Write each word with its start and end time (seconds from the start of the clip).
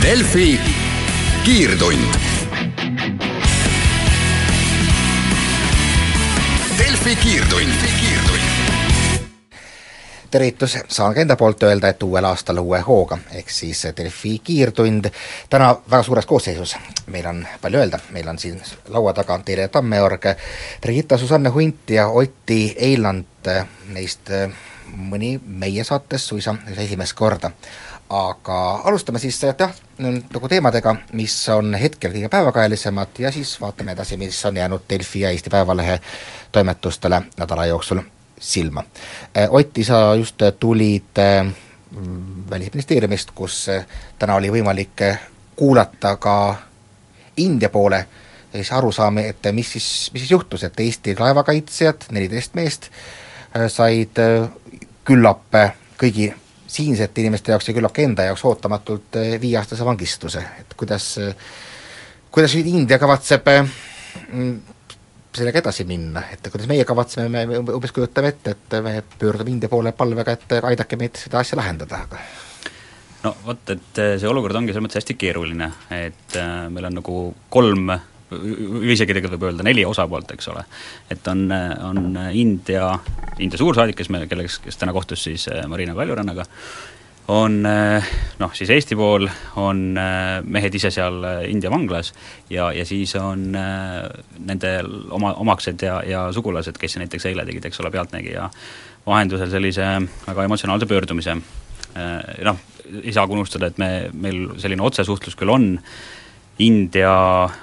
Delfi 0.00 0.60
kiirtund. 1.44 2.16
Delfi 6.78 7.16
kiirtund, 7.16 7.72
kiirtund 8.00 8.29
tervitus, 10.30 10.78
saan 10.88 11.14
ka 11.14 11.20
enda 11.20 11.36
poolt 11.36 11.62
öelda, 11.62 11.88
et 11.88 12.02
uuel 12.02 12.24
aastal 12.24 12.58
uue 12.62 12.80
hooga, 12.86 13.18
ehk 13.32 13.50
siis 13.50 13.82
Delfi 13.96 14.38
kiirtund. 14.44 15.10
Täna 15.50 15.74
väga 15.90 16.02
suures 16.02 16.26
koosseisus. 16.26 16.76
meil 17.06 17.26
on 17.26 17.46
palju 17.60 17.78
öelda, 17.78 17.98
meil 18.10 18.28
on 18.28 18.38
siin 18.38 18.60
laua 18.88 19.12
taga 19.12 19.38
Teele 19.44 19.68
Tammeorg, 19.68 20.24
Brigitta 20.80 21.18
Susanne 21.18 21.48
Hunt 21.48 21.90
ja 21.90 22.08
Oti 22.08 22.74
Eiland, 22.78 23.50
neist 23.88 24.30
mõni 24.96 25.40
meie 25.46 25.84
saates 25.84 26.28
suisa 26.28 26.54
esimest 26.76 27.14
korda. 27.14 27.50
Aga 28.10 28.80
alustame 28.90 29.18
siis 29.22 29.38
jah, 29.42 29.74
nagu 29.98 30.48
teemadega, 30.48 30.96
mis 31.12 31.34
on 31.48 31.74
hetkel 31.78 32.10
kõige 32.10 32.28
päevakajalisemad 32.28 33.22
ja 33.22 33.30
siis 33.32 33.54
vaatame 33.60 33.94
edasi, 33.94 34.16
mis 34.16 34.44
on 34.44 34.56
jäänud 34.56 34.88
Delfi 34.90 35.20
ja 35.20 35.30
Eesti 35.30 35.50
Päevalehe 35.50 36.00
toimetustele 36.52 37.22
nädala 37.38 37.66
jooksul 37.66 38.02
silma. 38.40 38.84
Otti, 39.48 39.84
sa 39.84 40.14
just 40.16 40.42
tulid 40.60 41.20
mm, 41.20 41.52
Välisministeeriumist, 42.50 43.34
kus 43.34 43.66
täna 44.18 44.34
oli 44.40 44.50
võimalik 44.50 45.04
kuulata 45.56 46.16
ka 46.16 46.34
India 47.36 47.68
poole 47.68 48.00
siis 48.52 48.72
arusaami, 48.72 49.26
et 49.28 49.50
mis 49.52 49.72
siis, 49.72 49.88
mis 50.12 50.24
siis 50.24 50.30
juhtus, 50.30 50.64
et 50.66 50.80
Eesti 50.80 51.14
laevakaitsjad, 51.18 52.08
neliteist 52.10 52.56
meest, 52.58 52.88
said 53.68 54.18
küllap 55.06 55.58
kõigi 56.00 56.30
siinsete 56.70 57.20
inimeste 57.20 57.52
jaoks 57.52 57.68
ja 57.68 57.74
küllap 57.74 57.94
ka 57.94 58.02
enda 58.04 58.26
jaoks 58.28 58.44
ootamatult 58.46 59.18
eh, 59.20 59.34
viieaastase 59.42 59.84
vangistuse, 59.84 60.42
et 60.62 60.76
kuidas, 60.78 61.12
kuidas 62.30 62.54
nüüd 62.56 62.70
India 62.70 62.98
kavatseb 63.02 63.48
sellega 65.36 65.62
edasi 65.62 65.86
minna, 65.88 66.24
et 66.34 66.50
kuidas 66.50 66.68
meie 66.70 66.84
kavatseme, 66.88 67.46
me 67.46 67.58
umbes 67.62 67.92
kujutame 67.94 68.32
ette, 68.34 68.56
et 68.56 68.78
me 68.82 68.96
pöördume 69.18 69.52
India 69.54 69.70
poole 69.72 69.92
palvega, 69.96 70.34
et 70.36 70.56
aidake 70.60 70.98
meid 71.00 71.18
seda 71.20 71.42
asja 71.44 71.58
lahendada, 71.60 72.04
aga 72.08 72.22
no 73.24 73.34
vot, 73.44 73.74
et 73.74 74.00
see 74.20 74.30
olukord 74.30 74.56
ongi 74.58 74.72
selles 74.72 74.86
mõttes 74.86 75.02
hästi 75.02 75.18
keeruline, 75.20 75.70
et 75.94 76.38
äh, 76.40 76.54
meil 76.72 76.88
on 76.90 76.98
nagu 77.02 77.18
kolm 77.52 77.92
isegi 78.30 79.10
tegelikult 79.10 79.40
võib 79.40 79.48
öelda 79.48 79.66
neli 79.66 79.84
osapoolt, 79.86 80.30
eks 80.36 80.48
ole. 80.52 80.62
et 81.10 81.28
on, 81.28 81.48
on 81.50 82.18
India, 82.32 82.92
India 83.42 83.58
suursaadik, 83.58 83.98
kes 83.98 84.10
me, 84.14 84.22
kelleks, 84.30 84.60
kes 84.64 84.78
täna 84.78 84.94
kohtus 84.94 85.24
siis 85.26 85.48
äh, 85.50 85.66
Marina 85.70 85.96
Kaljurannaga, 85.98 86.46
on 87.30 87.66
äh, 87.66 88.06
noh, 88.40 88.52
siis 88.56 88.70
Eesti 88.74 88.96
pool, 88.98 89.28
on 89.60 89.82
äh, 89.98 90.40
mehed 90.42 90.74
ise 90.74 90.90
seal 90.94 91.22
India 91.46 91.70
vanglas 91.70 92.12
ja, 92.50 92.70
ja 92.74 92.84
siis 92.86 93.14
on 93.20 93.50
nende 93.54 94.72
oma, 95.14 95.34
omaksed 95.38 95.82
ja, 95.86 96.00
ja 96.06 96.24
sugulased, 96.34 96.78
kes 96.80 96.98
näiteks 96.98 97.28
eile 97.30 97.46
tegid, 97.46 97.68
eks 97.70 97.82
ole, 97.82 97.92
Pealtnägija 97.94 98.48
vahendusel 99.06 99.50
sellise 99.50 99.86
väga 100.26 100.44
emotsionaalse 100.44 100.86
pöördumise. 100.86 101.34
Noh, 102.44 102.58
ei 103.00 103.12
saa 103.16 103.24
ka 103.26 103.32
unustada, 103.32 103.70
et 103.70 103.78
me, 103.80 103.88
meil 104.12 104.42
selline 104.60 104.84
otsesuhtlus 104.84 105.38
küll 105.40 105.50
on, 105.50 105.70
India 106.60 107.14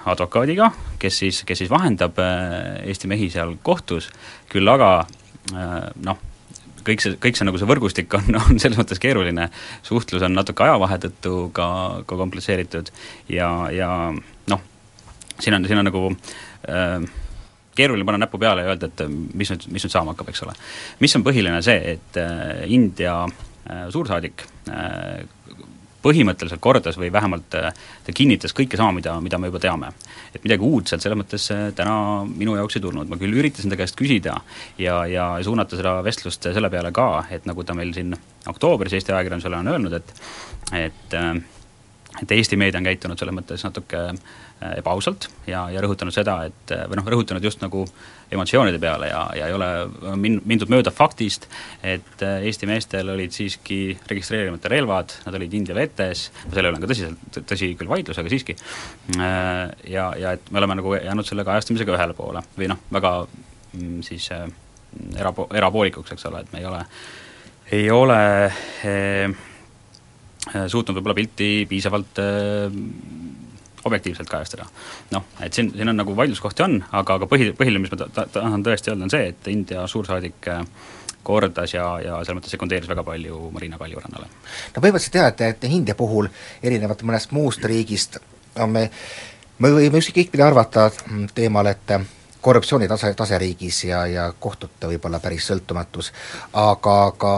advokaadiga, 0.10 0.72
kes 1.00 1.20
siis, 1.22 1.44
kes 1.46 1.62
siis 1.62 1.70
vahendab 1.70 2.18
Eesti 2.18 3.08
mehi 3.12 3.30
seal 3.30 3.54
kohtus, 3.64 4.10
küll 4.50 4.68
aga 4.74 4.90
noh, 5.54 6.26
kõik 6.88 7.04
see, 7.04 7.20
kõik 7.22 7.38
see 7.40 7.48
nagu 7.48 7.60
see 7.60 7.70
võrgustik 7.70 8.18
on, 8.18 8.40
on 8.40 8.62
selles 8.62 8.80
mõttes 8.80 9.02
keeruline, 9.04 9.50
suhtlus 9.86 10.26
on 10.26 10.36
natuke 10.38 10.66
ajavahe 10.66 11.00
tõttu 11.08 11.36
ka, 11.56 11.70
ka 12.08 12.20
komplitseeritud 12.20 12.92
ja, 13.34 13.52
ja 13.74 13.92
noh, 14.52 14.68
siin 15.40 15.58
on, 15.58 15.68
siin 15.70 15.84
on 15.84 15.90
nagu 15.92 16.04
äh, 16.12 17.08
keeruline 17.78 18.06
panna 18.08 18.26
näppu 18.26 18.40
peale 18.42 18.66
ja 18.66 18.74
öelda, 18.74 18.90
et 18.90 19.06
mis 19.38 19.52
nüüd, 19.54 19.68
mis 19.74 19.86
nüüd 19.86 19.94
saama 19.94 20.16
hakkab, 20.16 20.32
eks 20.32 20.44
ole. 20.48 20.56
mis 21.04 21.16
on 21.18 21.26
põhiline 21.26 21.62
see, 21.66 21.78
et 21.96 22.22
äh, 22.22 22.64
India 22.74 23.20
äh, 23.28 23.88
suursaadik 23.94 24.46
äh, 24.72 25.26
põhimõtteliselt 26.08 26.64
kordas 26.64 26.98
või 27.00 27.12
vähemalt 27.14 27.58
äh, 27.60 27.74
ta 28.06 28.16
kinnitas 28.16 28.56
kõike 28.58 28.80
sama, 28.80 28.96
mida, 28.98 29.18
mida 29.24 29.40
me 29.42 29.52
juba 29.52 29.62
teame. 29.64 29.92
et 30.34 30.44
midagi 30.44 30.64
uut 30.64 30.88
sealt 30.88 31.04
selles 31.04 31.20
mõttes 31.20 31.50
äh, 31.54 31.68
täna 31.76 32.24
minu 32.28 32.56
jaoks 32.58 32.80
ei 32.80 32.86
tulnud, 32.88 33.10
ma 33.12 33.20
küll 33.20 33.36
üritasin 33.38 33.74
ta 33.74 33.80
käest 33.80 33.98
küsida 34.00 34.40
ja, 34.80 35.02
ja 35.10 35.30
suunata 35.44 35.80
seda 35.80 36.00
vestlust 36.06 36.50
selle 36.54 36.72
peale 36.74 36.92
ka, 36.96 37.26
et 37.32 37.46
nagu 37.50 37.64
ta 37.64 37.76
meil 37.78 37.94
siin 37.96 38.16
oktoobris 38.48 38.98
Eesti 38.98 39.16
ajakirjandusele 39.16 39.62
on 39.62 39.76
öelnud, 39.76 40.00
et 40.00 40.14
et 40.78 41.16
äh, 41.16 41.36
et 42.22 42.32
Eesti 42.32 42.60
meedia 42.60 42.82
on 42.82 42.88
käitunud 42.90 43.20
selles 43.20 43.36
mõttes 43.36 43.64
natuke 43.66 44.10
ebaausalt 44.74 45.28
ja, 45.46 45.68
ja 45.70 45.82
rõhutanud 45.86 46.16
seda, 46.16 46.40
et 46.50 46.72
või 46.90 46.98
noh, 46.98 47.10
rõhutanud 47.14 47.44
just 47.46 47.62
nagu 47.62 47.84
äh, 47.86 48.18
emotsioonide 48.32 48.80
peale 48.80 49.08
ja, 49.08 49.22
ja 49.36 49.48
ei 49.48 49.56
ole 49.56 49.68
min-, 50.20 50.40
mindud 50.48 50.72
mööda 50.72 50.92
faktist, 50.92 51.48
et 51.84 52.24
äh, 52.26 52.44
Eesti 52.48 52.68
meestel 52.70 53.12
olid 53.14 53.34
siiski 53.36 53.80
registreerimata 54.10 54.72
relvad, 54.72 55.16
nad 55.26 55.38
olid 55.40 55.56
India 55.56 55.76
vetes, 55.78 56.28
selle 56.44 56.68
üle 56.68 56.76
on 56.76 56.84
ka 56.84 56.92
tõsiselt, 56.92 57.40
tõsi 57.48 57.72
küll 57.80 57.92
vaidlus, 57.92 58.20
aga 58.20 58.32
siiski, 58.32 58.58
äh, 59.16 59.64
ja, 59.94 60.10
ja 60.20 60.36
et 60.38 60.52
me 60.52 60.62
oleme 60.62 60.80
nagu 60.82 60.96
jäänud 60.98 61.28
selle 61.28 61.48
kajastamisega 61.48 61.96
ühele 61.96 62.18
poole 62.18 62.44
või 62.58 62.72
noh, 62.74 62.84
väga 62.98 63.14
mm, 63.28 64.02
siis 64.08 64.28
äh, 64.36 64.48
erapo-, 65.16 65.48
erapoolikuks, 65.56 66.18
eks 66.18 66.28
ole, 66.32 66.44
et 66.44 66.56
me 66.56 66.64
ei 66.64 66.68
ole, 66.68 66.84
ei 67.78 67.90
ole 67.92 68.22
eh, 68.88 69.47
suutnud 70.68 70.98
võib-olla 70.98 71.18
pilti 71.18 71.50
piisavalt 71.70 72.22
eh, 72.24 72.78
objektiivselt 73.88 74.30
kajastada. 74.30 74.66
noh, 75.12 75.26
et 75.42 75.54
siin, 75.54 75.72
siin 75.76 75.90
on 75.90 75.98
nagu 75.98 76.16
vaidluskohti 76.16 76.64
on, 76.66 76.78
aga, 76.92 77.20
aga 77.20 77.30
põhi, 77.30 77.52
põhiline, 77.58 77.84
mis 77.84 77.94
ma 77.94 78.00
ta-, 78.04 78.10
ta, 78.14 78.28
tahan 78.40 78.64
tõesti 78.66 78.92
öelda, 78.92 79.08
on 79.08 79.14
see, 79.14 79.30
et 79.34 79.52
India 79.52 79.86
suursaadik 79.88 80.50
äh, 80.52 80.64
kordas 81.28 81.74
ja, 81.76 81.86
ja 82.04 82.18
selles 82.22 82.40
mõttes 82.40 82.54
sekundeeris 82.56 82.90
väga 82.90 83.04
palju 83.08 83.50
Marina 83.54 83.80
Kaljurannale. 83.80 84.30
no 84.76 84.84
põhimõtteliselt 84.84 85.20
jah, 85.20 85.32
et, 85.34 85.46
et 85.48 85.70
India 85.70 85.96
puhul 85.96 86.30
erinevalt 86.64 87.04
mõnest 87.08 87.34
muust 87.36 87.66
riigist 87.68 88.20
on 88.64 88.72
me, 88.74 88.88
me 89.60 89.74
võime 89.76 90.02
ükskõik 90.02 90.32
mida 90.34 90.48
arvata 90.48 90.90
teemal, 91.36 91.70
et 91.72 91.98
korruptsiooni 92.42 92.88
tase, 92.88 93.12
tase 93.18 93.40
riigis 93.42 93.84
ja, 93.90 94.06
ja 94.08 94.28
kohtute 94.40 94.88
võib-olla 94.88 95.20
päris 95.20 95.50
sõltumatus, 95.50 96.14
aga, 96.54 96.98
aga 97.12 97.34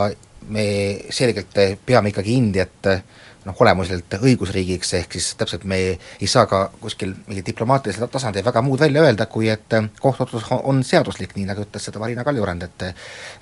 me 0.49 0.65
selgelt 1.13 1.57
peame 1.85 2.13
ikkagi 2.13 2.37
Indiat 2.37 2.91
äh, 2.91 3.03
noh, 3.45 3.55
olemuselt 3.63 4.15
õigusriigiks, 4.19 4.91
ehk 4.99 5.15
siis 5.15 5.29
täpselt 5.39 5.63
me 5.69 5.77
ei, 5.79 6.27
saa 6.29 6.45
ka 6.49 6.61
kuskil 6.81 7.13
mingil 7.27 7.45
diplomaatilisel 7.47 8.09
tasandil 8.11 8.43
väga 8.45 8.61
muud 8.65 8.81
välja 8.83 9.03
öelda, 9.05 9.25
kui 9.31 9.49
et 9.51 9.75
äh, 9.77 9.87
kohtuotsus 10.01 10.47
on 10.59 10.83
seaduslik, 10.83 11.35
nii 11.37 11.47
nagu 11.49 11.63
ütles 11.63 11.87
seda 11.87 12.01
Marina 12.01 12.25
Kaljurand, 12.27 12.67
et 12.67 12.87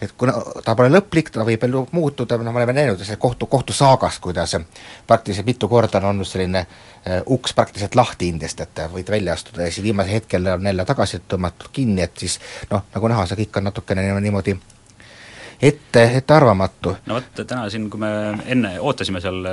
et 0.01 0.13
kuna 0.17 0.35
ta 0.65 0.75
pole 0.77 0.91
lõplik, 0.93 1.31
ta 1.33 1.45
võib 1.47 1.65
veel 1.65 1.79
muutuda, 1.91 2.37
noh 2.37 2.53
me 2.53 2.61
oleme 2.61 2.77
näinud 2.77 3.03
see 3.03 3.19
kohtu, 3.21 3.49
kohtusaagast, 3.49 4.21
kuidas 4.23 4.55
praktiliselt 5.07 5.47
mitu 5.47 5.69
korda 5.69 6.01
on 6.01 6.11
olnud 6.11 6.27
selline 6.27 6.63
uh, 6.67 7.19
uks 7.33 7.53
praktiliselt 7.57 7.95
lahti 7.95 8.29
Indiast, 8.31 8.61
et 8.61 8.85
võid 8.93 9.09
välja 9.11 9.33
astuda 9.33 9.65
ja 9.65 9.73
siis 9.73 9.85
viimasel 9.85 10.19
hetkel 10.19 10.47
on 10.53 10.65
jälle 10.71 10.85
tagasi 10.85 11.21
tõmmatud 11.27 11.73
kinni, 11.73 12.05
et 12.05 12.17
siis 12.17 12.39
noh, 12.71 12.85
nagu 12.93 13.13
näha, 13.13 13.25
see 13.27 13.43
kõik 13.43 13.61
on 13.61 13.71
natukene 13.71 14.09
niimoodi 14.21 14.57
ette, 15.61 16.03
ettearvamatu. 16.19 16.95
no 17.05 17.19
vot, 17.19 17.43
täna 17.47 17.69
siin, 17.73 17.89
kui 17.89 18.01
me 18.01 18.11
enne 18.45 18.77
ootasime 18.79 19.21
seal 19.23 19.45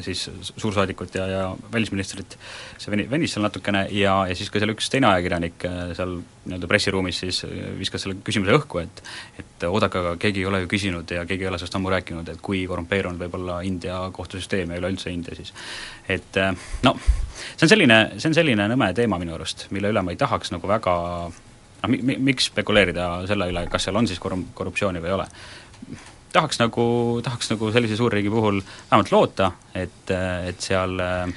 siis 0.00 0.30
suursaadikut 0.56 1.14
ja, 1.14 1.26
ja 1.26 1.56
välisministrit, 1.72 2.38
see 2.78 2.92
veni-, 2.92 3.06
venis 3.10 3.34
seal 3.34 3.44
natukene 3.44 3.86
ja, 3.90 4.14
ja 4.28 4.36
siis 4.36 4.50
ka 4.50 4.62
seal 4.62 4.72
üks 4.74 4.90
teine 4.92 5.10
ajakirjanik 5.10 5.66
äh, 5.68 5.80
seal 5.98 6.16
nii-öelda 6.20 6.70
pressiruumis 6.70 7.20
siis 7.24 7.42
äh, 7.44 7.58
viskas 7.78 8.06
selle 8.06 8.20
küsimuse 8.24 8.54
õhku, 8.56 8.82
et 8.84 9.02
et 9.42 9.66
oodake, 9.68 10.00
aga 10.00 10.14
keegi 10.20 10.44
ei 10.44 10.48
ole 10.48 10.62
ju 10.62 10.70
küsinud 10.70 11.10
ja 11.14 11.26
keegi 11.28 11.44
ei 11.44 11.50
ole 11.50 11.58
sellest 11.60 11.76
ammu 11.76 11.92
rääkinud, 11.92 12.30
et 12.32 12.40
kui 12.44 12.62
korrumpeerunud 12.70 13.20
võib 13.20 13.36
olla 13.40 13.60
India 13.66 14.00
kohtusüsteem 14.14 14.72
ja 14.72 14.80
üleüldse 14.80 15.12
India 15.12 15.36
siis. 15.36 15.52
et 16.08 16.40
äh, 16.40 16.54
no 16.86 16.96
see 17.56 17.66
on 17.66 17.74
selline, 17.74 18.00
see 18.16 18.30
on 18.30 18.40
selline 18.40 18.70
nõme 18.72 18.92
teema 18.96 19.20
minu 19.20 19.36
arust, 19.36 19.68
mille 19.74 19.92
üle 19.92 20.04
ma 20.04 20.14
ei 20.14 20.20
tahaks 20.20 20.54
nagu 20.54 20.70
väga 20.70 20.96
noh, 21.82 21.90
mi-, 21.90 22.02
mi-, 22.02 22.18
miks 22.30 22.50
spekuleerida 22.50 23.10
selle 23.30 23.50
üle, 23.52 23.66
kas 23.70 23.88
seal 23.88 23.98
on 24.00 24.08
siis 24.10 24.22
korrum-, 24.22 24.48
korruptsiooni 24.54 25.02
või 25.02 25.12
ei 25.12 25.18
ole. 25.18 25.28
tahaks 26.32 26.60
nagu, 26.60 26.86
tahaks 27.26 27.50
nagu 27.50 27.70
sellise 27.74 27.98
suurriigi 27.98 28.30
puhul 28.30 28.60
vähemalt 28.62 29.12
loota, 29.12 29.52
et, 29.74 30.12
et 30.46 30.60
seal 30.62 31.00
äh, 31.02 31.32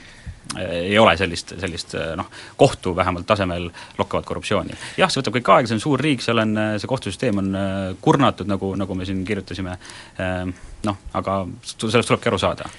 ei 0.59 0.97
ole 0.99 1.15
sellist, 1.17 1.55
sellist 1.59 1.95
noh, 2.19 2.29
kohtu 2.59 2.95
vähemalt 2.95 3.25
tasemel 3.25 3.69
lokkavat 3.97 4.25
korruptsiooni. 4.25 4.77
jah, 4.97 5.09
see 5.09 5.23
võtab 5.23 5.39
kõik 5.39 5.53
aega, 5.55 5.71
see 5.71 5.79
on 5.79 5.85
suur 5.87 6.03
riik, 6.03 6.21
seal 6.21 6.43
on, 6.43 6.55
see 6.77 6.89
kohtusüsteem 6.91 7.41
on 7.41 7.51
kurnatud, 8.01 8.49
nagu, 8.51 8.75
nagu 8.77 8.97
me 8.99 9.07
siin 9.09 9.23
kirjutasime, 9.25 9.77
noh, 10.85 11.05
aga 11.17 11.43
sellest 11.63 12.11
tulebki 12.11 12.29
aru 12.29 12.41
saada 12.43 12.69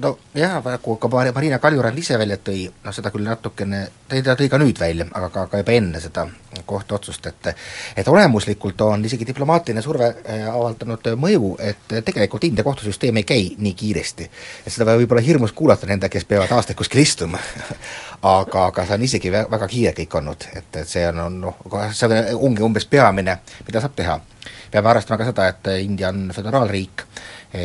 nojah, 0.00 0.58
nagu 0.64 0.96
ka 0.96 1.08
Marina 1.08 1.58
Kaljurand 1.58 1.98
ise 1.98 2.18
välja 2.18 2.38
tõi, 2.42 2.66
noh 2.84 2.94
seda 2.94 3.10
küll 3.14 3.26
natukene, 3.26 3.86
ta 4.08 4.36
tõi 4.38 4.48
ka 4.50 4.60
nüüd 4.60 4.78
välja, 4.80 5.06
aga 5.12 5.30
ka, 5.34 5.46
ka 5.50 5.62
juba 5.62 5.74
enne 5.74 6.00
seda 6.00 6.26
kohtuotsust, 6.66 7.26
et 7.26 7.50
et 7.96 8.08
olemuslikult 8.08 8.80
on 8.86 9.04
isegi 9.04 9.26
diplomaatiline 9.26 9.82
surve 9.82 10.08
äh, 10.08 10.46
avaldanud 10.48 11.10
mõju, 11.20 11.54
et 11.60 11.96
tegelikult 12.04 12.44
India 12.48 12.64
kohtusüsteem 12.64 13.20
ei 13.20 13.28
käi 13.28 13.50
nii 13.58 13.74
kiiresti. 13.74 14.30
et 14.66 14.72
seda 14.72 14.96
võib-olla 14.96 15.22
hirmus 15.24 15.52
kuulata 15.52 15.86
nende, 15.86 16.08
kes 16.08 16.24
peavad 16.24 16.52
aastaid 16.56 16.78
kuskil 16.78 17.02
istuma 17.02 17.38
aga, 18.22 18.66
aga 18.66 18.86
see 18.86 18.98
on 18.98 19.06
isegi 19.06 19.32
väga 19.32 19.68
kiire 19.70 19.94
kõik 19.96 20.18
olnud, 20.20 20.48
et, 20.56 20.70
et 20.82 20.88
see 20.88 21.04
on 21.08 21.40
noh, 21.42 21.62
see 21.94 22.22
ongi 22.34 22.64
umbes 22.66 22.86
peamine, 22.90 23.38
mida 23.66 23.82
saab 23.82 23.94
teha. 23.98 24.20
peame 24.70 24.90
arvestama 24.90 25.18
ka 25.18 25.28
seda, 25.30 25.48
et 25.48 25.68
India 25.80 26.08
on 26.08 26.30
föderaalriik, 26.34 27.04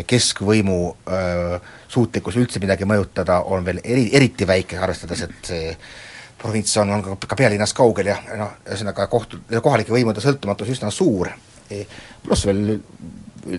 keskvõimu 0.08 0.78
öö, 1.12 1.60
suutlikkus 1.92 2.38
üldse 2.40 2.62
midagi 2.64 2.88
mõjutada 2.88 3.42
on 3.52 3.66
veel 3.66 3.82
eri, 3.84 4.06
eriti 4.16 4.48
väike, 4.48 4.78
arvestades, 4.80 5.26
et 5.28 5.50
see 5.52 5.74
provints 6.40 6.78
on, 6.80 6.92
on 6.96 7.04
ka, 7.04 7.18
ka 7.28 7.40
pealinnast 7.40 7.76
kaugel 7.76 8.12
ja 8.12 8.18
noh, 8.40 8.56
ühesõnaga 8.68 9.08
kohtu, 9.12 9.42
kohalike 9.64 9.92
võimude 9.96 10.24
sõltumatus 10.24 10.72
üsna 10.76 10.92
suur, 10.92 11.30
e, 11.72 11.84
pluss 12.24 12.48
veel 12.48 12.80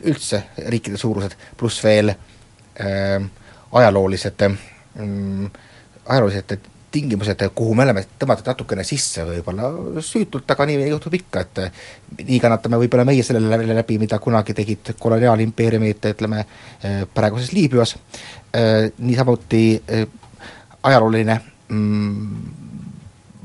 üldse 0.00 0.40
riikide 0.72 0.96
suurused, 1.00 1.36
pluss 1.60 1.84
veel 1.84 2.12
äh, 2.12 3.24
ajaloolised 3.72 4.44
mm, 4.48 5.50
ajaloolised 6.06 6.56
tingimused, 6.94 7.42
kuhu 7.54 7.74
me 7.74 7.84
oleme 7.86 8.04
tõmmatud 8.20 8.46
natukene 8.52 8.84
sisse 8.86 9.24
võib-olla. 9.26 9.70
Süütult, 10.04 10.46
aga 10.54 10.66
nii 10.70 10.88
juhtub 10.92 11.16
ikka, 11.18 11.42
et 11.42 11.62
nii 12.22 12.38
kannatame 12.42 12.78
võib-olla 12.84 13.06
meie 13.08 13.24
sellele 13.26 13.74
läbi, 13.74 13.98
mida 14.02 14.20
kunagi 14.22 14.54
tegid 14.54 14.94
koloniaalimpeeriumid, 15.00 16.10
ütleme, 16.14 16.44
praeguses 17.14 17.50
Liibüas, 17.56 17.96
niisamuti 18.98 19.64
ajalooline 20.84 21.40
mm, 21.68 22.64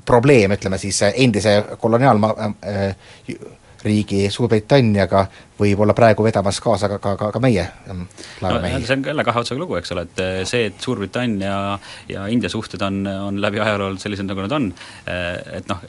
probleem, 0.05 0.51
ütleme 0.57 0.77
siis 0.81 1.01
endise 1.09 1.55
koloniaalma 1.79 2.33
äh, 2.39 2.95
riigi 3.83 4.27
Suurbritanniaga 4.31 5.23
võib 5.59 5.81
olla 5.83 5.95
praegu 5.95 6.23
vedamas 6.25 6.59
kaasa 6.63 6.89
ka, 6.91 6.99
ka, 7.03 7.15
ka, 7.19 7.31
ka 7.35 7.41
meie 7.43 7.65
ähm, 7.91 8.05
laevamehi 8.43 8.79
no,. 8.79 8.85
see 8.87 8.97
on 8.97 9.05
jälle 9.11 9.25
kahe 9.27 9.43
otsaga 9.43 9.61
lugu, 9.61 9.77
eks 9.79 9.93
ole, 9.95 10.05
et 10.07 10.21
äh, 10.23 10.37
see, 10.49 10.69
et 10.69 10.79
Suurbritannia 10.83 11.79
ja 12.09 12.27
India 12.31 12.51
suhted 12.51 12.83
on, 12.85 13.01
on 13.07 13.41
läbi 13.41 13.61
ajaloo 13.63 13.91
olnud 13.91 14.03
sellised, 14.03 14.27
nagu 14.27 14.45
nad 14.45 14.55
on, 14.55 14.71
äh, 15.07 15.35
et 15.59 15.69
noh, 15.71 15.83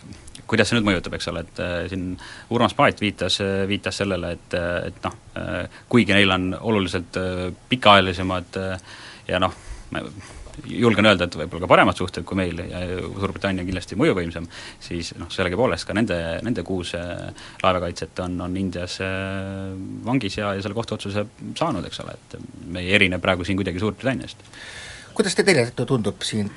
kuidas 0.51 0.71
see 0.71 0.79
nüüd 0.79 0.89
mõjutab, 0.89 1.15
eks 1.19 1.31
ole, 1.33 1.45
et 1.47 1.63
äh, 1.63 1.77
siin 1.91 2.13
Urmas 2.51 2.75
Paet 2.79 3.03
viitas, 3.03 3.39
viitas 3.71 4.03
sellele, 4.03 4.35
et, 4.39 4.59
et 4.91 5.07
noh, 5.07 5.19
kuigi 5.91 6.15
neil 6.15 6.35
on 6.35 6.51
oluliselt 6.59 7.19
pikaajalisemad 7.71 8.59
ja 9.31 9.39
noh, 9.43 9.55
julgen 10.67 11.09
öelda, 11.11 11.27
et 11.27 11.37
võib-olla 11.39 11.65
ka 11.65 11.71
paremad 11.71 11.99
suhted 11.99 12.27
kui 12.29 12.39
meil 12.41 12.61
ja 12.63 12.83
Suurbritannia 13.01 13.67
kindlasti 13.67 13.99
mõjuvõimsam, 14.01 14.49
siis 14.83 15.13
noh, 15.21 15.31
sellegipoolest 15.33 15.89
ka 15.89 15.97
nende, 15.97 16.19
nende 16.47 16.65
kuus 16.67 16.95
äh, 16.99 17.31
laevakaitset 17.63 18.25
on, 18.27 18.37
on 18.47 18.59
Indias 18.61 18.99
äh, 19.05 19.73
vangis 20.07 20.41
ja, 20.41 20.55
ja 20.57 20.65
selle 20.65 20.79
kohtuotsuse 20.79 21.27
saanud, 21.59 21.87
eks 21.89 22.05
ole, 22.05 22.17
et 22.19 22.39
me 22.67 22.85
ei 22.85 22.95
erine 22.99 23.21
praegu 23.23 23.47
siin 23.47 23.61
kuidagi 23.61 23.83
Suurbritanniast. 23.83 24.45
kuidas 25.15 25.35
te 25.37 25.45
teile 25.45 25.71
tundub 25.77 26.23
siin, 26.25 26.51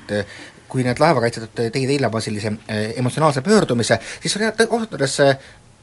kui 0.74 0.86
need 0.86 1.02
laevakaitsjad 1.02 1.52
tegid 1.74 1.92
eile 1.96 2.10
oma 2.10 2.22
sellise 2.24 2.54
äh, 2.54 2.94
emotsionaalse 3.02 3.44
pöördumise, 3.46 4.00
siis 4.22 4.38
oli 4.40 4.50
ausalt 4.50 4.98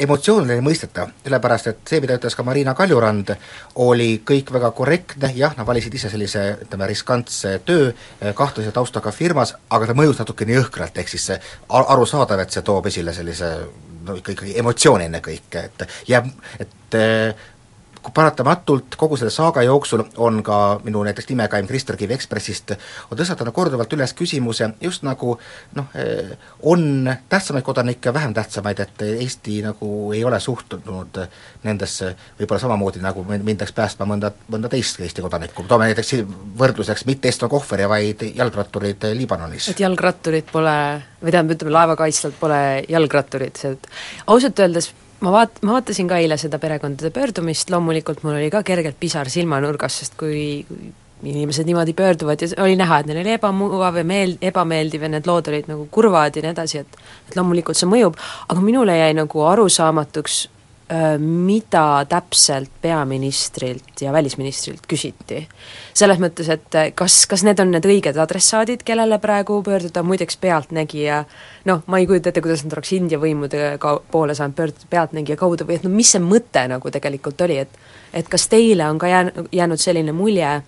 öeldes 0.00 0.08
emotsiooniline 0.08 0.62
mõistetav, 0.64 1.10
sellepärast 1.24 1.66
et 1.70 1.80
see, 1.88 2.00
mida 2.00 2.16
ütles 2.16 2.34
ka 2.36 2.42
Marina 2.42 2.74
Kaljurand, 2.74 3.34
oli 3.76 4.22
kõik 4.24 4.50
väga 4.52 4.70
korrektne, 4.72 5.32
jah, 5.36 5.54
nad 5.56 5.66
valisid 5.66 5.94
ise 5.94 6.10
sellise 6.10 6.56
ütleme, 6.64 6.86
riskantse 6.88 7.60
töö 7.64 7.92
kahtlase 8.34 8.72
taustaga 8.72 9.12
firmas, 9.12 9.54
aga 9.70 9.86
ta 9.86 9.94
mõjus 9.94 10.18
natukene 10.18 10.56
jõhkralt, 10.56 10.96
ehk 10.98 11.08
siis 11.08 11.26
see 11.30 11.38
arusaadav, 11.68 12.40
et 12.40 12.50
see 12.50 12.62
toob 12.62 12.86
esile 12.86 13.12
sellise 13.12 13.50
no 14.06 14.16
ikka, 14.16 14.32
ikkagi 14.32 14.58
emotsiooni 14.58 15.08
ennekõike, 15.10 15.64
et 15.68 15.86
jääb, 16.08 16.30
et 16.60 17.00
paratamatult 18.14 18.96
kogu 18.96 19.16
selle 19.16 19.30
saaga 19.30 19.62
jooksul 19.62 20.02
on 20.16 20.42
ka 20.42 20.80
minu 20.84 21.02
näiteks 21.04 21.28
nimekaim 21.28 21.66
Krister 21.66 21.96
Kivi 21.96 22.14
Ekspressist, 22.16 22.72
on 23.10 23.18
tõstatanud 23.18 23.52
korduvalt 23.54 23.92
üles 23.92 24.14
küsimuse 24.16 24.70
just 24.80 25.04
nagu 25.06 25.36
noh, 25.76 25.90
eh, 25.94 26.32
on 26.62 27.10
tähtsamaid 27.28 27.64
kodanikke, 27.64 28.14
vähem 28.14 28.34
tähtsamaid, 28.34 28.80
et 28.80 29.02
Eesti 29.02 29.60
nagu 29.62 30.12
ei 30.16 30.24
ole 30.24 30.40
suhtunud 30.40 31.20
nendesse 31.64 32.14
võib-olla 32.38 32.60
samamoodi, 32.60 33.02
nagu 33.04 33.24
mindaks 33.28 33.74
päästma 33.76 34.08
mõnda, 34.08 34.32
mõnda 34.52 34.72
teist 34.72 35.00
Eesti 35.00 35.22
kodanikku, 35.24 35.66
toome 35.68 35.90
näiteks 35.90 36.14
võrdluseks 36.58 37.06
mitte 37.06 37.28
Esto 37.28 37.48
Kohveri, 37.48 37.88
vaid 37.88 38.24
jalgratturid 38.34 39.10
Liibanonis. 39.14 39.68
et 39.68 39.84
jalgratturid 39.84 40.48
pole, 40.52 40.78
või 41.22 41.30
tähendab, 41.30 41.56
ütleme 41.56 41.76
laevakaitsjad 41.76 42.40
pole 42.40 42.60
jalgratturid, 42.88 43.60
see 43.60 43.76
ausalt 44.26 44.58
öeldes 44.58 44.92
ma 45.20 45.32
vaat-, 45.34 45.62
ma 45.62 45.78
vaatasin 45.78 46.08
ka 46.10 46.20
eile 46.20 46.38
seda 46.40 46.58
perekondade 46.62 47.12
pöördumist, 47.14 47.70
loomulikult 47.70 48.22
mul 48.24 48.38
oli 48.38 48.50
ka 48.52 48.62
kergelt 48.66 48.98
pisar 49.00 49.30
silmanurgas, 49.32 50.00
sest 50.02 50.16
kui, 50.20 50.64
inimesed 51.22 51.68
niimoodi 51.68 51.92
pöörduvad 51.96 52.40
ja 52.40 52.48
oli 52.64 52.76
näha, 52.80 53.00
et 53.00 53.10
neil 53.10 53.20
oli 53.22 53.34
ebamugav 53.36 54.00
ja 54.00 54.06
meel-, 54.08 54.38
ebameeldiv 54.50 55.04
ja 55.04 55.12
need 55.12 55.28
lood 55.28 55.50
olid 55.52 55.68
nagu 55.68 55.88
kurvad 55.92 56.36
ja 56.36 56.44
nii 56.44 56.54
edasi, 56.54 56.84
et 56.84 57.02
et 57.28 57.36
loomulikult 57.36 57.78
see 57.78 57.90
mõjub, 57.90 58.16
aga 58.48 58.64
minule 58.64 58.96
jäi 58.96 59.12
nagu 59.18 59.44
arusaamatuks 59.52 60.40
mida 61.18 62.04
täpselt 62.08 62.70
peaministrilt 62.82 64.00
ja 64.00 64.12
välisministrilt 64.12 64.88
küsiti. 64.90 65.46
selles 65.94 66.18
mõttes, 66.18 66.48
et 66.50 66.94
kas, 66.94 67.26
kas 67.30 67.44
need 67.46 67.60
on 67.62 67.70
need 67.70 67.86
õiged 67.86 68.18
adressaadid, 68.18 68.82
kellele 68.82 69.18
praegu 69.22 69.60
pöörduda, 69.62 70.02
muideks 70.02 70.36
Pealtnägija 70.36 71.24
noh, 71.64 71.82
ma 71.86 71.98
ei 71.98 72.08
kujuta 72.10 72.32
ette, 72.32 72.42
kuidas 72.42 72.64
nad 72.64 72.74
oleks 72.74 72.92
India 72.96 73.20
võimude 73.22 73.76
ka-, 73.78 74.00
poole 74.10 74.34
saanud 74.34 74.56
pöörduda 74.58 74.90
Pealtnägija 74.90 75.38
kaudu 75.38 75.68
või 75.68 75.78
et 75.78 75.86
no 75.86 75.94
mis 75.94 76.10
see 76.10 76.22
mõte 76.24 76.66
nagu 76.68 76.90
tegelikult 76.90 77.46
oli, 77.46 77.60
et 77.62 77.80
et 78.14 78.28
kas 78.28 78.48
teile 78.50 78.88
on 78.90 78.98
ka 78.98 79.06
jään-, 79.06 79.46
jäänud 79.52 79.78
selline 79.78 80.12
mulje, 80.12 80.62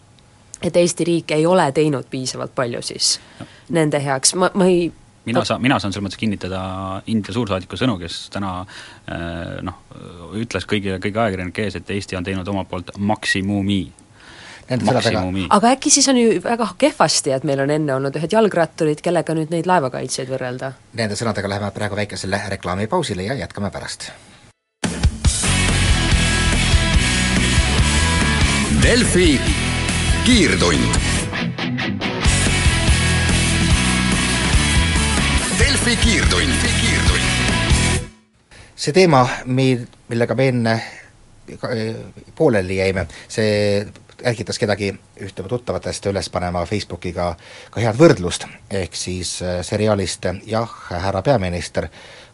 et 0.63 0.77
Eesti 0.77 1.05
riik 1.05 1.31
ei 1.35 1.47
ole 1.47 1.73
teinud 1.73 2.07
piisavalt 2.11 2.55
palju 2.55 2.83
siis 2.83 3.17
nende 3.73 3.99
heaks, 4.05 4.35
ma, 4.35 4.51
ma 4.55 4.67
ei 4.71 4.93
mina 5.25 5.45
saan, 5.45 5.63
mina 5.63 5.79
saan 5.79 5.93
selles 5.93 6.07
mõttes 6.07 6.21
kinnitada 6.21 6.61
India 7.11 7.35
suursaadiku 7.35 7.79
sõnu, 7.79 7.97
kes 8.01 8.27
täna 8.35 8.61
äh, 8.63 9.59
noh, 9.65 9.83
ütles 10.39 10.67
kõigile, 10.69 10.99
kõigi 11.03 11.21
ajakirjanike 11.23 11.67
ees, 11.67 11.79
et 11.79 11.91
Eesti 11.91 12.19
on 12.19 12.27
teinud 12.27 12.49
omalt 12.49 12.71
poolt 12.71 12.95
maksimumi. 12.99 13.83
aga 15.51 15.71
äkki 15.71 15.91
siis 15.91 16.09
on 16.09 16.17
ju 16.17 16.43
väga 16.43 16.69
kehvasti, 16.79 17.33
et 17.37 17.45
meil 17.45 17.61
on 17.61 17.71
enne 17.71 17.95
olnud 17.95 18.17
ühed 18.17 18.33
jalgratturid, 18.33 19.03
kellega 19.05 19.35
nüüd 19.35 19.55
neid 19.55 19.67
laevakaitsjaid 19.71 20.31
võrrelda? 20.33 20.73
Nende 20.99 21.19
sõnadega 21.19 21.49
läheme 21.49 21.71
praegu 21.71 21.97
väikesele 21.97 22.43
reklaamipausile 22.57 23.29
ja 23.31 23.39
jätkame 23.45 23.71
pärast. 23.71 24.11
Delfi 28.83 29.41
kiirtund 30.27 31.22
Delfi 35.83 35.97
kiirtund, 35.97 36.53
kiirtund. 36.81 37.25
see 38.77 38.93
teema, 38.95 39.25
mi-, 39.51 39.87
millega 40.09 40.35
me 40.39 40.45
enne 40.49 40.75
pooleli 42.39 42.77
jäime, 42.77 43.03
see 43.27 43.81
ärgitas 44.31 44.63
kedagi 44.63 44.93
ühte 45.27 45.43
tuttavatest 45.43 46.07
üles 46.07 46.31
panema 46.31 46.63
Facebookiga 46.71 47.33
ka 47.75 47.83
head 47.83 47.99
võrdlust, 47.99 48.47
ehk 48.71 48.95
siis 48.95 49.41
äh, 49.43 49.59
seriaalist 49.67 50.31
Jah, 50.47 50.71
härra 50.93 51.25
peaminister, 51.27 51.89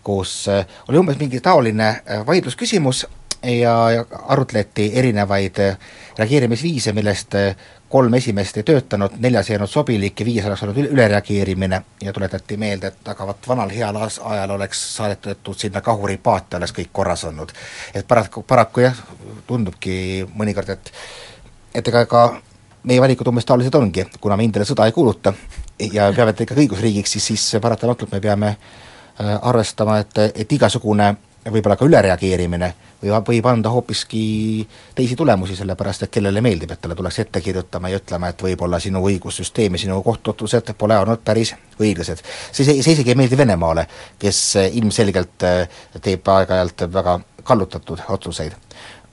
kus 0.05 0.43
äh, 0.53 0.67
oli 0.93 1.01
umbes 1.01 1.17
mingi 1.17 1.41
taoline 1.41 1.95
vaidlusküsimus 2.29 3.07
ja 3.49 4.05
arutleti 4.27 4.91
erinevaid 4.93 5.63
reageerimisviise, 6.19 6.93
millest 6.93 7.41
kolm 7.89 8.15
esimest 8.15 8.57
ei 8.57 8.63
töötanud, 8.63 9.15
neljas 9.19 9.51
ei 9.51 9.57
olnud 9.57 9.71
sobilik 9.71 10.21
ja 10.21 10.27
viies 10.27 10.47
oleks 10.47 10.63
olnud 10.63 10.81
ülereageerimine 10.93 11.83
ja 12.03 12.13
tuletati 12.13 12.57
meelde, 12.57 12.93
et 12.93 13.09
aga 13.09 13.27
vot 13.27 13.49
vanal 13.49 13.71
heal 13.73 13.97
ajal 14.01 14.51
oleks 14.57 14.83
saadetud 14.97 15.57
sinna 15.57 15.81
kahuripaate, 15.85 16.57
oleks 16.57 16.75
kõik 16.77 16.91
korras 16.93 17.25
olnud. 17.25 17.53
et 17.95 18.09
paraku, 18.09 18.43
paraku 18.43 18.85
jah, 18.85 19.01
tundubki 19.47 20.27
mõnikord, 20.35 20.71
et 20.77 20.93
et 21.75 21.89
ega 21.89 22.05
ka 22.07 22.27
meie 22.83 23.01
valikud 23.01 23.29
umbes 23.29 23.45
taolised 23.45 23.75
ongi, 23.75 24.05
kuna 24.21 24.37
me 24.37 24.45
Indiale 24.45 24.67
sõda 24.69 24.87
ei 24.87 24.93
kuuluta 24.93 25.33
ja 25.93 26.13
peame 26.13 26.35
ikkagi 26.37 26.67
õigusriigiks, 26.67 27.17
siis, 27.17 27.27
siis 27.27 27.63
paratamatult 27.63 28.13
me 28.13 28.21
peame 28.21 28.49
äh, 28.53 29.39
arvestama, 29.43 29.99
et, 29.99 30.19
et 30.35 30.53
igasugune 30.53 31.15
võib-olla 31.53 31.77
ka 31.77 31.87
ülereageerimine 31.89 32.69
või 33.03 33.13
võib 33.27 33.47
anda 33.47 33.71
hoopiski 33.71 34.67
teisi 34.95 35.17
tulemusi, 35.17 35.57
sellepärast 35.57 36.07
et 36.07 36.13
kellele 36.13 36.41
meeldib, 36.45 36.73
et 36.73 36.81
talle 36.83 36.97
tullakse 36.99 37.23
ette 37.23 37.41
kirjutama 37.41 37.93
ja 37.93 38.01
ütlema, 38.01 38.33
et 38.33 38.43
võib-olla 38.43 38.81
sinu 38.83 39.03
õigussüsteem 39.07 39.77
ja 39.77 39.83
sinu 39.85 40.01
kohtuotsused 40.03 40.73
pole 40.79 40.99
olnud 40.99 41.23
päris 41.25 41.55
õiglased. 41.79 42.23
see, 42.53 42.65
see, 42.65 42.79
isegi 42.83 43.15
ei 43.15 43.19
meeldi 43.19 43.39
Venemaale, 43.39 43.87
kes 44.19 44.41
ilmselgelt 44.73 45.47
eh, 45.47 45.83
teeb 46.03 46.33
aeg-ajalt 46.35 46.89
väga 46.93 47.19
kallutatud 47.45 48.03
otsuseid. 48.09 48.57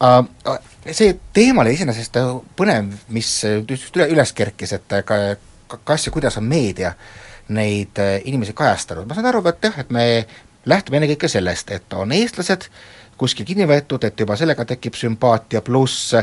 uh, 0.01 0.57
see 0.91 1.19
teema 1.33 1.61
oli 1.61 1.75
iseenesest 1.77 2.17
põnev, 2.57 2.89
mis 3.09 3.29
just 3.69 3.95
üle, 3.95 4.09
üles 4.17 4.33
kerkis, 4.33 4.73
et 4.73 4.97
ka, 5.05 5.21
kas 5.83 6.07
ja 6.07 6.11
kuidas 6.11 6.37
on 6.41 6.49
meedia 6.49 6.95
neid 7.53 7.99
inimesi 8.25 8.53
kajastanud, 8.57 9.05
ma 9.05 9.13
saan 9.13 9.29
aru, 9.29 9.43
et 9.45 9.67
jah, 9.69 9.75
et 9.83 9.91
me 9.93 10.05
lähtume 10.65 10.97
ennekõike 11.01 11.29
sellest, 11.31 11.71
et 11.71 11.93
on 11.93 12.11
eestlased 12.15 12.69
kuskil 13.17 13.45
kinni 13.47 13.67
võetud, 13.69 14.03
et 14.03 14.19
juba 14.19 14.35
sellega 14.39 14.65
tekib 14.67 14.97
sümpaatia, 14.99 15.61
pluss 15.65 16.13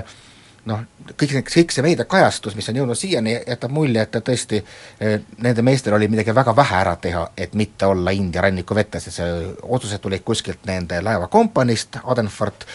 noh, 0.69 0.83
kõik 1.19 1.33
see, 1.33 1.43
kõik 1.47 1.75
see 1.75 1.85
meediakajastus, 1.85 2.55
mis 2.59 2.69
on 2.71 2.79
jõudnud 2.79 2.99
siiani, 2.99 3.35
jätab 3.41 3.73
mulje, 3.75 4.05
et 4.05 4.19
tõesti 4.27 4.61
eh, 4.61 5.17
nende 5.43 5.65
meestel 5.67 5.97
oli 5.97 6.09
midagi 6.13 6.35
väga 6.35 6.55
vähe 6.57 6.77
ära 6.79 6.95
teha, 7.03 7.25
et 7.37 7.57
mitte 7.59 7.89
olla 7.91 8.15
India 8.15 8.45
ranniku 8.45 8.77
vetes, 8.79 9.09
et 9.09 9.17
see 9.17 9.33
otsused 9.63 10.03
tulid 10.05 10.23
kuskilt 10.27 10.63
nende 10.69 11.01
laevakompaniist, 11.03 12.03
Adenfort, 12.05 12.67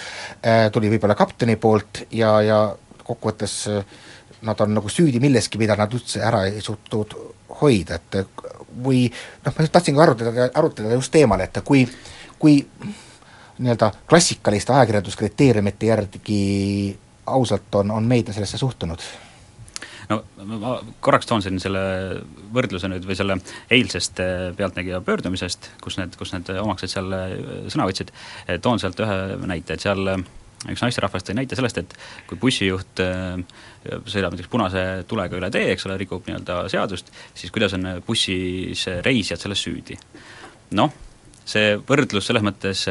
eh, 0.42 0.68
tuli 0.74 0.92
võib-olla 0.92 1.16
kapteni 1.16 1.56
poolt 1.62 2.04
ja, 2.12 2.34
ja 2.44 2.62
kokkuvõttes 3.08 3.58
eh, 3.72 3.98
nad 4.42 4.62
on 4.62 4.74
nagu 4.78 4.90
süüdi 4.90 5.20
milleski, 5.24 5.58
mida 5.58 5.76
nad 5.80 5.94
üldse 5.94 6.22
ära 6.26 6.44
ei 6.50 6.62
suutnud 6.62 7.16
hoida, 7.62 7.98
et 7.98 8.18
või 8.84 9.08
noh, 9.10 9.54
ma 9.54 9.68
tahtsingi 9.72 10.02
arutada, 10.02 10.50
arutleda 10.54 10.98
just 10.98 11.12
teemal, 11.14 11.42
et 11.42 11.62
kui, 11.66 11.86
kui 12.40 12.60
nii-öelda 13.58 13.92
klassikaliste 14.10 14.74
ajakirjanduskriteeriumite 14.74 15.90
järgi 15.90 16.42
ausalt 17.28 17.76
on, 17.76 17.92
on 17.92 18.06
meedia 18.06 18.36
sellesse 18.36 18.60
suhtunud? 18.62 19.02
no 20.08 20.22
ma 20.48 20.78
korraks 21.04 21.28
toon 21.28 21.42
siin 21.44 21.58
selle 21.60 21.82
võrdluse 22.56 22.88
nüüd 22.88 23.04
või 23.08 23.18
selle 23.20 23.36
eilsest 23.74 24.22
äh, 24.24 24.50
Pealtnägija 24.56 25.02
pöördumisest, 25.04 25.72
kus 25.84 25.98
need, 26.00 26.16
kus 26.20 26.32
need 26.36 26.52
omaksed 26.62 26.94
seal 26.94 27.12
äh, 27.18 27.34
sõna 27.74 27.90
võtsid, 27.90 28.14
toon 28.64 28.80
sealt 28.80 29.02
ühe 29.04 29.18
näite, 29.50 29.76
et 29.76 29.84
seal 29.84 30.14
äh, 30.14 30.24
üks 30.66 30.82
naisterahvas 30.82 31.26
tõi 31.26 31.38
näite 31.38 31.58
sellest, 31.58 31.78
et 31.78 31.94
kui 32.30 32.40
bussijuht 32.42 33.02
sõidab 33.02 34.34
näiteks 34.34 34.50
punase 34.52 34.86
tulega 35.08 35.38
üle 35.38 35.52
tee, 35.54 35.70
eks 35.74 35.86
ole, 35.88 36.00
rikub 36.02 36.26
nii-öelda 36.28 36.64
seadust, 36.74 37.12
siis 37.38 37.54
kuidas 37.54 37.76
on 37.78 37.86
bussis 38.08 38.88
reisijad 39.06 39.44
selles 39.44 39.62
süüdi. 39.64 40.00
noh, 40.78 40.96
see 41.46 41.78
võrdlus 41.78 42.28
selles 42.28 42.44
mõttes, 42.44 42.88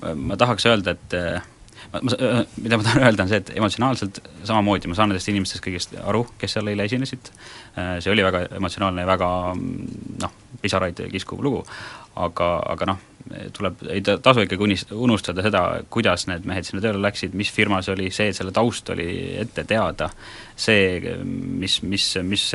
ma 0.00 0.36
tahaks 0.38 0.68
öelda, 0.70 0.94
et 0.94 1.16
ma, 1.92 2.00
ma, 2.02 2.12
äh, 2.18 2.44
mida 2.56 2.78
ma 2.78 2.86
tahan 2.86 3.04
öelda, 3.04 3.24
on 3.24 3.32
see, 3.32 3.40
et 3.42 3.52
emotsionaalselt 3.56 4.20
samamoodi 4.48 4.90
ma 4.90 4.98
saan 4.98 5.10
nendest 5.12 5.30
inimestest 5.32 5.64
kõigest 5.64 5.96
aru, 6.00 6.24
kes 6.40 6.56
seal 6.56 6.70
eile 6.70 6.86
esinesid, 6.88 7.32
äh, 7.74 7.96
see 8.02 8.12
oli 8.12 8.24
väga 8.26 8.44
emotsionaalne 8.58 9.04
ja 9.04 9.10
väga 9.10 9.30
noh, 9.56 10.36
pisaraid 10.60 10.98
kiskuv 11.12 11.42
lugu, 11.44 11.62
aga, 12.20 12.48
aga 12.72 12.88
noh, 12.90 12.98
tuleb, 13.54 13.82
ei 13.92 14.02
tasu 14.02 14.44
ikkagi 14.44 14.64
unist-, 14.64 14.92
unustada 14.96 15.44
seda, 15.44 15.62
kuidas 15.92 16.26
need 16.30 16.46
mehed 16.48 16.66
sinna 16.66 16.82
tööle 16.82 17.00
läksid, 17.04 17.34
mis 17.38 17.52
firma 17.54 17.80
see 17.84 17.94
oli, 17.94 18.08
see, 18.14 18.32
selle 18.36 18.52
taust 18.56 18.90
oli 18.94 19.06
ette 19.40 19.64
teada, 19.68 20.10
see, 20.58 21.14
mis, 21.24 21.80
mis, 21.86 22.08
mis, 22.26 22.48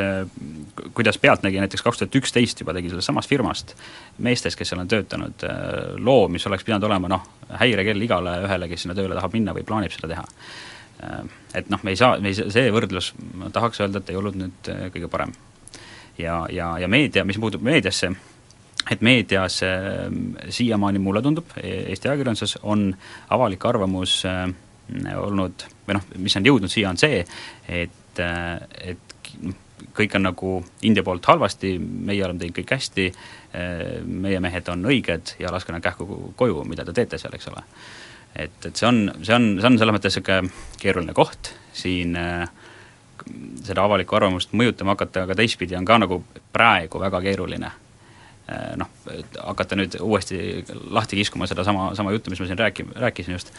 kuidas 0.98 1.20
Pealtnägija 1.22 1.64
näiteks 1.64 1.86
kaks 1.86 2.04
tuhat 2.04 2.20
üksteist 2.22 2.62
juba 2.64 2.76
tegi 2.76 2.92
sellest 2.92 3.12
samast 3.12 3.32
firmast, 3.32 3.76
meestest, 4.26 4.60
kes 4.60 4.74
seal 4.74 4.84
on 4.84 4.92
töötanud, 4.92 5.48
loo, 6.04 6.28
mis 6.32 6.46
oleks 6.50 6.68
pidanud 6.68 6.90
olema 6.90 7.12
noh, 7.16 7.26
häirekell 7.62 8.08
igale 8.08 8.40
ühele, 8.46 8.70
kes 8.72 8.86
sinna 8.86 8.98
tööle 8.98 9.18
tahab 9.18 9.36
minna 9.38 9.56
või 9.56 9.68
plaanib 9.68 9.96
seda 9.96 10.12
teha. 10.12 10.28
Et 11.56 11.68
noh, 11.70 11.82
me 11.84 11.92
ei 11.94 12.00
saa, 12.00 12.16
me 12.24 12.32
ei 12.32 12.38
see 12.38 12.70
võrdlus, 12.74 13.14
ma 13.38 13.52
tahaks 13.54 13.84
öelda, 13.84 14.02
et 14.02 14.12
ei 14.12 14.18
olnud 14.20 14.40
nüüd 14.40 14.72
kõige 14.96 15.12
parem. 15.12 15.36
Ja, 16.18 16.46
ja, 16.52 16.80
ja 16.80 16.88
meedia, 16.88 17.26
mis 17.26 17.40
puutub 17.42 17.64
meediasse, 17.66 18.12
et 18.92 19.02
meedias 19.02 19.62
äh, 19.64 20.06
siiamaani 20.50 21.00
mulle 21.00 21.22
tundub, 21.26 21.56
e-, 21.62 21.86
Eesti 21.92 22.10
ajakirjanduses 22.12 22.58
on 22.64 22.88
avalik 23.34 23.66
arvamus 23.66 24.22
äh, 24.30 24.48
olnud 25.18 25.66
või 25.88 25.98
noh, 25.98 26.08
mis 26.22 26.36
on 26.38 26.46
jõudnud 26.46 26.72
siia, 26.72 26.92
on 26.92 27.00
see, 27.02 27.24
et, 27.68 28.22
äh, 28.22 28.92
et 28.94 29.16
kõik 29.96 30.16
on 30.18 30.28
nagu 30.28 30.56
India 30.88 31.04
poolt 31.04 31.26
halvasti, 31.32 31.76
meie 31.80 32.24
oleme 32.26 32.42
teinud 32.42 32.60
kõik 32.60 32.76
hästi 32.78 33.08
äh,, 33.12 34.02
meie 34.06 34.42
mehed 34.44 34.70
on 34.74 34.86
õiged 34.92 35.38
ja 35.42 35.54
laske 35.54 35.76
nad 35.76 35.84
kähku 35.84 36.34
koju, 36.38 36.64
mida 36.70 36.86
te 36.86 36.96
teete 36.96 37.22
seal, 37.22 37.36
eks 37.36 37.50
ole. 37.52 37.66
et, 38.36 38.60
et 38.68 38.76
see 38.76 38.88
on, 38.88 39.02
see 39.24 39.36
on, 39.36 39.50
see 39.60 39.72
on 39.72 39.82
selles 39.82 39.98
mõttes 39.98 40.20
niisugune 40.20 40.80
keeruline 40.82 41.18
koht 41.18 41.54
siin 41.76 42.16
äh, 42.20 42.46
seda 43.64 43.86
avalikku 43.88 44.16
arvamust 44.16 44.54
mõjutama 44.54 44.98
hakata, 44.98 45.24
aga 45.24 45.38
teistpidi 45.40 45.78
on 45.78 45.86
ka 45.86 45.98
nagu 46.04 46.24
praegu 46.54 47.00
väga 47.02 47.22
keeruline 47.22 47.72
Äh, 48.46 48.76
noh, 48.78 48.90
hakata 49.42 49.74
nüüd 49.74 49.96
uuesti 50.06 50.38
lahti 50.94 51.18
kiskuma 51.18 51.48
sedasama, 51.50 51.96
sama 51.98 52.12
juttu, 52.14 52.30
mis 52.30 52.44
ma 52.44 52.46
siin 52.46 52.60
rääki-, 52.60 52.86
rääkisin 53.02 53.34
just, 53.34 53.50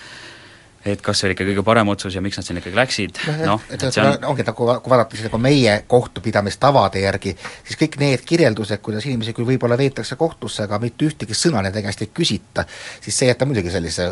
et 0.86 1.02
kas 1.02 1.18
see 1.18 1.26
oli 1.26 1.34
ikka 1.34 1.46
kõige 1.48 1.64
parem 1.66 1.90
otsus 1.90 2.14
ja 2.14 2.22
miks 2.22 2.38
nad 2.38 2.46
sinna 2.46 2.62
ikkagi 2.62 2.78
läksid, 2.78 3.18
noh, 3.48 3.64
et, 3.66 3.82
et 3.82 3.96
see 3.96 4.04
on 4.06 4.28
ongi 4.30 4.46
nagu, 4.46 4.68
kui 4.84 4.94
vaadata 4.94 5.18
siis 5.18 5.26
nagu 5.26 5.42
meie 5.42 5.74
kohtupidamistavade 5.90 7.02
järgi, 7.02 7.34
siis 7.66 7.80
kõik 7.82 7.98
need 8.04 8.22
kirjeldused, 8.30 8.78
kuidas 8.86 9.10
inimesi 9.10 9.34
küll 9.34 9.50
võib-olla 9.50 9.74
veetakse 9.80 10.14
kohtusse, 10.20 10.68
aga 10.68 10.78
mitte 10.86 11.10
ühtegi 11.10 11.34
sõna 11.34 11.66
nende 11.66 11.82
käest 11.82 12.06
ei 12.06 12.14
küsita, 12.14 12.62
siis 13.02 13.18
see 13.18 13.32
jätab 13.32 13.50
muidugi 13.50 13.74
sellise 13.74 14.06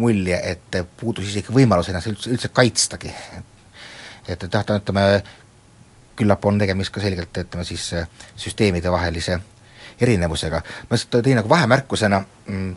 mulje, 0.00 0.40
et 0.54 0.80
puudus 1.02 1.28
isegi 1.34 1.52
võimalus 1.52 1.92
ennast 1.92 2.14
üldse, 2.14 2.32
üldse 2.32 2.48
kaitstagi. 2.48 3.12
et, 3.12 3.53
et 4.28 4.46
jah, 4.52 4.76
ütleme, 4.76 5.22
küllap 6.16 6.44
on 6.46 6.58
tegemist 6.58 6.94
ka 6.94 7.02
selgelt, 7.02 7.36
ütleme 7.36 7.64
siis 7.64 7.90
süsteemidevahelise 8.36 9.40
erinevusega. 10.00 10.62
ma 10.90 10.96
lihtsalt 10.96 11.24
tõin 11.24 11.38
nagu 11.38 11.50
vahemärkusena, 11.50 12.20
mm, 12.46 12.76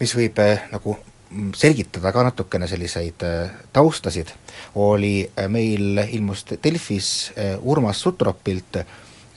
mis 0.00 0.14
võib 0.16 0.38
äh, 0.42 0.68
nagu 0.72 0.96
mm, 0.96 1.52
selgitada 1.58 2.12
ka 2.14 2.24
natukene 2.28 2.68
selliseid 2.70 3.26
äh, 3.26 3.50
taustasid, 3.72 4.32
oli 4.74 5.22
äh, 5.26 5.48
meil, 5.48 6.04
ilmus 6.08 6.44
Delfis 6.62 7.32
Urmas 7.60 8.02
Sutropilt 8.02 8.82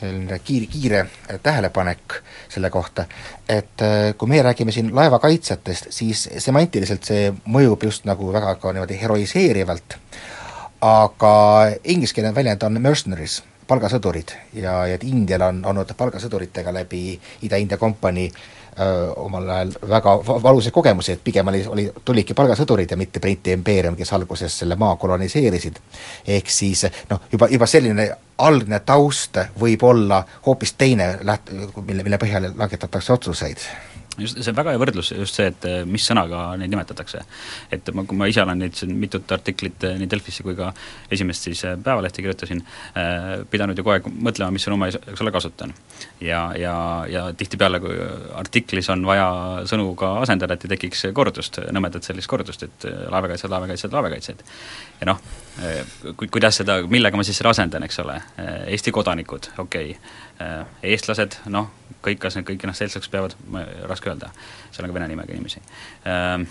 selline 0.01 0.39
kiire, 0.41 0.65
kiire 0.65 1.01
tähelepanek 1.43 2.15
selle 2.49 2.71
kohta, 2.73 3.03
et 3.45 3.83
kui 4.17 4.29
meie 4.31 4.41
räägime 4.41 4.73
siin 4.73 4.87
laevakaitsjatest, 4.97 5.91
siis 5.93 6.23
semantiliselt 6.41 7.05
see 7.05 7.27
mõjub 7.45 7.85
just 7.85 8.07
nagu 8.09 8.31
väga 8.33 8.55
ka 8.57 8.71
niimoodi 8.73 8.97
heroiseerivalt, 8.97 9.99
aga 10.81 11.33
ingliskeelne 11.83 12.35
väljend 12.35 12.63
on 12.63 12.81
mercenaries 12.81 13.41
palgasõdurid 13.67 14.33
ja, 14.53 14.81
ja 14.89 14.95
et 14.97 15.03
Indial 15.07 15.45
on 15.47 15.61
olnud 15.65 15.93
palgasõduritega 15.97 16.73
läbi 16.73 17.03
Ida-India 17.45 17.77
kompanii 17.77 18.31
omal 19.15 19.49
ajal 19.49 19.71
väga 19.89 20.13
valusaid 20.43 20.73
kogemusi, 20.73 21.11
et 21.11 21.23
pigem 21.23 21.47
oli, 21.47 21.59
oli, 21.67 21.85
tulidki 22.05 22.33
palgasõdurid 22.33 22.91
ja 22.91 22.97
mitte 22.97 23.19
Briti 23.19 23.51
impeerium, 23.51 23.97
kes 23.99 24.13
alguses 24.15 24.59
selle 24.63 24.75
maa 24.79 24.95
koloniseerisid. 24.95 25.75
ehk 26.27 26.49
siis 26.49 26.85
noh, 27.09 27.19
juba, 27.31 27.47
juba 27.51 27.67
selline 27.67 28.09
algne 28.37 28.79
taust 28.79 29.37
võib 29.59 29.83
olla 29.83 30.23
hoopis 30.45 30.73
teine 30.73 31.17
läht-, 31.21 31.51
mille, 31.85 32.03
mille 32.03 32.17
põhjal 32.17 32.53
langetatakse 32.55 33.13
otsuseid 33.13 33.57
just, 34.17 34.41
see 34.43 34.51
on 34.51 34.57
väga 34.57 34.73
hea 34.73 34.81
võrdlus, 34.81 35.11
just 35.15 35.37
see, 35.37 35.47
et 35.51 35.65
eh, 35.67 35.81
mis 35.87 36.03
sõnaga 36.07 36.43
neid 36.59 36.71
nimetatakse. 36.71 37.21
et 37.71 37.91
ma, 37.95 38.03
kui 38.07 38.17
ma 38.17 38.27
ise 38.27 38.43
olen 38.43 38.59
neid 38.59 38.75
siin 38.77 38.93
mitut 38.99 39.31
artiklit 39.31 39.83
eh, 39.87 39.97
nii 39.99 40.09
Delfisse 40.11 40.43
kui 40.43 40.55
ka 40.57 40.71
esimest 41.11 41.47
siis 41.47 41.63
eh, 41.67 41.77
Päevalehte 41.81 42.21
kirjutasin 42.21 42.61
pidanud 43.49 43.77
ju 43.77 43.83
kogu 43.83 43.93
aeg 43.95 44.07
mõtlema, 44.11 44.51
mis 44.53 44.65
sõnu 44.65 44.77
ma, 44.79 44.89
eks 44.91 45.21
ole, 45.23 45.31
kasutan. 45.33 45.73
ja, 46.21 46.41
ja, 46.57 46.73
ja 47.09 47.23
tihtipeale, 47.37 47.79
kui 47.83 47.95
artiklis 48.37 48.89
on 48.93 49.05
vaja 49.07 49.27
sõnu 49.69 49.93
ka 49.99 50.13
asendada, 50.21 50.55
et 50.55 50.65
ei 50.67 50.73
tekiks 50.75 51.07
kordust, 51.15 51.61
nõmedat 51.71 52.05
sellist 52.05 52.29
kordust, 52.31 52.63
et 52.67 52.87
laevakaitsjad, 52.87 53.51
laevakaitsjad, 53.51 53.95
laevakaitsjad. 53.95 54.43
ja 55.01 55.09
noh, 55.11 55.21
ku-, 56.15 56.27
kuidas 56.27 56.61
seda, 56.61 56.81
millega 56.91 57.17
ma 57.17 57.25
siis 57.27 57.39
selle 57.39 57.53
asendan, 57.55 57.87
eks 57.87 58.01
ole, 58.03 58.19
Eesti 58.67 58.93
kodanikud, 58.95 59.53
okei 59.63 59.95
okay., 59.95 60.29
eestlased, 60.83 61.37
noh, 61.53 61.69
kõik, 62.05 62.19
kas 62.21 62.37
need 62.37 62.47
kõik 62.47 62.65
ennast 62.65 62.83
eestlaseks 62.85 63.11
peavad, 63.13 63.35
raske 63.89 64.11
öelda, 64.11 64.31
seal 64.71 64.85
on 64.85 64.91
ka 64.91 64.97
vene 64.97 65.09
nimega 65.11 65.35
inimesi. 65.35 65.61
Ehm, 66.09 66.45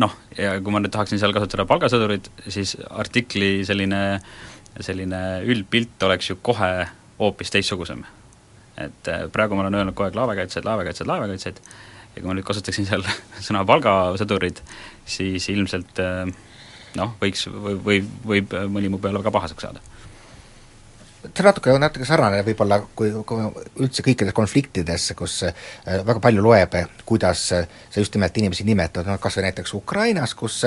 noh, 0.00 0.16
ja 0.38 0.56
kui 0.64 0.74
ma 0.74 0.82
nüüd 0.82 0.94
tahaksin 0.94 1.20
seal 1.20 1.34
kasutada 1.36 1.66
palgasõdurit, 1.68 2.30
siis 2.48 2.76
artikli 2.90 3.64
selline, 3.66 4.02
selline 4.80 5.22
üldpilt 5.50 6.06
oleks 6.06 6.30
ju 6.30 6.38
kohe 6.42 6.70
hoopis 7.18 7.52
teistsugusem. 7.54 8.04
et 8.74 9.08
eh, 9.08 9.28
praegu 9.30 9.54
ma 9.54 9.62
olen 9.62 9.74
öelnud 9.78 9.94
kogu 9.94 10.08
aeg 10.08 10.16
laevakaitsjad, 10.18 10.64
laevakaitsjad, 10.66 11.06
laevakaitsjad, 11.06 11.60
ja 12.16 12.16
kui 12.16 12.26
ma 12.26 12.34
nüüd 12.34 12.46
kasutaksin 12.46 12.88
seal 12.88 13.04
sõna 13.46 13.62
palgasõdurid, 13.68 14.58
siis 15.06 15.46
ilmselt 15.52 16.02
eh, 16.02 16.32
noh, 16.98 17.14
võiks 17.20 17.46
või, 17.46 17.76
või 17.78 18.00
võib 18.32 18.56
mõni 18.74 18.90
mu 18.90 18.98
peale 18.98 19.22
väga 19.22 19.34
pahaseks 19.34 19.68
saada 19.68 19.93
see 21.24 21.44
natuke, 21.46 21.74
natuke 21.80 22.06
sarnane 22.08 22.42
võib-olla 22.46 22.80
kui, 22.96 23.10
kui 23.26 23.46
üldse 23.84 24.04
kõikides 24.06 24.36
konfliktides, 24.36 25.10
kus 25.18 25.40
äh, 25.48 25.54
väga 26.06 26.20
palju 26.24 26.44
loeb, 26.44 26.76
kuidas 27.06 27.46
sa 27.50 27.64
just 27.96 28.14
nimelt 28.16 28.36
inimesi 28.40 28.66
nimetad, 28.68 29.06
noh 29.08 29.20
kas 29.22 29.38
või 29.38 29.48
näiteks 29.48 29.74
Ukrainas, 29.78 30.34
kus 30.38 30.62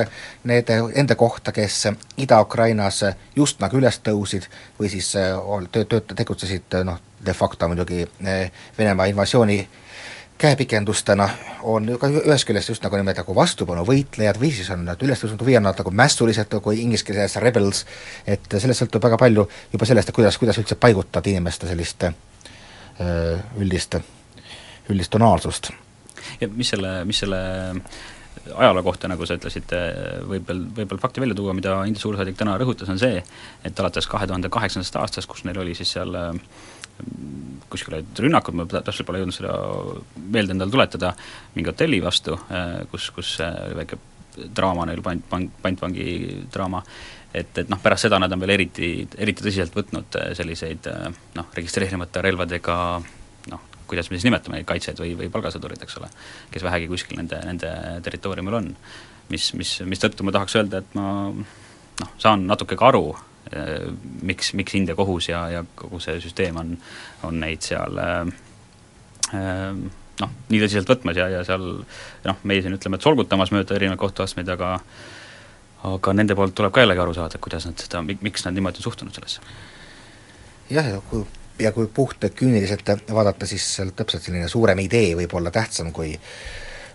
need 0.49 0.71
enda 0.73 1.17
kohta, 1.19 1.53
kes 1.55 1.87
Ida-Ukrainas 2.23 3.03
just 3.35 3.61
nagu 3.63 3.77
üles 3.77 4.01
tõusid 4.03 4.47
või 4.79 4.91
siis 4.93 5.11
töö, 5.13 5.85
tööd, 5.85 6.15
tegutsesid 6.15 6.79
noh, 6.87 7.01
de 7.25 7.33
facto 7.33 7.67
muidugi 7.67 8.05
äh, 8.05 8.47
Venemaa 8.77 9.09
invasiooni 9.11 9.61
käepikendustena, 10.37 11.29
on 11.67 11.87
ka 11.99 12.09
ühest 12.09 12.47
küljest 12.47 12.71
just 12.71 12.83
nagu 12.85 12.99
nimed 12.99 13.17
nagu 13.17 13.35
vastupanuvõitlejad 13.35 14.39
või 14.41 14.51
siis 14.53 14.69
on 14.73 14.83
nad 14.87 15.01
üles 15.03 15.21
tõusnud 15.21 15.41
või 15.45 15.57
on 15.59 15.65
nad 15.67 15.79
nagu 15.81 15.93
mässulised, 16.01 16.51
nagu 16.53 16.73
inglise 16.75 17.07
keeles 17.07 17.37
rebels, 17.41 17.83
et 18.27 18.45
sellest 18.53 18.83
sõltub 18.83 19.03
väga 19.03 19.17
palju 19.21 19.47
juba 19.73 19.89
sellest, 19.89 20.11
et 20.11 20.17
kuidas, 20.17 20.37
kuidas 20.37 20.59
üldse 20.61 20.77
paigutada 20.79 21.33
inimeste 21.33 21.69
sellist 21.69 22.07
äh, 22.09 22.13
üldist, 23.57 23.97
üldist 24.89 25.13
tonaalsust. 25.13 25.71
ja 26.41 26.49
mis 26.53 26.69
selle, 26.75 27.01
mis 27.05 27.23
selle 27.25 27.41
ajaloo 28.55 28.83
kohta, 28.83 29.09
nagu 29.11 29.25
sa 29.27 29.35
ütlesid, 29.35 29.73
võib 30.29 30.47
veel, 30.47 30.63
võib 30.75 30.93
veel 30.93 31.01
fakti 31.01 31.21
välja 31.23 31.35
tuua, 31.35 31.55
mida 31.57 31.73
India 31.89 32.01
suursaadik 32.01 32.37
täna 32.39 32.55
rõhutas, 32.59 32.89
on 32.93 32.99
see, 33.01 33.19
et 33.65 33.79
alates 33.79 34.07
kahe 34.07 34.27
tuhande 34.29 34.49
kaheksandast 34.53 34.95
aastast, 35.01 35.29
kus 35.29 35.43
neil 35.47 35.59
oli 35.63 35.75
siis 35.75 35.91
seal 35.97 36.15
kuskil 37.69 37.97
olid 37.97 38.21
rünnakud, 38.23 38.55
ma 38.55 38.65
täpselt 38.69 39.07
pole 39.07 39.21
jõudnud 39.21 39.35
seda 39.35 39.55
meelde 40.31 40.55
endale 40.55 40.71
tuletada, 40.71 41.11
mingi 41.55 41.71
hotelli 41.71 41.99
vastu, 42.03 42.37
kus, 42.91 43.09
kus 43.15 43.33
oli 43.43 43.75
väike 43.81 43.99
draama 44.55 44.85
neil, 44.87 45.01
pant, 45.03 45.23
pant, 45.29 45.51
pantvangi 45.63 46.07
draama, 46.53 46.83
et, 47.33 47.51
et 47.57 47.69
noh, 47.69 47.81
pärast 47.83 48.07
seda 48.07 48.21
nad 48.21 48.31
on 48.31 48.43
veel 48.43 48.55
eriti, 48.55 48.91
eriti 49.17 49.43
tõsiselt 49.43 49.75
võtnud 49.75 50.19
selliseid 50.37 50.87
noh, 51.35 51.49
registreerimata 51.57 52.23
relvadega 52.23 52.77
kuidas 53.87 54.09
me 54.11 54.17
siis 54.17 54.27
nimetame 54.27 54.59
neid 54.59 54.67
kaitsjaid 54.67 54.99
või, 55.01 55.13
või 55.17 55.29
palgasõdurid, 55.33 55.81
eks 55.83 55.97
ole, 56.01 56.09
kes 56.51 56.65
vähegi 56.67 56.89
kuskil 56.91 57.19
nende, 57.21 57.39
nende 57.47 57.71
territooriumil 58.05 58.59
on. 58.59 58.73
mis, 59.31 59.49
mis, 59.59 59.73
mistõttu 59.83 60.23
ma 60.23 60.31
tahaks 60.35 60.55
öelda, 60.59 60.83
et 60.83 60.93
ma 60.95 61.07
noh, 61.31 62.11
saan 62.21 62.45
natuke 62.47 62.77
ka 62.79 62.91
aru, 62.91 63.15
miks, 64.27 64.53
miks 64.57 64.75
India 64.75 64.95
kohus 64.95 65.29
ja, 65.29 65.45
ja 65.51 65.63
kogu 65.75 65.99
see 66.03 66.19
süsteem 66.23 66.57
on, 66.59 66.73
on 67.27 67.39
neid 67.39 67.63
seal 67.65 67.99
äh, 68.01 68.25
noh, 70.21 70.33
nii 70.49 70.61
tõsiselt 70.63 70.89
võtmas 70.89 71.19
ja, 71.19 71.29
ja 71.31 71.43
seal 71.47 71.65
noh, 72.25 72.43
meie 72.43 72.63
siin 72.63 72.75
ütleme, 72.77 72.99
et 72.99 73.05
solgutamas 73.05 73.53
mööda 73.55 73.77
erinevaid 73.77 74.01
kohtuastmeid, 74.01 74.49
aga 74.55 74.77
aga 75.87 76.13
nende 76.17 76.35
poolt 76.35 76.55
tuleb 76.57 76.73
ka 76.73 76.81
jällegi 76.83 77.03
aru 77.03 77.13
saada, 77.15 77.39
kuidas 77.41 77.67
nad 77.67 77.79
seda, 77.79 78.01
miks 78.01 78.45
nad 78.47 78.55
niimoodi 78.55 78.81
on 78.81 78.87
suhtunud 78.87 79.15
sellesse. 79.15 79.43
jah, 80.73 80.87
ja 80.95 81.01
kui 81.09 81.25
ja 81.59 81.71
kui 81.73 81.87
puht 81.89 82.25
küüniliselt 82.37 82.89
vaadata, 83.13 83.47
siis 83.49 83.65
seal 83.77 83.93
täpselt 83.97 84.25
selline 84.25 84.49
suurem 84.49 84.79
idee 84.83 85.15
võib 85.17 85.33
olla 85.39 85.51
tähtsam 85.53 85.91
kui 85.93 86.13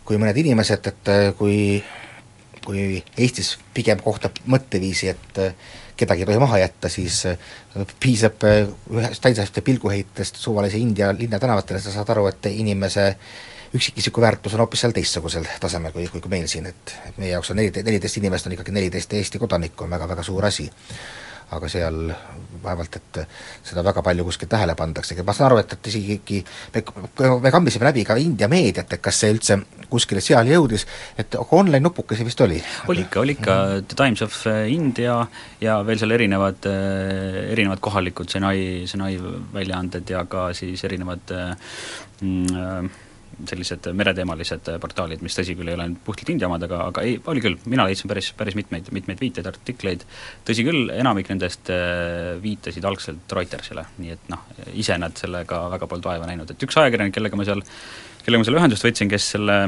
kui 0.07 0.19
mõned 0.19 0.39
inimesed, 0.39 0.87
et 0.91 1.11
kui 1.39 1.83
kui 2.63 3.03
Eestis 3.19 3.57
pigem 3.75 3.99
kohtab 4.03 4.37
mõtteviisi, 4.47 5.11
et 5.11 5.41
kedagi 6.03 6.25
ei 6.25 6.31
tohi 6.31 6.43
maha 6.43 6.59
jätta, 6.63 6.91
siis 6.93 7.23
piisab 8.03 8.45
ühest 8.45 9.31
ainsast 9.31 9.63
pilguheitest 9.65 10.37
suvalise 10.43 10.79
India 10.83 11.13
linna 11.17 11.41
tänavatele, 11.43 11.81
sa 11.81 11.95
saad 11.95 12.13
aru, 12.15 12.27
et 12.31 12.51
inimese 12.53 13.07
üksikisiku 13.75 14.21
väärtus 14.21 14.55
on 14.55 14.61
hoopis 14.61 14.85
seal 14.85 14.93
teistsugusel 14.93 15.47
tasemel 15.61 15.93
kui, 15.95 16.07
kui, 16.13 16.21
kui 16.21 16.31
meil 16.31 16.49
siin, 16.51 16.67
et 16.69 16.95
meie 17.17 17.33
jaoks 17.33 17.53
on 17.55 17.61
neli, 17.61 17.73
neliteist 17.85 18.21
inimest 18.21 18.47
on 18.47 18.57
ikkagi 18.57 18.75
neliteist 18.75 19.15
Eesti 19.17 19.41
kodanikku, 19.41 19.87
on 19.87 19.95
väga-väga 19.97 20.25
suur 20.27 20.45
asi 20.47 20.69
aga 21.53 21.69
seal 21.71 21.99
vaevalt, 22.63 22.97
et 22.97 23.21
seda 23.67 23.83
väga 23.85 24.03
palju 24.05 24.25
kuskil 24.27 24.51
tähele 24.51 24.75
pandaksegi, 24.79 25.25
ma 25.27 25.35
saan 25.35 25.51
aru, 25.51 25.61
et, 25.63 25.75
et 25.75 25.91
isegi 25.91 26.39
me, 26.75 26.83
me 27.43 27.53
kambisime 27.55 27.89
läbi 27.89 28.05
ka 28.07 28.17
India 28.21 28.49
meediat, 28.51 28.93
et 28.93 29.03
kas 29.03 29.19
see 29.23 29.33
üldse 29.35 29.59
kuskile 29.93 30.23
seal 30.25 30.49
jõudis, 30.49 30.87
et 31.19 31.37
online 31.43 31.83
nupukesi 31.85 32.27
vist 32.27 32.41
oli? 32.45 32.61
oli 32.93 33.07
ikka, 33.07 33.21
oli 33.21 33.37
ikka. 33.37 33.59
The 33.89 33.99
Times 33.99 34.23
of 34.25 34.39
India 34.71 35.19
ja 35.61 35.79
veel 35.87 36.01
seal 36.01 36.15
erinevad, 36.17 36.69
erinevad 37.53 37.83
kohalikud 37.85 38.31
Senai, 38.33 38.85
Senai 38.91 39.17
väljaanded 39.55 40.15
ja 40.15 40.25
ka 40.31 40.51
siis 40.57 40.85
erinevad 40.89 41.35
mm, 42.23 42.93
sellised 43.49 43.89
mereteemalised 43.97 44.69
portaalid, 44.83 45.23
mis 45.25 45.37
tõsi 45.37 45.57
küll 45.59 45.71
ei 45.71 45.77
ole 45.77 45.87
ainult 45.87 46.03
puhtalt 46.07 46.33
India 46.35 46.49
omad, 46.49 46.67
aga, 46.67 46.83
aga 46.91 47.05
ei, 47.07 47.17
oli 47.33 47.43
küll, 47.45 47.59
mina 47.71 47.87
leidsin 47.89 48.11
päris, 48.11 48.31
päris 48.39 48.57
mitmeid, 48.59 48.91
mitmeid 48.95 49.23
viiteid, 49.23 49.49
artikleid, 49.49 50.05
tõsi 50.49 50.67
küll, 50.67 50.93
enamik 50.95 51.33
nendest 51.33 51.73
äh, 51.75 52.35
viitasid 52.43 52.87
algselt 52.89 53.37
Reutersile, 53.39 53.87
nii 54.03 54.15
et 54.15 54.31
noh, 54.33 54.47
ise 54.79 54.99
nad 55.01 55.17
sellega 55.19 55.65
väga 55.77 55.91
polnud 55.91 56.11
vaeva 56.11 56.29
näinud, 56.31 56.55
et 56.55 56.69
üks 56.69 56.79
ajakirjanik, 56.83 57.17
kellega 57.17 57.39
ma 57.39 57.49
seal, 57.49 57.65
kellega 58.23 58.43
ma 58.43 58.49
seal 58.49 58.61
ühendust 58.61 58.89
võtsin, 58.89 59.11
kes 59.13 59.33
selle 59.37 59.59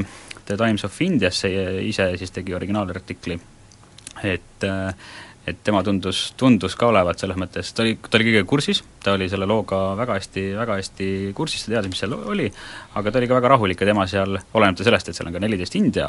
The 0.44 0.56
Times 0.61 0.85
of 0.87 1.02
Indiasse 1.02 1.50
ise 1.85 2.11
siis 2.21 2.35
tegi 2.35 2.54
originaalartikli, 2.56 3.38
et 4.29 4.68
äh, 4.68 5.12
et 5.44 5.59
tema 5.64 5.83
tundus, 5.85 6.30
tundus 6.40 6.72
ka 6.78 6.88
olevat 6.88 7.20
selles 7.20 7.37
mõttes, 7.40 7.68
ta 7.76 7.85
oli, 7.85 7.98
ta 8.00 8.16
oli 8.16 8.26
kõigega 8.30 8.46
kursis, 8.48 8.80
ta 9.04 9.12
oli 9.12 9.26
selle 9.28 9.44
looga 9.48 9.80
väga 9.98 10.16
hästi, 10.16 10.44
väga 10.57 10.78
hästi 10.78 11.09
kursis, 11.37 11.66
ta 11.66 11.74
teadis, 11.74 11.92
mis 11.92 12.00
seal 12.00 12.14
oli, 12.16 12.46
aga 12.96 13.12
ta 13.12 13.20
oli 13.20 13.28
ka 13.28 13.37
väga 13.37 13.50
rahulik 13.52 13.83
ja 13.85 13.88
tema 13.90 14.07
seal, 14.09 14.38
olenemata 14.57 14.87
sellest, 14.88 15.11
et 15.11 15.18
seal 15.18 15.28
on 15.28 15.37
ka 15.37 15.42
neliteist 15.44 15.76
India 15.76 16.09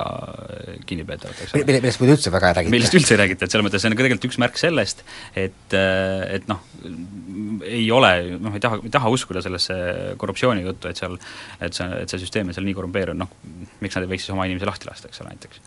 kinnipeetavat, 0.88 1.44
eks 1.44 1.56
ole. 1.58 1.68
millest 1.68 2.04
muidu 2.04 2.16
üldse 2.16 2.32
väga 2.32 2.52
ei 2.54 2.58
räägita. 2.60 2.76
millest 2.78 2.98
üldse 3.02 3.16
ei 3.18 3.22
räägita, 3.26 3.44
et 3.44 3.56
selles 3.56 3.68
mõttes 3.68 3.84
see 3.84 3.92
on 3.92 4.00
ka 4.00 4.06
tegelikult 4.08 4.30
üks 4.32 4.40
märk 4.46 4.60
sellest, 4.62 5.04
et, 5.44 5.76
et 5.76 6.48
noh, 6.52 6.64
ei 7.68 7.86
ole, 7.92 8.14
noh, 8.40 8.56
ei 8.56 8.64
taha, 8.64 8.80
ei 8.88 8.94
taha 8.94 9.12
uskuda 9.12 9.44
sellesse 9.44 9.76
korruptsiooni 10.22 10.64
juttu, 10.64 10.88
et 10.88 11.02
seal, 11.02 11.20
et 11.60 11.76
see, 11.76 11.90
et 12.06 12.14
see 12.14 12.24
süsteem 12.24 12.54
on 12.54 12.56
seal 12.56 12.68
nii 12.70 12.78
korrumpeerunud, 12.78 13.26
noh, 13.26 13.76
miks 13.84 14.00
nad 14.00 14.08
ei 14.08 14.16
võiks 14.16 14.30
siis 14.30 14.36
oma 14.38 14.48
inimesi 14.48 14.72
lahti 14.72 14.88
lasta, 14.88 15.12
eks 15.12 15.26
ole, 15.26 15.36
näiteks. 15.36 15.66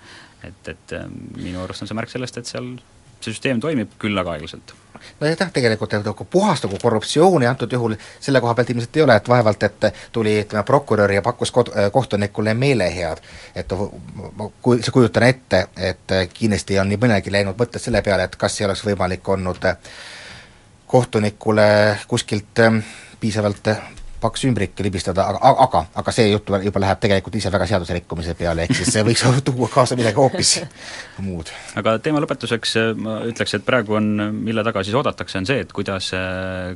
et, 0.49 0.73
et 0.73 1.01
minu 1.37 1.61
arust 1.67 1.85
on 1.85 1.91
see 1.91 1.99
märk 1.99 2.17
sellest, 2.17 2.41
et 2.41 2.49
seal 2.49 2.79
see 3.21 3.33
süsteem 3.33 3.61
toimib, 3.61 3.97
küll 3.99 4.19
aga 4.19 4.37
aeglaselt. 4.37 4.75
nojah, 5.21 5.51
tegelikult 5.55 5.93
nagu 6.03 6.25
puhast 6.31 6.65
nagu 6.67 6.79
korruptsiooni 6.83 7.47
antud 7.47 7.73
juhul 7.73 7.95
selle 8.21 8.41
koha 8.41 8.55
pealt 8.55 8.71
ilmselt 8.75 8.97
ei 8.97 9.03
ole, 9.03 9.17
et 9.17 9.29
vaevalt, 9.29 9.63
et 9.63 9.87
tuli 10.13 10.35
ütleme, 10.43 10.65
prokurör 10.67 11.13
ja 11.13 11.23
pakkus 11.23 11.53
kod-, 11.55 11.73
kohtunikule 11.93 12.55
meelehead. 12.55 13.23
et 13.55 13.73
ma 14.37 14.51
ku-, 14.63 14.79
kujutan 14.93 15.29
ette, 15.29 15.67
et 15.77 16.17
kindlasti 16.35 16.79
on 16.79 16.89
nii 16.89 17.01
mõnegi 17.07 17.33
läinud 17.33 17.59
mõtted 17.59 17.83
selle 17.83 18.03
peale, 18.03 18.27
et 18.27 18.37
kas 18.37 18.61
ei 18.61 18.67
oleks 18.67 18.85
võimalik 18.87 19.29
olnud 19.29 19.71
kohtunikule 20.89 21.99
kuskilt 22.09 22.67
piisavalt 23.21 23.69
paks 24.21 24.45
ümbrik 24.49 24.79
libistada, 24.85 25.27
aga, 25.33 25.51
aga, 25.65 25.83
aga 26.01 26.15
see 26.15 26.29
jutt 26.31 26.51
juba 26.65 26.83
läheb 26.83 27.03
tegelikult 27.03 27.37
ise 27.39 27.53
väga 27.55 27.67
seaduserikkumise 27.71 28.35
peale, 28.39 28.65
ehk 28.67 28.79
siis 28.79 28.93
see 28.97 29.05
võiks 29.07 29.25
tuua 29.49 29.69
kaasa 29.73 29.99
midagi 29.99 30.19
hoopis 30.19 30.55
muud. 31.25 31.53
aga 31.79 31.99
teema 32.03 32.23
lõpetuseks 32.25 32.75
ma 32.99 33.21
ütleks, 33.29 33.59
et 33.59 33.67
praegu 33.67 33.99
on, 33.99 34.09
mille 34.41 34.65
taga 34.67 34.83
siis 34.87 34.97
oodatakse, 34.99 35.39
on 35.43 35.49
see, 35.49 35.63
et 35.67 35.73
kuidas, 35.75 36.11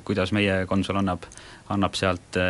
kuidas 0.06 0.34
meie 0.36 0.62
konsul 0.70 1.00
annab, 1.02 1.26
annab 1.72 1.98
sealt 1.98 2.40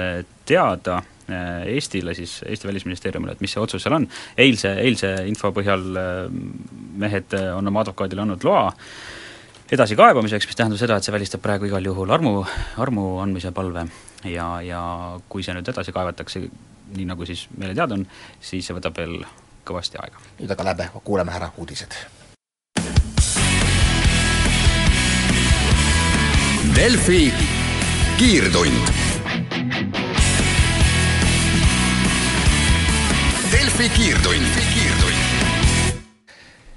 teada 0.49 1.03
Eestile 1.33 2.13
siis, 2.19 2.41
Eesti 2.45 2.69
Välisministeeriumile, 2.69 3.37
et 3.37 3.41
mis 3.41 3.53
see 3.55 3.63
otsus 3.63 3.85
seal 3.85 3.95
on, 3.97 4.05
eilse, 4.37 4.75
eilse 4.83 5.15
info 5.31 5.53
põhjal 5.55 5.85
mehed 7.01 7.37
on 7.55 7.71
oma 7.71 7.85
advokaadile 7.87 8.25
andnud 8.27 8.45
loa 8.45 8.67
edasikaebamiseks, 9.73 10.47
mis 10.49 10.59
tähendab 10.59 10.81
seda, 10.81 10.97
et 10.99 11.07
see 11.07 11.15
välistab 11.15 11.43
praegu 11.45 11.69
igal 11.69 11.87
juhul 11.87 12.11
armu, 12.13 12.43
armu 12.83 13.07
andmise 13.23 13.53
palve 13.57 13.87
ja, 14.29 14.49
ja 14.65 14.83
kui 15.33 15.45
see 15.45 15.55
nüüd 15.57 15.69
edasi 15.73 15.95
kaevatakse, 15.97 16.43
nii 16.97 17.07
nagu 17.09 17.27
siis 17.29 17.47
meile 17.57 17.75
teada 17.77 17.97
on, 17.97 18.05
siis 18.41 18.69
see 18.69 18.77
võtab 18.77 18.99
veel 19.01 19.23
kõvasti 19.65 20.01
aega. 20.03 20.21
nüüd 20.41 20.53
aga 20.53 20.69
lähme 20.69 20.91
kuulame 21.05 21.33
ära 21.39 21.53
uudised. 21.57 21.97
Delfi 26.77 27.33
kiirtund. 28.19 28.93
Delfi 33.53 33.89
kiirtund, 33.97 34.61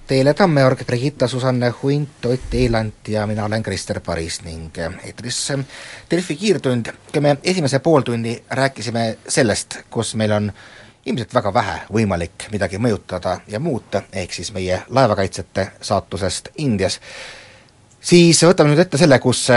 kiirtund 0.06 0.18
Teele 0.18 0.34
Tammeorg, 0.34 0.86
Brigitta, 0.86 1.28
Susanne 1.28 1.74
Hunt, 1.82 2.26
Ott 2.26 2.54
Eilant 2.54 3.08
ja 3.08 3.28
mina 3.28 3.46
olen 3.46 3.64
Krister 3.64 4.00
Paris 4.00 4.42
ning 4.44 4.78
eetris 5.04 5.54
Delfi 6.12 6.36
kiirtund. 6.36 6.86
kui 7.12 7.22
me 7.22 7.38
esimese 7.44 7.80
pooltunni 7.80 8.44
rääkisime 8.50 9.18
sellest, 9.28 9.78
kus 9.90 10.16
meil 10.16 10.32
on 10.32 10.52
ilmselt 11.06 11.34
väga 11.34 11.54
vähe 11.54 11.80
võimalik 11.94 12.52
midagi 12.52 12.78
mõjutada 12.78 13.40
ja 13.48 13.60
muuta, 13.60 14.04
ehk 14.14 14.34
siis 14.34 14.54
meie 14.54 14.84
laevakaitsjate 14.90 15.72
saatusest 15.82 16.50
Indias, 16.58 17.00
siis 18.02 18.44
võtame 18.44 18.70
nüüd 18.70 18.86
ette 18.86 18.98
selle, 18.98 19.20
kus 19.20 19.50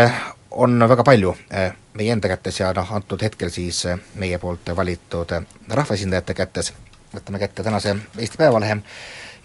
on 0.50 0.88
väga 0.88 1.04
palju 1.04 1.36
eh, 1.50 1.72
meie 1.94 2.12
enda 2.12 2.28
kätes 2.28 2.60
ja 2.60 2.72
noh, 2.72 2.92
antud 2.92 3.22
hetkel 3.22 3.50
siis 3.50 3.84
eh, 3.84 3.98
meie 4.14 4.38
poolt 4.38 4.72
valitud 4.76 5.28
rahvaesindajate 5.68 6.34
kätes, 6.34 6.72
võtame 7.14 7.38
kätte 7.38 7.62
tänase 7.62 7.96
Eesti 8.18 8.36
Päevalehe 8.36 8.80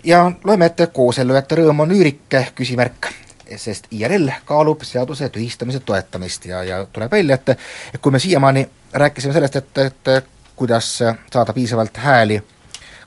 ja 0.04 0.32
loeme 0.44 0.66
ette, 0.66 0.88
kooselujate 0.88 1.56
rõõm 1.62 1.84
on 1.86 1.92
üürike, 1.96 2.48
küsimärk, 2.56 3.10
sest 3.58 3.88
IRL 3.92 4.30
kaalub 4.46 4.84
seaduse 4.88 5.30
tühistamise 5.30 5.80
toetamist 5.86 6.46
ja, 6.50 6.63
ja 6.63 6.86
tuleb 6.86 7.12
välja, 7.12 7.36
et 7.36 7.50
et 7.94 8.02
kui 8.02 8.12
me 8.12 8.20
siiamaani 8.20 8.68
rääkisime 8.94 9.34
sellest, 9.34 9.56
et, 9.56 9.78
et 9.78 10.30
kuidas 10.56 10.96
saada 11.34 11.54
piisavalt 11.54 11.98
hääli 11.98 12.42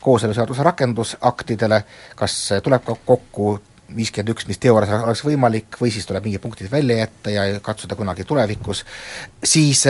kooseluseaduse 0.00 0.62
rakendusaktidele, 0.62 1.84
kas 2.16 2.36
tuleb 2.62 2.84
ka 2.84 2.94
kokku 3.06 3.58
viiskümmend 3.96 4.34
üks, 4.34 4.46
mis 4.46 4.58
teoorias 4.58 5.02
oleks 5.02 5.24
võimalik, 5.26 5.78
või 5.80 5.90
siis 5.94 6.06
tuleb 6.06 6.24
mingid 6.26 6.42
punktid 6.42 6.70
välja 6.70 6.96
jätta 7.04 7.30
ja 7.30 7.46
katsuda 7.62 7.98
kunagi 7.98 8.24
tulevikus, 8.24 8.84
siis 9.44 9.84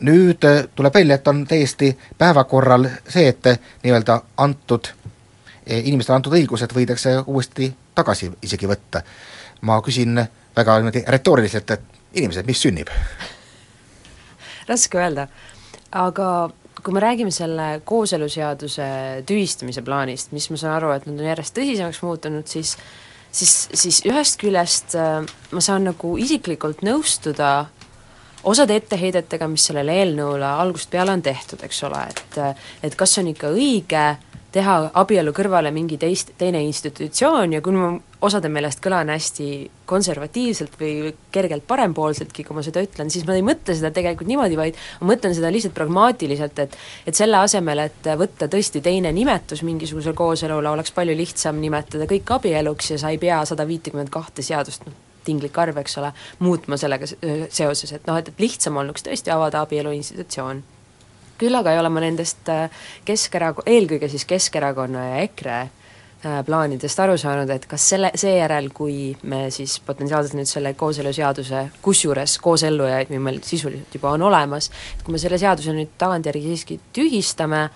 nüüd 0.00 0.44
tuleb 0.74 0.94
välja, 0.94 1.16
et 1.16 1.28
on 1.28 1.44
täiesti 1.48 1.92
päevakorral 2.18 2.88
see, 3.08 3.28
et 3.28 3.48
nii-öelda 3.84 4.20
antud, 4.44 4.92
inimestele 5.66 6.16
antud 6.16 6.36
õigused 6.38 6.72
võidakse 6.74 7.16
uuesti 7.26 7.70
tagasi 7.94 8.30
isegi 8.42 8.68
võtta. 8.70 9.02
ma 9.60 9.80
küsin 9.82 10.20
väga 10.56 10.76
niimoodi 10.78 11.04
retooriliselt, 11.08 11.70
et 11.70 11.82
inimesed, 12.14 12.46
mis 12.46 12.60
sünnib? 12.62 12.92
raske 14.68 14.98
öelda, 14.98 15.28
aga 15.92 16.50
kui 16.82 16.94
me 16.94 17.00
räägime 17.00 17.30
selle 17.30 17.80
kooseluseaduse 17.84 18.86
tühistamise 19.26 19.82
plaanist, 19.82 20.32
mis 20.32 20.50
ma 20.50 20.58
saan 20.60 20.76
aru, 20.76 20.92
et 20.94 21.06
nüüd 21.06 21.22
on 21.22 21.30
järjest 21.30 21.54
tõsisemaks 21.56 22.02
muutunud, 22.02 22.46
siis 22.46 22.76
siis, 23.36 23.54
siis 23.74 24.02
ühest 24.08 24.38
küljest 24.40 24.94
äh, 24.98 25.24
ma 25.52 25.62
saan 25.64 25.86
nagu 25.90 26.16
isiklikult 26.20 26.84
nõustuda 26.86 27.66
osade 28.46 28.76
etteheidetega, 28.78 29.48
mis 29.50 29.66
sellele 29.66 29.96
eelnõule 30.00 30.46
algusest 30.46 30.92
peale 30.92 31.16
on 31.16 31.22
tehtud, 31.22 31.62
eks 31.66 31.82
ole, 31.88 32.04
et 32.10 32.38
et 32.86 32.94
kas 32.98 33.18
on 33.18 33.32
ikka 33.32 33.50
õige 33.54 34.04
teha 34.56 34.76
abielu 34.96 35.32
kõrvale 35.36 35.70
mingi 35.74 35.98
teist, 36.00 36.32
teine 36.40 36.62
institutsioon 36.64 37.56
ja 37.56 37.62
kui 37.64 37.74
ma 37.76 37.90
osade 38.26 38.48
meelest 38.52 38.80
kõlan 38.84 39.10
hästi 39.12 39.48
konservatiivselt 39.88 40.76
või 40.80 41.12
kergelt 41.32 41.66
parempoolseltki, 41.68 42.44
kui 42.46 42.56
ma 42.56 42.64
seda 42.64 42.82
ütlen, 42.84 43.10
siis 43.12 43.26
ma 43.28 43.36
ei 43.36 43.44
mõtle 43.46 43.76
seda 43.76 43.92
tegelikult 43.94 44.30
niimoodi, 44.30 44.58
vaid 44.58 44.78
ma 45.00 45.12
mõtlen 45.12 45.36
seda 45.36 45.50
lihtsalt 45.52 45.76
pragmaatiliselt, 45.76 46.62
et 46.64 46.76
et 47.06 47.18
selle 47.18 47.38
asemel, 47.38 47.84
et 47.86 48.08
võtta 48.18 48.48
tõesti 48.52 48.82
teine 48.84 49.12
nimetus 49.14 49.62
mingisugusele 49.66 50.16
kooselule, 50.16 50.70
oleks 50.72 50.94
palju 50.96 51.16
lihtsam 51.16 51.60
nimetada 51.60 52.08
kõik 52.10 52.32
abieluks 52.38 52.94
ja 52.94 53.00
sa 53.02 53.12
ei 53.12 53.20
pea 53.22 53.42
sada 53.48 53.66
viitekümmet 53.68 54.10
kahte 54.12 54.44
seadust, 54.46 54.86
noh, 54.86 54.96
tinglik 55.26 55.58
arv, 55.58 55.82
eks 55.82 55.98
ole, 56.00 56.12
muutma 56.38 56.78
sellega 56.80 57.08
seoses, 57.10 57.92
et 57.92 58.08
noh, 58.08 58.16
et, 58.16 58.32
et 58.32 58.42
lihtsam 58.46 58.78
olnuks 58.80 59.04
tõesti 59.04 59.34
avada 59.34 59.64
abielu 59.66 59.92
institutsioon 59.98 60.64
küll 61.38 61.56
aga 61.58 61.72
ei 61.72 61.80
ole 61.80 61.90
ma 61.92 62.02
nendest 62.04 62.48
äh, 62.52 62.70
Keskerak-, 63.06 63.64
eelkõige 63.66 64.08
siis 64.12 64.26
Keskerakonna 64.28 65.04
ja 65.08 65.18
EKRE 65.26 65.58
äh, 65.62 66.38
plaanidest 66.46 67.02
aru 67.02 67.18
saanud, 67.20 67.50
et 67.54 67.66
kas 67.70 67.88
selle, 67.92 68.12
seejärel, 68.18 68.70
kui 68.76 69.12
me 69.30 69.46
siis 69.54 69.78
potentsiaalselt 69.86 70.38
nüüd 70.38 70.50
selle 70.50 70.74
kooseluseaduse, 70.78 71.66
kusjuures 71.84 72.38
koosellujaid 72.44 73.12
meil 73.16 73.42
sisuliselt 73.46 73.94
juba 73.98 74.14
on 74.16 74.26
olemas, 74.30 74.70
et 74.96 75.06
kui 75.06 75.16
me 75.16 75.22
selle 75.22 75.40
seaduse 75.42 75.76
nüüd 75.76 75.94
tagantjärgi 76.00 76.46
siiski 76.50 76.80
tühistame, 76.96 77.68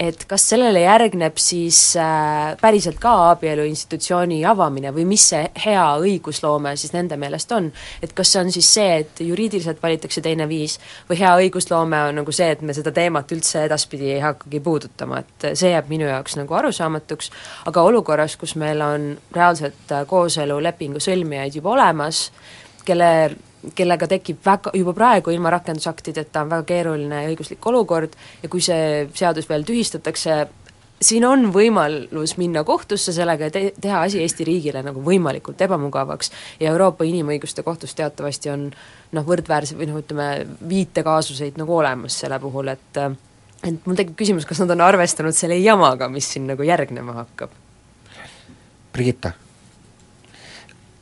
et 0.00 0.24
kas 0.28 0.46
sellele 0.52 0.80
järgneb 0.80 1.36
siis 1.40 1.78
äh, 2.00 2.54
päriselt 2.60 2.96
ka 3.02 3.12
abielu 3.30 3.66
institutsiooni 3.68 4.38
avamine 4.48 4.94
või 4.96 5.04
mis 5.10 5.26
see 5.32 5.42
hea 5.64 5.84
õigusloome 6.00 6.72
siis 6.80 6.94
nende 6.94 7.18
meelest 7.20 7.52
on? 7.52 7.68
et 8.02 8.14
kas 8.16 8.32
see 8.32 8.40
on 8.40 8.52
siis 8.54 8.70
see, 8.78 9.02
et 9.02 9.20
juriidiliselt 9.24 9.82
valitakse 9.82 10.22
teine 10.24 10.48
viis 10.48 10.78
või 11.10 11.20
hea 11.20 11.34
õigusloome 11.44 12.00
on 12.08 12.20
nagu 12.22 12.32
see, 12.32 12.48
et 12.54 12.64
me 12.64 12.76
seda 12.76 12.94
teemat 12.96 13.36
üldse 13.36 13.66
edaspidi 13.68 14.14
ei 14.14 14.24
hakkagi 14.24 14.62
puudutama, 14.64 15.20
et 15.20 15.50
see 15.52 15.74
jääb 15.74 15.92
minu 15.92 16.08
jaoks 16.08 16.38
nagu 16.40 16.56
arusaamatuks, 16.62 17.30
aga 17.68 17.84
olukorras, 17.90 18.38
kus 18.40 18.56
meil 18.60 18.80
on 18.84 19.12
reaalselt 19.36 19.92
äh, 19.92 20.06
kooselulepingu 20.08 21.02
sõlmijaid 21.02 21.60
juba 21.60 21.76
olemas, 21.76 22.28
kelle 22.88 23.12
kellega 23.76 24.08
tekib 24.08 24.40
väga, 24.44 24.72
juba 24.76 24.94
praegu 24.96 25.32
ilma 25.34 25.52
rakendusaktideta 25.52 26.44
on 26.44 26.54
väga 26.54 26.66
keeruline 26.68 27.24
õiguslik 27.28 27.66
olukord 27.68 28.16
ja 28.42 28.48
kui 28.48 28.62
see 28.64 29.06
seadus 29.16 29.48
veel 29.50 29.66
tühistatakse, 29.68 30.38
siin 31.00 31.24
on 31.28 31.48
võimalus 31.52 32.36
minna 32.40 32.62
kohtusse 32.64 33.12
sellega 33.16 33.48
ja 33.48 33.54
te-, 33.54 33.72
teha 33.80 34.02
asi 34.06 34.20
Eesti 34.24 34.46
riigile 34.48 34.82
nagu 34.84 35.02
võimalikult 35.04 35.60
ebamugavaks 35.66 36.32
ja 36.60 36.72
Euroopa 36.72 37.04
Inimõiguste 37.08 37.64
Kohtus 37.66 37.94
teatavasti 37.98 38.52
on 38.52 38.68
noh, 38.70 39.26
võrdväärse 39.26 39.76
või 39.78 39.90
noh, 39.90 40.00
ütleme, 40.00 40.30
viitekaasuseid 40.68 41.60
nagu 41.60 41.76
olemas 41.76 42.16
selle 42.22 42.40
puhul, 42.40 42.72
et 42.72 43.02
et 43.60 43.84
mul 43.84 43.96
tekib 43.96 44.16
küsimus, 44.16 44.48
kas 44.48 44.62
nad 44.62 44.72
on 44.72 44.86
arvestanud 44.86 45.36
selle 45.36 45.60
jamaga, 45.60 46.08
mis 46.08 46.32
siin 46.32 46.48
nagu 46.48 46.64
järgnema 46.64 47.18
hakkab? 47.20 47.52
Brigitta 48.90 49.34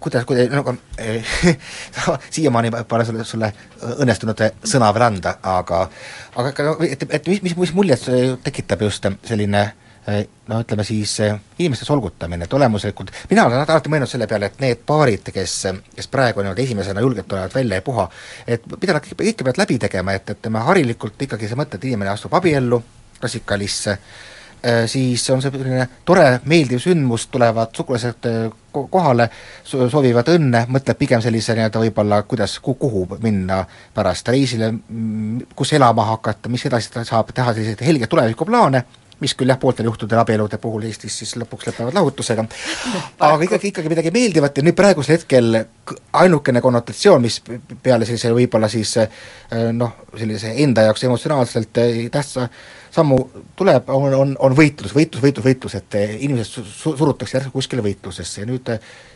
kuidas, 0.00 0.24
kuidas, 0.24 0.50
nagu 0.50 0.74
eh, 0.98 1.24
siiamaani 2.30 2.70
pole 2.88 3.04
sulle, 3.04 3.24
sulle 3.24 3.52
õnnestunud 3.98 4.42
sõna 4.64 4.92
veel 4.94 5.06
anda, 5.08 5.34
aga 5.42 5.82
aga 6.36 6.52
ka 6.54 6.70
et, 6.86 7.04
et 7.10 7.28
mis, 7.28 7.42
mis, 7.42 7.56
mis 7.56 7.74
muljet 7.74 8.08
tekitab 8.44 8.82
just 8.86 9.08
selline 9.26 9.64
eh, 10.06 10.22
no 10.48 10.60
ütleme 10.62 10.86
siis 10.86 11.18
eh, 11.26 11.34
inimeste 11.58 11.88
solgutamine, 11.88 12.46
et 12.46 12.54
olemuslikult 12.54 13.12
mina 13.30 13.46
olen 13.48 13.64
alati 13.64 13.92
mõelnud 13.92 14.10
selle 14.10 14.30
peale, 14.30 14.52
et 14.52 14.62
need 14.62 14.86
paarid, 14.86 15.32
kes, 15.34 15.58
kes 15.96 16.10
praegu 16.12 16.44
niimoodi 16.44 16.66
esimesena 16.68 17.04
julgelt 17.04 17.28
tulevad 17.28 17.54
välja 17.54 17.82
ja 17.82 17.86
puha, 17.86 18.08
et 18.46 18.66
mida 18.78 18.96
nad 18.96 19.12
ikka 19.12 19.44
peavad 19.44 19.62
läbi 19.64 19.78
tegema, 19.88 20.14
et, 20.14 20.34
et 20.36 20.50
me 20.54 20.62
harilikult 20.70 21.28
ikkagi 21.28 21.50
see 21.50 21.58
mõte, 21.58 21.78
et 21.78 21.90
inimene 21.90 22.14
astub 22.14 22.38
abiellu, 22.38 22.82
klassikalisse, 23.18 23.98
siis 24.86 25.24
on 25.30 25.42
see 25.42 25.52
selline 25.54 25.88
tore, 26.04 26.40
meeldiv 26.50 26.80
sündmus, 26.82 27.28
tulevad 27.32 27.74
sugulased 27.76 28.28
kohale, 28.72 29.28
soovivad 29.64 30.28
õnne, 30.34 30.64
mõtleb 30.70 30.98
pigem 30.98 31.22
sellise 31.24 31.56
nii-öelda 31.56 31.82
võib-olla, 31.82 32.22
kuidas, 32.28 32.58
kuhu 32.62 33.06
minna 33.22 33.64
pärast 33.94 34.28
reisile, 34.28 34.72
kus 35.56 35.74
elama 35.78 36.06
hakata, 36.12 36.50
mis 36.52 36.66
edasi 36.68 36.92
saab 37.02 37.32
teha, 37.34 37.54
selliseid 37.54 37.84
helgeid 37.86 38.10
tulevikuplaane, 38.12 38.84
mis 39.18 39.34
küll 39.34 39.50
jah, 39.50 39.58
pooltel 39.58 39.88
juhtudel 39.88 40.20
abielude 40.20 40.60
puhul 40.62 40.84
Eestis 40.86 41.16
siis 41.20 41.34
lõpuks 41.40 41.66
lõpevad 41.68 41.96
lahutusega, 41.96 42.44
aga 43.26 43.38
ikkagi, 43.48 43.72
ikkagi 43.72 43.90
midagi 43.90 44.12
meeldivat 44.14 44.60
ja 44.60 44.66
nüüd 44.66 44.78
praegusel 44.78 45.16
hetkel 45.16 45.58
ainukene 46.22 46.62
konnotatsioon, 46.62 47.24
mis 47.24 47.40
peale 47.82 48.06
sellise 48.06 48.30
võib-olla 48.36 48.70
siis 48.70 48.94
noh, 49.74 50.04
sellise 50.14 50.54
enda 50.62 50.86
jaoks 50.86 51.08
emotsionaalselt 51.08 51.82
tähtsa 52.14 52.46
sammu 52.98 53.18
tuleb, 53.56 53.88
on, 53.94 54.14
on, 54.14 54.36
on 54.48 54.58
võitlus, 54.58 54.94
võitlus, 54.96 55.22
võitlus, 55.22 55.46
võitlus, 55.46 55.78
et 55.78 55.98
inimesed 56.18 56.66
su-, 56.66 56.94
surutakse 56.98 57.38
järsku 57.38 57.54
kuskile 57.54 57.84
võitlusesse 57.86 58.42
ja 58.42 58.50
nüüd 58.50 58.72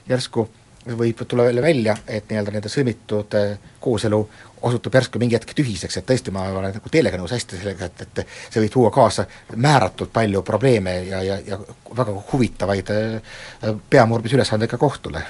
järsku 0.09 0.49
võib 0.87 1.21
tulla 1.29 1.45
jälle 1.45 1.63
välja, 1.63 1.97
et 2.07 2.31
nii-öelda 2.31 2.51
nende 2.51 2.71
sõlmitud 2.71 3.37
kooselu 3.81 4.19
osutub 4.63 4.95
järsku 4.95 5.19
mingi 5.19 5.37
hetk 5.37 5.55
tühiseks, 5.55 5.99
et 5.99 6.07
tõesti, 6.07 6.33
ma 6.35 6.47
olen 6.51 6.75
nagu 6.77 6.91
teelega 6.91 7.19
nõus 7.19 7.35
hästi 7.35 7.59
sellega, 7.59 7.87
et, 7.87 8.03
et 8.03 8.23
see 8.51 8.63
võib 8.63 8.73
tuua 8.73 8.91
kaasa 8.95 9.27
määratult 9.57 10.13
palju 10.15 10.43
probleeme 10.47 10.97
ja, 11.09 11.23
ja, 11.23 11.39
ja 11.47 11.59
väga 11.97 12.15
huvitavaid 12.33 12.93
peamurdmisülesandeid 13.91 14.71
ka 14.71 14.79
kohtule. 14.79 15.23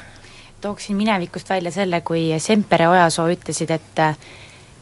tooksin 0.60 0.96
minevikust 0.96 1.50
välja 1.50 1.70
selle, 1.70 2.00
kui 2.00 2.28
Sempere 2.38 2.88
Ojasoo 2.88 3.28
ütlesid, 3.32 3.70
et 3.70 4.02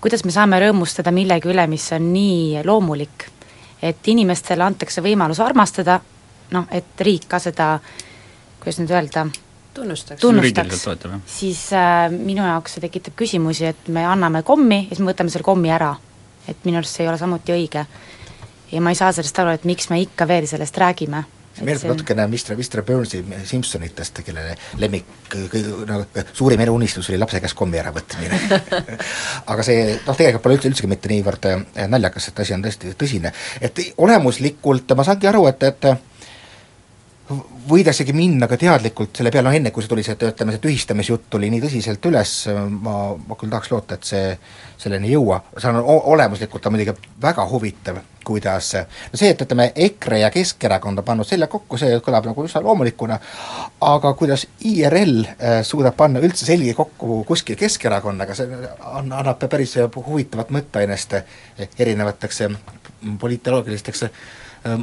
kuidas 0.00 0.24
me 0.24 0.35
saame 0.35 0.61
rõõmustada 0.61 1.12
millegi 1.14 1.50
üle, 1.50 1.66
mis 1.66 1.92
on 1.92 2.12
nii 2.12 2.64
loomulik 2.64 3.26
et 3.83 4.09
inimestele 4.12 4.64
antakse 4.64 5.03
võimalus 5.05 5.40
armastada, 5.40 6.01
noh, 6.53 6.66
et 6.71 7.01
riik 7.01 7.27
ka 7.31 7.40
seda, 7.43 7.73
kuidas 8.61 8.81
nüüd 8.83 8.93
öelda, 8.95 9.27
tunnustaks, 9.75 10.21
tunnustaks, 10.21 10.87
siis 11.31 11.64
äh, 11.77 12.07
minu 12.12 12.45
jaoks 12.45 12.77
see 12.77 12.85
tekitab 12.87 13.16
küsimusi, 13.19 13.71
et 13.73 13.88
me 13.88 14.05
anname 14.07 14.45
kommi 14.47 14.85
ja 14.85 14.95
siis 14.95 15.05
me 15.05 15.12
võtame 15.12 15.33
selle 15.33 15.47
kommi 15.47 15.73
ära. 15.73 15.95
et 16.49 16.64
minu 16.64 16.81
arust 16.81 16.97
see 16.97 17.05
ei 17.05 17.09
ole 17.09 17.19
samuti 17.19 17.53
õige. 17.53 17.85
ja 18.73 18.81
ma 18.81 18.90
ei 18.90 18.99
saa 18.99 19.12
sellest 19.12 19.38
aru, 19.38 19.55
et 19.55 19.64
miks 19.64 19.90
me 19.90 20.01
ikka 20.01 20.29
veel 20.29 20.47
sellest 20.51 20.79
räägime 20.79 21.25
meenutab 21.66 21.94
natukene 21.94 22.27
Mr, 22.27 22.57
Mr 22.57 22.83
Burnsi 22.87 23.23
Simsonitest, 23.49 24.23
kellele 24.27 24.57
lemmik, 24.81 25.09
kõige 25.31 25.87
nagu 25.88 26.27
suurim 26.33 26.61
eluunistus 26.66 27.11
oli 27.11 27.20
lapse 27.20 27.40
käest 27.42 27.59
kommi 27.59 27.81
äravõtmine 27.81 28.40
aga 29.53 29.66
see 29.66 29.83
noh, 29.94 30.16
tegelikult 30.16 30.44
pole 30.44 30.59
üldse, 30.59 30.70
üldsegi 30.73 30.90
mitte 30.90 31.11
niivõrd 31.12 31.51
äh, 31.51 31.88
naljakas, 31.90 32.31
et 32.31 32.44
asi 32.44 32.57
on 32.57 32.64
tõesti 32.64 32.94
tõsine. 32.99 33.33
et 33.61 33.83
olemuslikult 33.99 34.96
ma 34.96 35.07
saangi 35.07 35.31
aru, 35.31 35.46
et, 35.51 35.68
et 35.70 35.90
võidaksegi 37.71 38.14
minna 38.16 38.49
ka 38.51 38.57
teadlikult 38.59 39.14
selle 39.16 39.31
peale, 39.31 39.47
noh 39.49 39.57
enne 39.57 39.71
kui 39.75 39.85
see 39.85 39.90
tuli 39.90 40.03
see, 40.07 40.16
ütleme, 40.19 40.55
see 40.55 40.62
tühistamisjutt 40.64 41.29
tuli 41.31 41.51
nii 41.53 41.62
tõsiselt 41.62 42.07
üles, 42.11 42.33
ma, 42.83 42.95
ma 43.14 43.37
küll 43.38 43.53
tahaks 43.53 43.71
loota, 43.71 43.99
et 43.99 44.09
see 44.09 44.33
selleni 44.81 45.11
ei 45.11 45.14
jõua, 45.14 45.40
see 45.57 45.71
on 45.71 45.79
olemuslikult 46.14 46.66
on 46.66 46.75
muidugi 46.75 47.12
väga 47.23 47.45
huvitav, 47.51 48.01
kuidas 48.27 48.73
no 48.81 49.21
see, 49.21 49.31
et 49.31 49.45
ütleme, 49.45 49.69
EKRE 49.87 50.21
ja 50.25 50.33
Keskerakond 50.35 51.03
on 51.03 51.07
pannud 51.07 51.29
selja 51.29 51.51
kokku, 51.53 51.79
see 51.81 52.01
kõlab 52.05 52.27
nagu 52.31 52.47
üsna 52.49 52.64
loomulikuna, 52.64 53.21
aga 53.93 54.14
kuidas 54.19 54.49
IRL 54.73 55.23
äh, 55.31 55.61
suudab 55.66 55.97
panna 56.01 56.23
üldse 56.25 56.49
selgi 56.49 56.75
kokku 56.79 57.23
kuskil 57.29 57.59
Keskerakonnaga, 57.61 58.37
see 58.38 58.61
on, 58.90 59.12
annab 59.12 59.47
päris 59.47 59.79
huvitavat 59.95 60.51
mõtteainest 60.57 61.21
erinevateks 61.79 62.47
poliitoloogilisteks 63.21 64.09
Ehm, 64.09 64.19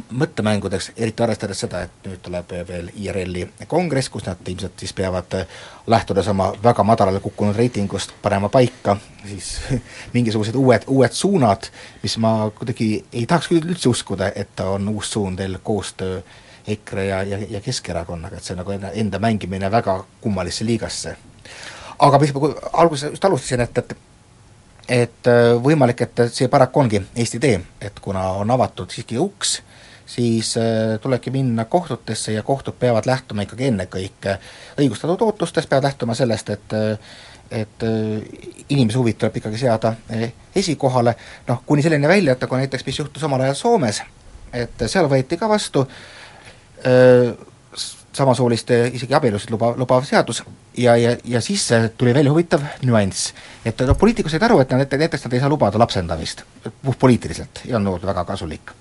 mõttemängudeks, 0.10 0.92
eriti 0.98 1.24
arvestades 1.24 1.60
seda, 1.62 1.84
et 1.86 2.08
nüüd 2.08 2.22
tuleb 2.26 2.54
veel 2.68 2.88
IRL-i 2.98 3.44
kongress, 3.70 4.10
kus 4.10 4.26
nad 4.26 4.50
ilmselt 4.50 4.80
siis 4.80 4.94
peavad 4.98 5.36
eh, 5.38 5.60
lähtudes 5.88 6.28
oma 6.34 6.50
väga 6.64 6.84
madalale 6.84 7.20
kukkunud 7.22 7.56
reitingust 7.56 8.16
panema 8.22 8.50
paika 8.50 8.98
siis 9.28 9.52
mingisugused 10.16 10.56
uued, 10.58 10.88
uued 10.88 11.14
suunad, 11.14 11.70
mis 12.04 12.18
ma 12.18 12.50
kuidagi 12.58 12.90
ei 13.14 13.26
tahaks 13.30 13.52
küll 13.52 13.70
üldse 13.70 13.90
uskuda, 13.90 14.32
et 14.36 14.60
on 14.66 14.90
uus 14.96 15.12
suund 15.14 15.38
veel 15.38 15.60
koostöö 15.64 16.22
EKRE 16.68 17.06
ja, 17.06 17.24
ja, 17.24 17.40
ja 17.50 17.62
Keskerakonnaga, 17.62 18.38
et 18.38 18.44
see 18.44 18.56
on 18.58 18.64
nagu 18.64 18.74
enda, 18.74 18.92
enda 18.92 19.22
mängimine 19.24 19.72
väga 19.72 20.02
kummalisse 20.22 20.66
liigasse. 20.66 21.16
aga 22.00 22.20
mis 22.20 22.34
ma 22.34 22.50
alguses 22.74 23.12
just 23.12 23.26
alustasin, 23.26 23.62
et, 23.62 23.78
et 23.78 23.98
et 24.88 25.30
võimalik, 25.64 26.02
et 26.02 26.22
see 26.32 26.48
paraku 26.48 26.80
ongi 26.80 27.02
Eesti 27.16 27.40
tee, 27.44 27.60
et 27.82 28.00
kuna 28.00 28.22
on 28.40 28.52
avatud 28.52 28.92
siiski 28.92 29.18
uks, 29.20 29.58
siis 30.08 30.54
tulebki 31.02 31.32
minna 31.36 31.66
kohtutesse 31.66 32.32
ja 32.32 32.44
kohtud 32.44 32.78
peavad 32.80 33.06
lähtuma 33.06 33.44
ikkagi 33.44 33.68
ennekõike 33.68 34.38
õigustatud 34.80 35.26
ootustest, 35.26 35.70
peavad 35.70 35.90
lähtuma 35.90 36.16
sellest, 36.16 36.50
et 36.50 36.78
et 37.52 37.84
inimese 38.70 38.98
huvid 39.00 39.16
tuleb 39.20 39.38
ikkagi 39.40 39.60
seada 39.62 39.94
esikohale, 40.56 41.14
noh, 41.48 41.62
kuni 41.66 41.84
selleni 41.84 42.08
välja, 42.08 42.34
et 42.36 42.42
nagu 42.44 42.58
näiteks 42.60 42.84
mis 42.86 43.00
juhtus 43.00 43.24
omal 43.24 43.46
ajal 43.46 43.56
Soomes, 43.56 44.02
et 44.52 44.84
seal 44.88 45.08
võeti 45.08 45.40
ka 45.40 45.48
vastu 45.48 45.86
öö, 46.88 47.32
samasooliste 48.18 48.80
isegi 48.98 49.16
abielusid 49.18 49.52
luba, 49.54 49.72
lubav 49.78 50.06
seadus 50.08 50.42
ja, 50.78 50.96
ja, 50.98 51.16
ja 51.24 51.42
siis 51.42 51.68
tuli 51.98 52.14
välja 52.14 52.32
huvitav 52.34 52.64
nüanss. 52.86 53.34
et 53.66 53.80
no 53.86 53.96
poliitikud 53.96 54.34
said 54.34 54.44
aru, 54.48 54.60
et 54.64 54.74
näiteks 54.74 55.26
nad 55.26 55.36
ei 55.36 55.44
saa 55.44 55.52
lubada 55.52 55.80
lapsendamist, 55.82 56.44
puhtpoliitiliselt, 56.84 57.64
ei 57.68 57.76
olnud 57.78 58.06
väga 58.06 58.26
kasulik. 58.26 58.74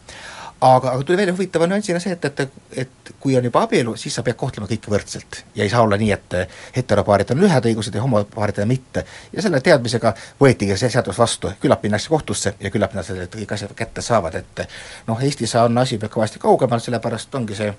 Aga, 0.60 0.90
aga 0.90 1.02
tuli 1.02 1.18
välja 1.18 1.32
huvitava 1.34 1.66
nüansina 1.66 2.00
see, 2.00 2.12
et, 2.12 2.24
et, 2.24 2.52
et 2.76 3.10
kui 3.20 3.36
on 3.36 3.44
juba 3.44 3.62
abielu, 3.66 3.96
siis 3.96 4.14
sa 4.16 4.22
pead 4.26 4.38
kohtlema 4.40 4.68
kõiki 4.70 4.92
võrdselt. 4.92 5.42
ja 5.54 5.64
ei 5.64 5.70
saa 5.70 5.82
olla 5.84 5.98
nii, 6.00 6.12
et 6.12 6.36
heteropaaridel 6.76 7.36
on 7.36 7.48
ühed 7.48 7.68
õigused 7.70 7.94
ja 7.94 8.02
homopaaridel 8.02 8.68
mitte. 8.70 9.04
ja 9.32 9.42
selle 9.42 9.60
teadmisega 9.60 10.14
võetigi 10.40 10.76
see 10.76 10.90
seadus 10.90 11.18
vastu, 11.18 11.52
küllap 11.60 11.82
minnakse 11.84 12.08
kohtusse 12.08 12.54
ja 12.60 12.70
küllap 12.70 12.94
nad 12.94 13.04
selle 13.04 13.28
kõik 13.32 13.52
asjad 13.52 13.74
kätte 13.76 14.02
saavad, 14.02 14.40
et 14.40 14.64
noh, 15.06 15.20
Eestis 15.22 15.54
on 15.60 15.78
asi 15.78 15.98
kõvasti 15.98 16.40
kaugemal, 16.42 16.80
sellepärast 16.80 17.34
ongi 17.34 17.58
see 17.58 17.72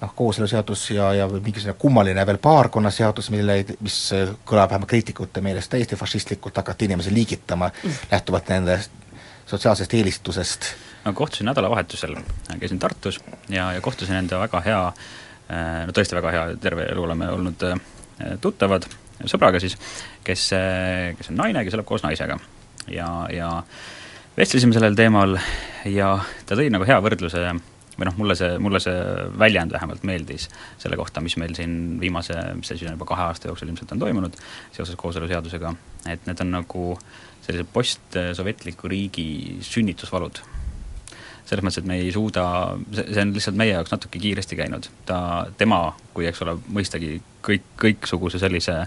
noh, 0.00 0.14
kooseluseadus 0.14 0.90
ja, 0.90 1.12
ja 1.14 1.28
mingisugune 1.28 1.74
kummaline 1.78 2.26
veel 2.26 2.38
paarkonnaseadus, 2.42 3.30
mille, 3.34 3.64
mis 3.80 3.98
kõlab 4.46 4.70
vähemalt 4.70 4.90
kriitikute 4.90 5.42
meelest 5.44 5.70
täiesti 5.72 5.96
fašistlikult, 5.96 6.56
hakati 6.56 6.90
inimesi 6.90 7.14
liigitama 7.14 7.70
mm. 7.70 8.04
lähtuvalt 8.10 8.54
nende 8.54 8.78
sotsiaalsest 9.46 9.94
eelistusest. 9.94 10.72
no 11.04 11.12
kohtusin 11.12 11.46
nädalavahetusel, 11.46 12.16
käisin 12.60 12.78
Tartus 12.78 13.20
ja, 13.48 13.72
ja 13.72 13.80
kohtusin 13.80 14.16
enda 14.16 14.38
väga 14.40 14.60
hea, 14.64 14.82
no 15.86 15.92
tõesti 15.92 16.16
väga 16.16 16.30
hea, 16.32 16.44
terve 16.60 16.86
elu 16.92 17.02
oleme 17.02 17.28
olnud 17.28 17.66
äh, 17.68 17.80
tuttavad, 18.40 18.86
sõbraga 19.28 19.60
siis, 19.60 19.76
kes, 20.24 20.48
kes 21.18 21.30
on 21.30 21.38
naine, 21.42 21.64
kes 21.64 21.76
elab 21.76 21.88
koos 21.88 22.02
naisega. 22.06 22.38
ja, 22.88 23.08
ja 23.32 23.50
vestlesime 24.36 24.74
sellel 24.74 24.96
teemal 24.98 25.38
ja 25.88 26.16
ta 26.46 26.56
tõi 26.58 26.70
nagu 26.72 26.86
hea 26.88 26.98
võrdluse 27.04 27.44
või 27.94 28.08
noh, 28.08 28.16
mulle 28.18 28.34
see, 28.38 28.56
mulle 28.58 28.80
see 28.82 28.96
väljend 29.38 29.74
vähemalt 29.74 30.02
meeldis 30.06 30.48
selle 30.82 30.98
kohta, 30.98 31.22
mis 31.22 31.36
meil 31.38 31.54
siin 31.54 32.00
viimase, 32.00 32.34
mis 32.58 32.70
see 32.70 32.80
siis 32.80 32.90
on 32.90 32.96
juba 32.96 33.06
kahe 33.12 33.28
aasta 33.28 33.50
jooksul 33.50 33.70
ilmselt 33.70 33.94
on 33.94 34.02
toimunud 34.02 34.38
seoses 34.74 34.98
kooseluseadusega, 34.98 35.74
et 36.10 36.26
need 36.26 36.42
on 36.42 36.50
nagu 36.56 36.86
sellise 37.44 37.66
postsovjetliku 37.72 38.88
riigi 38.88 39.28
sünnitusvalud. 39.64 40.42
selles 41.44 41.60
mõttes, 41.60 41.82
et 41.82 41.84
me 41.84 41.98
ei 42.00 42.12
suuda, 42.12 42.42
see 42.96 43.20
on 43.20 43.34
lihtsalt 43.36 43.56
meie 43.60 43.74
jaoks 43.74 43.92
natuke 43.92 44.18
kiiresti 44.18 44.56
käinud, 44.56 44.86
ta, 45.04 45.18
tema 45.60 45.92
kui 46.14 46.24
eks 46.24 46.40
ole, 46.40 46.54
mõistagi 46.72 47.18
kõik, 47.44 47.66
kõiksuguse 47.82 48.40
sellise 48.40 48.78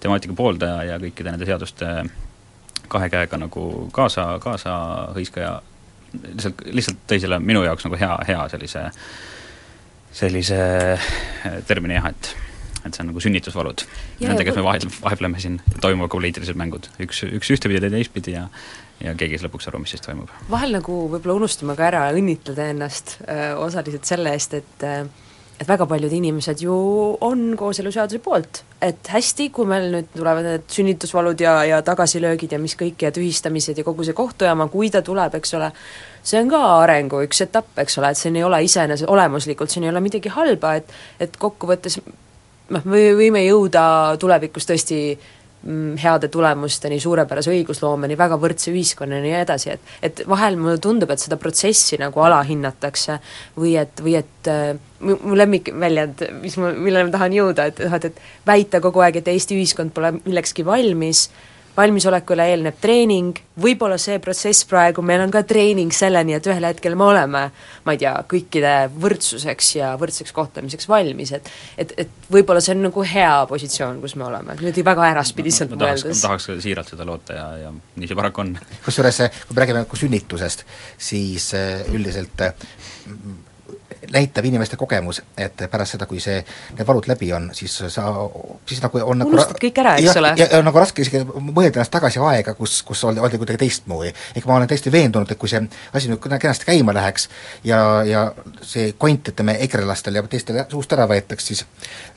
temaatika 0.00 0.32
pooldaja 0.32 0.86
ja 0.88 0.96
kõikide 1.02 1.34
nende 1.34 1.44
seaduste 1.44 1.90
kahe 2.88 3.10
käega 3.12 3.36
nagu 3.36 3.64
kaasa, 3.92 4.38
kaasa 4.40 4.72
hõiskaja 5.18 5.58
lihtsalt, 6.14 6.64
lihtsalt 6.72 7.04
tõi 7.10 7.20
selle 7.20 7.38
minu 7.44 7.62
jaoks 7.66 7.84
nagu 7.84 8.00
hea, 8.00 8.14
hea 8.28 8.48
sellise, 8.48 8.88
sellise 10.22 10.60
termini 11.68 11.98
jah, 11.98 12.08
et 12.14 12.32
et 12.84 12.94
see 12.94 13.04
on 13.04 13.10
nagu 13.12 13.22
sünnitusvalud. 13.22 13.84
Nendega 14.22 14.54
me 14.56 14.66
vahel, 14.66 14.90
vahepleme 15.02 15.40
siin, 15.42 15.60
toimuvad 15.82 16.12
ka 16.12 16.18
poliitilised 16.18 16.58
mängud, 16.58 16.90
üks, 17.04 17.24
üks 17.26 17.54
ühtepidi 17.54 17.88
ja 17.88 17.94
teistpidi 17.94 18.36
ja 18.36 18.48
ja 18.98 19.12
keegi 19.14 19.36
ei 19.36 19.38
saa 19.38 19.46
lõpuks 19.46 19.68
aru, 19.70 19.78
mis 19.82 19.92
siis 19.94 20.02
toimub. 20.02 20.30
vahel 20.50 20.74
nagu 20.74 20.94
võib-olla 21.12 21.38
unustame 21.38 21.76
ka 21.78 21.86
ära 21.86 22.08
õnnitleda 22.10 22.64
ennast 22.72 23.20
öö, 23.22 23.52
osaliselt 23.68 24.08
selle 24.10 24.32
eest, 24.34 24.56
et 24.58 24.82
öö, 24.82 25.04
et 25.58 25.66
väga 25.66 25.86
paljud 25.90 26.12
inimesed 26.14 26.60
ju 26.62 26.74
on 27.24 27.54
kooseluseaduse 27.58 28.20
poolt, 28.22 28.62
et 28.82 29.10
hästi, 29.10 29.48
kui 29.54 29.66
meil 29.66 29.88
nüüd 29.90 30.12
tulevad 30.14 30.46
need 30.46 30.68
sünnitusvalud 30.70 31.40
ja, 31.42 31.56
ja 31.66 31.80
tagasilöögid 31.86 32.54
ja 32.54 32.60
mis 32.62 32.76
kõik 32.78 33.02
ja 33.02 33.10
tühistamised 33.14 33.80
ja 33.80 33.86
kogu 33.86 34.06
see 34.06 34.16
kohtujaama, 34.18 34.68
kui 34.70 34.92
ta 34.94 35.02
tuleb, 35.06 35.34
eks 35.40 35.56
ole, 35.58 35.72
see 36.22 36.38
on 36.42 36.52
ka 36.52 36.62
arengu 36.84 37.24
üks 37.26 37.42
etapp, 37.46 37.74
eks 37.82 37.98
ole, 37.98 38.12
et 38.14 38.20
siin 38.20 38.38
ei 38.38 38.46
ole 38.46 38.62
iseenesest 38.68 39.10
olemuslikult, 39.10 39.74
siin 39.74 39.88
ei 39.88 39.92
ole 39.94 40.04
midagi 40.04 40.34
halba, 40.34 40.76
et 40.78 40.94
et 41.26 41.38
kokkuvõttes 41.42 41.98
noh, 42.74 42.84
me 42.84 43.02
võime 43.18 43.44
jõuda 43.46 43.82
tulevikus 44.20 44.68
tõesti 44.68 45.00
Mm, 45.66 45.96
heade 45.98 46.28
tulemusteni, 46.30 47.00
suurepärase 47.02 47.50
õigusloomeni, 47.50 48.14
väga 48.14 48.36
võrdse 48.38 48.70
ühiskonnani 48.70 49.26
ja 49.26 49.40
nii 49.40 49.40
edasi, 49.42 49.72
et 49.72 49.88
et 50.06 50.20
vahel 50.30 50.54
mulle 50.54 50.78
tundub, 50.78 51.10
et 51.10 51.18
seda 51.18 51.34
protsessi 51.36 51.98
nagu 51.98 52.22
alahinnatakse 52.22 53.16
või 53.58 53.72
et, 53.80 53.98
või 53.98 54.14
et 54.20 54.50
äh, 54.52 54.78
mu 55.02 55.34
lemmikväljend, 55.34 56.22
mis 56.44 56.54
ma, 56.62 56.70
millele 56.76 57.08
ma 57.08 57.14
tahan 57.16 57.34
jõuda, 57.34 57.66
et 57.72 57.82
noh, 57.82 57.96
et, 57.98 58.06
et 58.06 58.46
väita 58.46 58.78
kogu 58.84 59.02
aeg, 59.02 59.18
et 59.18 59.32
Eesti 59.34 59.58
ühiskond 59.58 59.90
pole 59.96 60.12
millekski 60.20 60.62
valmis, 60.62 61.24
valmisolekule 61.78 62.46
eelneb 62.52 62.78
treening, 62.82 63.38
võib-olla 63.62 63.98
see 64.00 64.18
protsess 64.22 64.66
praegu, 64.68 65.02
meil 65.06 65.22
on 65.22 65.32
ka 65.34 65.44
treening 65.46 65.94
selleni, 65.94 66.34
et 66.36 66.46
ühel 66.50 66.66
hetkel 66.68 66.96
me 66.98 67.06
oleme, 67.06 67.42
ma 67.86 67.94
ei 67.94 68.00
tea, 68.02 68.14
kõikide 68.30 68.74
võrdsuseks 68.98 69.70
ja 69.78 69.92
võrdseks 70.00 70.34
kohtlemiseks 70.36 70.90
valmis, 70.90 71.34
et 71.38 71.50
et, 71.78 71.94
et 72.04 72.30
võib-olla 72.32 72.62
see 72.64 72.74
on 72.76 72.84
nagu 72.88 73.04
hea 73.06 73.32
positsioon, 73.50 74.00
kus 74.02 74.16
me 74.18 74.26
oleme, 74.28 74.56
niimoodi 74.58 74.84
väga 74.86 75.08
äraspidiselt 75.12 75.74
ma, 75.74 75.80
ma 75.80 75.88
mõeldes. 75.88 76.14
ma 76.18 76.26
tahaks 76.26 76.50
siiralt 76.64 76.94
seda 76.94 77.06
loota 77.08 77.38
ja, 77.38 77.48
ja 77.64 77.72
nii 77.72 78.10
see 78.10 78.18
paraku 78.18 78.44
on. 78.44 78.54
kusjuures, 78.84 79.22
kui 79.46 79.56
me 79.56 79.62
räägime 79.64 79.84
nagu 79.84 80.00
sünnitusest, 80.02 80.64
siis 81.10 81.52
äh, 81.58 81.86
üldiselt 81.94 82.46
äh, 82.46 82.68
näitab 84.12 84.44
inimeste 84.44 84.76
kogemus, 84.76 85.22
et 85.36 85.64
pärast 85.70 85.96
seda, 85.96 86.06
kui 86.06 86.20
see, 86.22 86.38
need 86.76 86.86
valud 86.86 87.08
läbi 87.10 87.30
on, 87.36 87.50
siis 87.56 87.74
sa, 87.78 88.06
siis 88.66 88.82
nagu 88.82 89.00
on 89.02 89.20
nagu 89.22 89.32
unustad 89.34 89.60
kõik 89.62 89.80
ära, 89.82 89.96
eks 90.00 90.16
ole. 90.20 90.32
ja, 90.40 90.48
ja 90.52 90.60
nagu 90.64 90.80
raske 90.80 91.02
isegi 91.04 91.24
mõelda 91.26 91.78
ennast 91.78 91.92
tagasi 91.94 92.22
aega, 92.24 92.54
kus, 92.58 92.80
kus 92.86 93.04
oldi, 93.08 93.22
oldi 93.24 93.40
kuidagi 93.40 93.62
teistmoodi. 93.64 94.12
ehk 94.36 94.48
ma 94.48 94.56
olen 94.56 94.70
täiesti 94.70 94.92
veendunud, 94.92 95.30
et 95.30 95.40
kui 95.40 95.50
see 95.50 95.60
asi 95.92 96.10
nüüd 96.10 96.22
kenasti 96.24 96.68
käima 96.68 96.94
läheks 96.96 97.28
ja, 97.64 97.80
ja 98.08 98.24
see 98.62 98.92
kont, 98.98 99.32
ütleme, 99.32 99.58
ekrelastel 99.66 100.18
ja 100.18 100.24
teistel 100.28 100.62
suust 100.70 100.92
ära 100.96 101.08
võetaks, 101.10 101.50
siis 101.52 101.64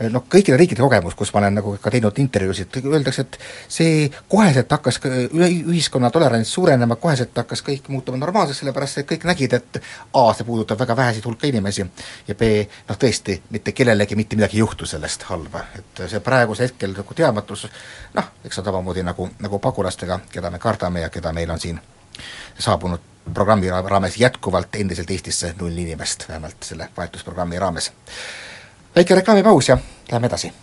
noh, 0.10 0.25
kõikide 0.32 0.60
riikide 0.60 0.84
kogemus, 0.84 1.15
kus 1.17 1.34
ma 1.34 1.43
olen 1.43 1.60
nagu 1.60 1.75
ka 1.82 1.93
teinud 1.93 2.19
intervjuusid, 2.23 2.82
öeldakse, 2.84 3.27
et 3.27 3.39
see 3.71 4.10
koheselt 4.32 4.71
hakkas 4.71 4.99
üle 5.06 5.49
ühiskonna 5.73 6.12
tolerants 6.13 6.54
suurenema, 6.54 6.97
koheselt 7.01 7.36
hakkas 7.38 7.63
kõik 7.65 7.89
muutuma 7.91 8.19
normaalseks, 8.21 8.62
sellepärast 8.63 9.01
et 9.01 9.10
kõik 9.13 9.27
nägid, 9.30 9.58
et 9.60 9.82
A, 9.82 10.23
see 10.36 10.45
puudutab 10.47 10.80
väga 10.80 10.95
väheseid 10.97 11.25
hulka 11.25 11.47
inimesi, 11.47 11.81
inimesi 11.82 12.28
ja 12.28 12.36
B, 12.36 12.41
noh 12.88 12.98
tõesti, 12.98 13.41
mitte 13.50 13.72
kellelegi 13.72 14.15
mitte 14.15 14.36
midagi 14.36 14.58
ei 14.58 14.60
juhtu 14.60 14.86
sellest 14.86 15.24
halba, 15.30 15.65
et 15.76 16.04
see 16.08 16.20
praegusel 16.20 16.70
hetkel 16.70 16.94
nagu 16.96 17.13
teadmatus 17.13 17.67
noh, 18.13 18.32
eks 18.46 18.60
on 18.60 18.65
samamoodi 18.65 19.04
nagu, 19.04 19.30
nagu 19.39 19.60
pagulastega, 19.60 20.20
keda 20.32 20.52
me 20.52 20.60
kardame 20.60 21.02
ja 21.02 21.10
keda 21.10 21.34
meil 21.34 21.52
on 21.52 21.60
siin 21.60 21.80
saabunud 22.60 23.00
programmi 23.34 23.70
raames 23.70 24.17
jätkuvalt 24.17 24.76
endiselt 24.76 25.12
Eestisse 25.12 25.54
null 25.60 25.78
inimest, 25.78 26.28
vähemalt 26.30 26.63
selle 26.63 26.89
vahetusprogrammi 26.98 27.60
raames. 27.60 27.91
väike 28.96 29.15
reklaamipaus 29.15 29.70
ja 29.70 29.78
läheme 30.12 30.28
edasi. 30.28 30.54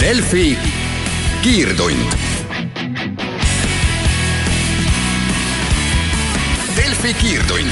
Delfi 0.00 0.58
kiirtund 1.42 2.29
Delfi 7.00 7.14
kiirtund. 7.16 7.70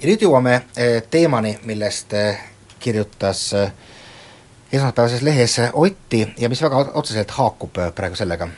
ja 0.00 0.08
nüüd 0.08 0.22
jõuame 0.24 0.54
eh, 0.80 1.02
teemani, 1.12 1.50
millest 1.68 2.14
eh, 2.16 2.38
kirjutas 2.80 3.42
eh, 3.58 3.74
esmaspäevases 4.72 5.20
lehes 5.20 5.58
Otti 5.76 6.22
ja 6.40 6.48
mis 6.48 6.62
väga 6.64 6.86
otseselt 6.96 7.34
haakub 7.36 7.76
praegu 7.92 8.16
sellega, 8.16 8.48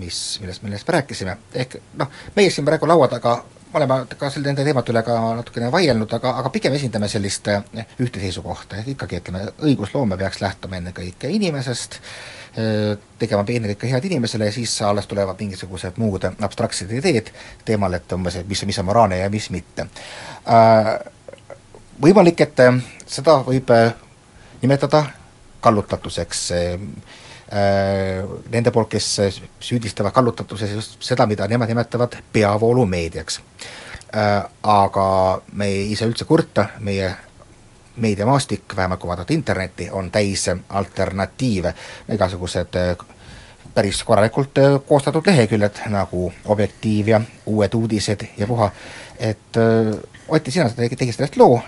mis, 0.00 0.22
millest, 0.40 0.64
millest 0.64 0.88
me 0.88 0.96
rääkisime, 0.96 1.36
ehk 1.52 1.76
noh, 2.00 2.08
meie 2.38 2.48
siin 2.48 2.64
praegu 2.64 2.88
laua 2.88 3.10
taga 3.12 3.36
oleme 3.74 4.00
ka 4.18 4.30
selle, 4.30 4.48
nende 4.50 4.64
teemade 4.66 4.92
üle 4.92 5.02
ka 5.06 5.16
natukene 5.38 5.70
vaielnud, 5.72 6.12
aga, 6.18 6.34
aga 6.42 6.50
pigem 6.54 6.74
esindame 6.76 7.08
sellist 7.10 7.48
ühte 8.00 8.22
seisukohta, 8.22 8.80
et 8.80 8.90
ikkagi 8.94 9.20
ütleme, 9.20 9.44
õigusloome 9.66 10.18
peaks 10.20 10.40
lähtuma 10.42 10.80
ennekõike 10.80 11.30
inimesest, 11.36 12.00
tegema 13.20 13.44
ennekõike 13.46 13.92
head 13.92 14.08
inimesele 14.10 14.48
ja 14.48 14.54
siis 14.54 14.74
alles 14.82 15.06
tulevad 15.06 15.38
mingisugused 15.38 16.00
muud 16.02 16.26
abstraktsed 16.32 16.90
ideed 16.98 17.30
teemal, 17.64 17.94
et 17.94 18.12
umbes, 18.16 18.40
et 18.40 18.48
mis, 18.50 18.64
mis 18.66 18.82
on 18.82 18.90
moraalne 18.90 19.20
ja 19.22 19.30
mis 19.30 19.50
mitte. 19.54 19.86
Võimalik, 22.00 22.42
et 22.42 22.62
seda 23.06 23.38
võib 23.46 23.70
nimetada 24.62 25.04
kallutatuseks 25.60 26.46
nende 27.50 28.70
poolt, 28.70 28.88
kes 28.92 29.06
süüdistavad 29.60 30.14
kallutatuses 30.14 30.70
just 30.76 31.00
seda, 31.02 31.26
mida 31.26 31.48
nemad 31.50 31.68
nimetavad 31.68 32.14
peavoolumeediaks. 32.32 33.40
Aga 34.62 35.06
me 35.52 35.66
ei 35.66 35.96
saa 35.98 36.10
üldse 36.10 36.24
kurta, 36.28 36.68
meie 36.86 37.10
meediamaastik, 38.00 38.76
vähemalt 38.76 39.00
kui 39.00 39.10
vaadata 39.10 39.34
internetti, 39.34 39.88
on 39.90 40.10
täis 40.14 40.46
alternatiive, 40.50 41.74
igasugused 42.14 42.78
päris 43.74 44.04
korralikult 44.04 44.58
koostatud 44.86 45.26
leheküljed, 45.26 45.82
nagu 45.90 46.32
Objektiiv 46.54 47.08
ja 47.08 47.20
Uued 47.46 47.74
Uudised 47.74 48.24
ja 48.38 48.46
puha, 48.46 48.70
et 49.18 49.58
Oti, 50.30 50.50
sina 50.50 50.70
tegid 50.70 51.12
sellest 51.12 51.36
loo, 51.36 51.60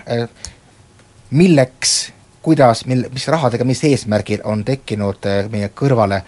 milleks, 1.30 2.12
kuidas, 2.42 2.84
mil, 2.90 3.06
mis 3.12 3.28
rahadega, 3.30 3.64
mis 3.64 3.84
eesmärgil 3.88 4.42
on 4.44 4.64
tekkinud 4.64 5.28
meie 5.52 5.70
kõrvale 5.76 6.22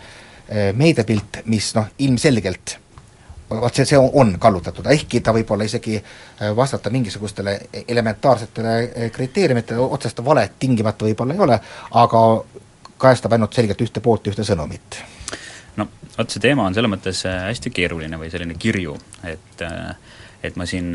meediapilt, 0.76 1.40
mis 1.48 1.70
noh, 1.74 1.86
ilmselgelt 2.04 2.78
vot 3.60 3.74
see, 3.74 3.84
see 3.88 3.98
on 3.98 4.34
kallutatud, 4.40 4.86
ehkki 4.90 5.20
ta 5.24 5.32
võib 5.34 5.50
olla 5.54 5.66
isegi 5.68 5.98
vastata 6.56 6.90
mingisugustele 6.90 7.58
elementaarsetele 7.88 9.10
kriteeriumitele, 9.12 9.80
otsest 9.96 10.22
valet 10.24 10.56
tingimata 10.58 11.06
võib-olla 11.06 11.36
ei 11.36 11.44
ole, 11.46 11.58
aga 12.00 12.22
kajastab 13.00 13.36
ainult 13.36 13.56
selgelt 13.56 13.84
ühte 13.84 14.02
poolt, 14.04 14.30
ühte 14.32 14.46
sõnumit. 14.46 14.98
no 15.76 15.88
vot, 16.16 16.30
see 16.30 16.40
teema 16.40 16.66
on 16.66 16.74
selles 16.74 16.90
mõttes 16.90 17.24
hästi 17.28 17.72
keeruline 17.74 18.18
või 18.20 18.32
selline 18.32 18.58
kirju, 18.58 18.96
et 19.28 19.64
et 20.44 20.56
ma 20.60 20.66
siin 20.68 20.92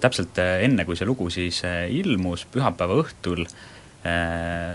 täpselt 0.00 0.38
enne, 0.38 0.84
kui 0.86 0.96
see 0.96 1.06
lugu 1.06 1.30
siis 1.34 1.62
ilmus, 1.90 2.46
pühapäeva 2.52 3.00
õhtul 3.02 3.42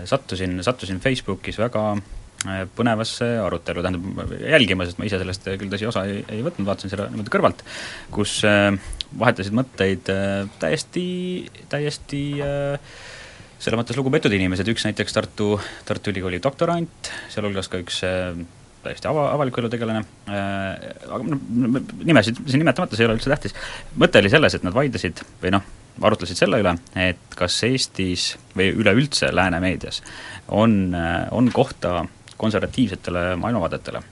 sattusin, 0.04 0.58
sattusin 0.62 1.00
Facebookis 1.00 1.56
väga 1.58 1.84
Äh, 2.44 2.66
põnevasse 2.76 3.24
arutelu, 3.40 3.80
tähendab 3.80 4.32
jälgima, 4.36 4.84
sest 4.84 4.98
ma 5.00 5.06
ise 5.08 5.16
sellest 5.16 5.46
küll 5.56 5.70
tõsi 5.72 5.86
osa 5.88 6.02
ei, 6.04 6.18
ei 6.28 6.42
võtnud, 6.44 6.66
vaatasin 6.68 6.92
seda 6.92 7.06
niimoodi 7.08 7.32
kõrvalt, 7.32 7.62
kus 8.12 8.34
äh, 8.44 8.74
vahetasid 9.16 9.54
mõtteid 9.56 10.10
äh, 10.12 10.42
täiesti, 10.60 11.04
täiesti 11.72 12.20
äh, 12.44 12.98
selles 13.56 13.80
mõttes 13.80 13.96
lugupeetud 13.96 14.34
inimesed, 14.36 14.68
üks 14.74 14.84
näiteks 14.84 15.16
Tartu, 15.16 15.54
Tartu 15.88 16.12
Ülikooli 16.12 16.42
doktorant, 16.44 17.08
sealhulgas 17.32 17.72
ka 17.72 17.80
üks 17.80 18.02
äh, 18.04 18.36
täiesti 18.84 19.08
ava, 19.08 19.30
avaliku 19.38 19.62
elu 19.62 19.72
tegelane 19.72 20.04
äh,, 20.28 20.84
aga 21.08 21.22
noh, 21.24 21.80
nimesid 22.04 22.44
siin 22.44 22.60
nimetamata, 22.60 22.92
see 22.92 23.06
ei 23.06 23.08
ole 23.08 23.16
üldse 23.16 23.32
tähtis, 23.32 23.56
mõte 23.96 24.20
oli 24.20 24.36
selles, 24.36 24.58
et 24.58 24.68
nad 24.68 24.76
vaidlesid 24.76 25.24
või 25.40 25.56
noh, 25.56 25.64
arutlesid 26.02 26.38
selle 26.38 26.58
üle, 26.62 26.74
et 26.96 27.36
kas 27.38 27.60
Eestis 27.66 28.32
või 28.56 28.72
üleüldse 28.74 29.30
lääne 29.34 29.60
meedias 29.62 30.02
on, 30.48 30.94
on 31.30 31.52
kohta 31.54 32.04
konservatiivsetele 32.36 33.36
maailmavaadetele 33.36 34.02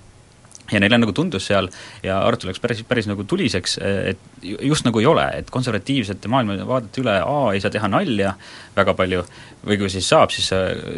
ja 0.72 0.80
neile 0.82 0.98
nagu 1.00 1.12
tundus 1.16 1.46
seal 1.50 1.68
ja 2.04 2.18
arutelu 2.26 2.52
läks 2.52 2.62
päris, 2.62 2.82
päris 2.88 3.08
nagu 3.10 3.24
tuliseks, 3.28 3.78
et 3.82 4.20
just 4.42 4.86
nagu 4.86 5.00
ei 5.02 5.08
ole, 5.08 5.24
et 5.38 5.50
konservatiivsete 5.52 6.30
maailmavaadete 6.32 7.02
üle 7.02 7.16
A 7.22 7.38
ei 7.52 7.62
saa 7.62 7.72
teha 7.74 7.90
nalja 7.90 8.34
väga 8.76 8.94
palju 8.98 9.24
või 9.66 9.78
kui 9.78 9.90
siis 9.92 10.08
saab, 10.08 10.32
siis, 10.34 10.48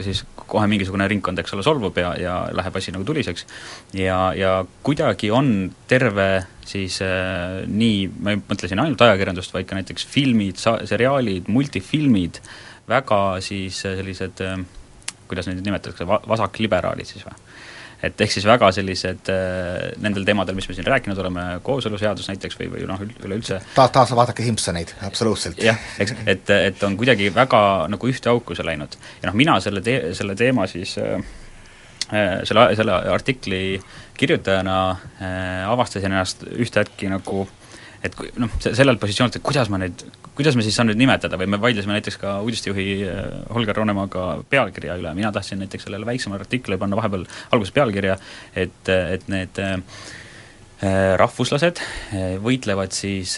siis 0.07 0.25
kohe 0.49 0.67
mingisugune 0.71 1.09
ringkond, 1.11 1.41
eks 1.41 1.57
ole, 1.57 1.65
solvub 1.67 1.99
ja, 2.01 2.15
ja 2.21 2.35
läheb 2.55 2.77
asi 2.77 2.95
nagu 2.95 3.05
tuliseks. 3.05 3.47
ja, 3.99 4.19
ja 4.37 4.55
kuidagi 4.83 5.31
on 5.31 5.73
terve 5.89 6.47
siis 6.65 7.01
äh, 7.05 7.65
nii, 7.69 8.07
ma 8.21 8.35
ei 8.35 8.41
mõtle 8.41 8.71
siin 8.71 8.81
ainult 8.81 9.03
ajakirjandust, 9.05 9.53
vaid 9.53 9.69
ka 9.69 9.77
näiteks 9.77 10.07
filmid, 10.09 10.61
sa-, 10.61 10.81
seriaalid, 10.89 11.51
multifilmid, 11.53 12.41
väga 12.89 13.21
siis 13.45 13.83
sellised 13.85 14.41
äh, 14.45 14.65
kuidas 15.29 15.49
neid 15.49 15.65
nimetatakse, 15.65 16.07
va-, 16.09 16.23
vasakliberaalid 16.29 17.09
siis 17.09 17.27
või? 17.27 17.37
Et 18.07 18.25
ehk 18.25 18.35
siis 18.35 18.47
väga 18.49 18.71
sellised 18.75 19.31
äh, 19.33 19.93
nendel 20.03 20.27
teemadel, 20.27 20.57
mis 20.59 20.69
me 20.69 20.77
siin 20.77 20.89
rääkinud 20.89 21.21
oleme, 21.23 21.47
kooseluseadus 21.67 22.29
näiteks 22.33 22.59
või, 22.61 22.71
või 22.75 22.89
noh, 22.91 23.01
üleüldse 23.25 23.61
ta-, 23.75 23.89
taas 23.95 24.15
vaadake 24.17 24.47
Simsoneid, 24.47 24.95
absoluutselt. 25.07 25.63
jah, 25.65 25.81
eks, 26.03 26.17
et, 26.27 26.53
et 26.73 26.85
on 26.87 26.99
kuidagi 27.01 27.31
väga 27.35 27.63
nagu 27.93 28.11
ühte 28.11 28.33
auku 28.33 28.57
see 28.57 28.67
läinud. 28.67 28.99
ja 29.23 29.31
noh, 29.31 29.39
mina 29.39 29.59
selle 29.65 29.85
tee-, 29.85 30.13
selle 30.17 30.37
teema 30.39 30.69
siis 30.71 30.97
äh, 31.03 31.19
äh 32.13 32.41
selle, 32.49 32.69
selle 32.77 33.01
artikli 33.15 33.65
kirjutajana 34.19 34.79
äh, 34.91 35.69
avastasin 35.71 36.13
ennast 36.13 36.47
ühtäkki 36.53 37.11
nagu 37.13 37.47
et 38.05 38.17
noh, 38.41 38.53
sellelt 38.61 39.01
positsioonilt, 39.01 39.41
et 39.41 39.45
kuidas 39.45 39.71
ma 39.73 39.81
neid 39.81 40.05
kuidas 40.35 40.57
me 40.57 40.65
siis 40.67 40.77
saan 40.77 40.91
nüüd 40.91 40.99
nimetada 40.99 41.39
või 41.39 41.49
me 41.51 41.61
vaidlesime 41.63 41.95
näiteks 41.97 42.19
ka 42.19 42.39
uudistejuhi 42.43 42.89
äh, 43.07 43.23
Holger 43.55 43.77
Roonemaaga 43.79 44.27
pealkirja 44.51 44.99
üle, 44.99 45.15
mina 45.15 45.31
tahtsin 45.33 45.63
näiteks 45.63 45.87
sellele 45.87 46.07
väiksemale 46.09 46.43
artiklile 46.43 46.79
panna 46.81 46.99
vahepeal 46.99 47.25
alguses 47.55 47.75
pealkirja, 47.75 48.19
et, 48.65 48.91
et 48.91 49.27
need 49.31 49.63
äh, 49.63 49.79
rahvuslased 51.21 51.81
äh, 51.81 52.35
võitlevad 52.43 52.95
siis 52.97 53.37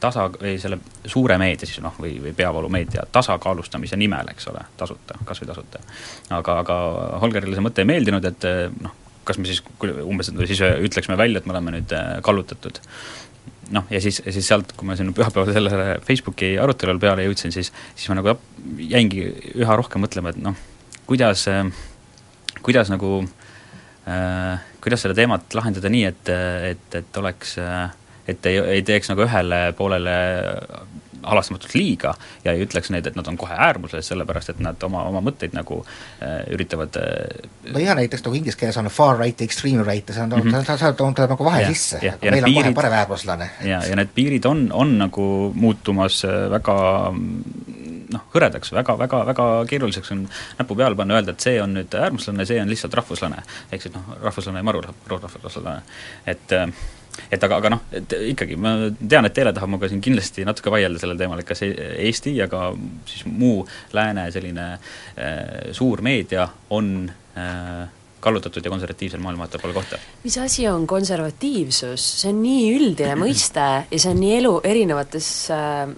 tasa, 0.00 0.28
või 0.36 0.56
selle 0.62 0.80
suure 1.08 1.38
meedia 1.40 1.68
siis 1.68 1.80
noh, 1.84 1.96
või, 1.98 2.18
või 2.22 2.36
peavoolumeedia 2.36 3.08
tasakaalustamise 3.12 3.98
nimel, 4.00 4.34
eks 4.34 4.50
ole, 4.52 4.66
tasuta, 4.80 5.18
kas 5.24 5.40
või 5.42 5.52
tasuta. 5.54 5.84
aga, 6.36 6.58
aga 6.64 6.80
Holgerile 7.24 7.56
see 7.56 7.64
mõte 7.64 7.84
ei 7.84 7.92
meeldinud, 7.94 8.28
et 8.28 8.50
noh, 8.84 8.98
kas 9.24 9.38
me 9.38 9.48
siis 9.48 9.64
umbes, 10.04 10.32
siis 10.50 10.60
ütleksime 10.60 11.16
välja, 11.16 11.40
et 11.40 11.48
me 11.48 11.56
oleme 11.56 11.78
nüüd 11.78 11.92
kallutatud 12.26 12.80
noh, 13.74 13.86
ja 13.90 14.00
siis, 14.02 14.22
siis 14.22 14.46
sealt, 14.46 14.72
kui 14.76 14.88
ma 14.88 14.96
sinna 14.98 15.14
pühapäeval 15.16 15.52
sellele 15.54 15.98
Facebooki 16.06 16.54
arutelule 16.60 17.02
peale 17.02 17.26
jõudsin, 17.28 17.54
siis, 17.54 17.72
siis 17.94 18.10
ma 18.10 18.18
nagu 18.20 18.36
jäingi 18.80 19.26
üha 19.60 19.76
rohkem 19.78 20.02
mõtlema, 20.04 20.34
et 20.34 20.40
noh, 20.42 20.58
kuidas, 21.10 21.46
kuidas 22.66 22.90
nagu 22.92 23.20
äh, 24.08 24.66
kuidas 24.80 25.04
seda 25.04 25.16
teemat 25.16 25.54
lahendada 25.56 25.90
nii, 25.92 26.04
et, 26.08 26.32
et, 26.70 26.98
et 27.00 27.20
oleks, 27.20 27.56
et 28.30 28.48
ei, 28.48 28.58
ei 28.76 28.84
teeks 28.86 29.12
nagu 29.12 29.24
ühele 29.26 29.60
poolele 29.76 30.16
halastamatult 31.22 31.74
liiga 31.74 32.14
ja 32.44 32.54
ei 32.54 32.64
ütleks 32.64 32.90
neid, 32.94 33.06
et 33.06 33.16
nad 33.18 33.28
on 33.30 33.38
kohe 33.40 33.56
äärmuses, 33.56 34.08
sellepärast 34.10 34.54
et 34.54 34.62
nad 34.64 34.82
oma, 34.86 35.04
oma 35.10 35.22
mõtteid 35.24 35.54
nagu 35.56 35.80
äh, 35.84 36.42
üritavad 36.54 36.96
äh, 37.00 37.48
no 37.72 37.82
jaa, 37.82 37.96
näiteks 37.98 38.24
nagu 38.26 38.38
inglise 38.38 38.58
keeles 38.60 38.78
on 38.80 38.90
far 38.92 39.18
right 39.20 39.40
ja 39.40 39.48
extreme 39.48 39.84
right 39.86 40.08
ja 40.08 40.16
see 40.16 40.26
on 40.26 40.34
mm, 40.36 40.50
-hmm. 40.50 40.66
ta, 40.66 40.76
ta 40.76 40.92
tuleb 40.92 41.34
nagu 41.34 41.44
vahe 41.44 41.62
ja, 41.62 41.72
sisse, 41.72 42.00
meil 42.00 42.44
on 42.44 42.50
piirid, 42.50 42.62
kohe 42.70 42.74
paremäärmuslane. 42.82 43.50
ja, 43.64 43.82
ja 43.86 43.96
need 43.96 44.14
piirid 44.14 44.44
on, 44.44 44.68
on 44.72 44.98
nagu 44.98 45.26
muutumas 45.54 46.24
äh, 46.24 46.50
väga 46.50 46.78
noh, 48.10 48.26
hõredaks, 48.34 48.72
väga, 48.74 48.96
väga, 48.98 49.24
väga 49.30 49.48
keeruliseks 49.70 50.12
on 50.14 50.24
näpu 50.58 50.76
peale 50.78 50.98
panna, 50.98 51.18
öelda, 51.18 51.34
et 51.34 51.44
see 51.44 51.58
on 51.62 51.74
nüüd 51.78 51.94
äärmuslane, 51.94 52.46
see 52.48 52.60
on 52.62 52.70
lihtsalt 52.70 52.94
rahvuslane. 52.98 53.42
ehk 53.72 53.82
siis 53.82 53.94
noh, 53.94 54.16
rahvuslane 54.22 54.62
ja 54.62 54.66
maru 54.66 54.82
rahvuslane, 54.82 55.82
et 56.26 56.56
äh, 56.56 56.66
et 57.30 57.44
aga, 57.46 57.60
aga 57.60 57.74
noh, 57.76 57.84
et 57.92 58.16
ikkagi 58.32 58.58
ma 58.60 58.74
tean, 59.00 59.28
et 59.28 59.36
Teele 59.36 59.52
tahab 59.56 59.72
minuga 59.72 59.90
siin 59.90 60.02
kindlasti 60.04 60.44
natuke 60.48 60.72
vaielda 60.72 61.02
sellel 61.02 61.20
teemal, 61.20 61.42
et 61.42 61.48
kas 61.48 61.64
e-, 61.66 61.72
Eesti 62.08 62.34
ja 62.38 62.48
ka 62.50 62.70
siis 63.08 63.24
muu 63.28 63.64
lääne 63.96 64.28
selline 64.34 64.66
äh, 64.72 65.72
suur 65.76 66.02
meedia 66.06 66.48
on 66.76 67.10
äh, 67.38 67.88
kallutatud 68.20 68.64
ja 68.64 68.70
konservatiivsel 68.70 69.20
maailmavaatel 69.20 69.60
pole 69.60 69.72
kohta. 69.72 69.98
mis 70.24 70.38
asi 70.38 70.68
on 70.68 70.86
konservatiivsus, 70.86 72.04
see 72.20 72.32
on 72.32 72.42
nii 72.42 72.68
üldine 72.76 73.16
mõiste 73.20 73.66
ja 73.90 73.98
see 73.98 74.12
on 74.12 74.20
nii 74.20 74.36
elu 74.42 74.54
erinevates 74.72 75.32
äh, 75.54 75.88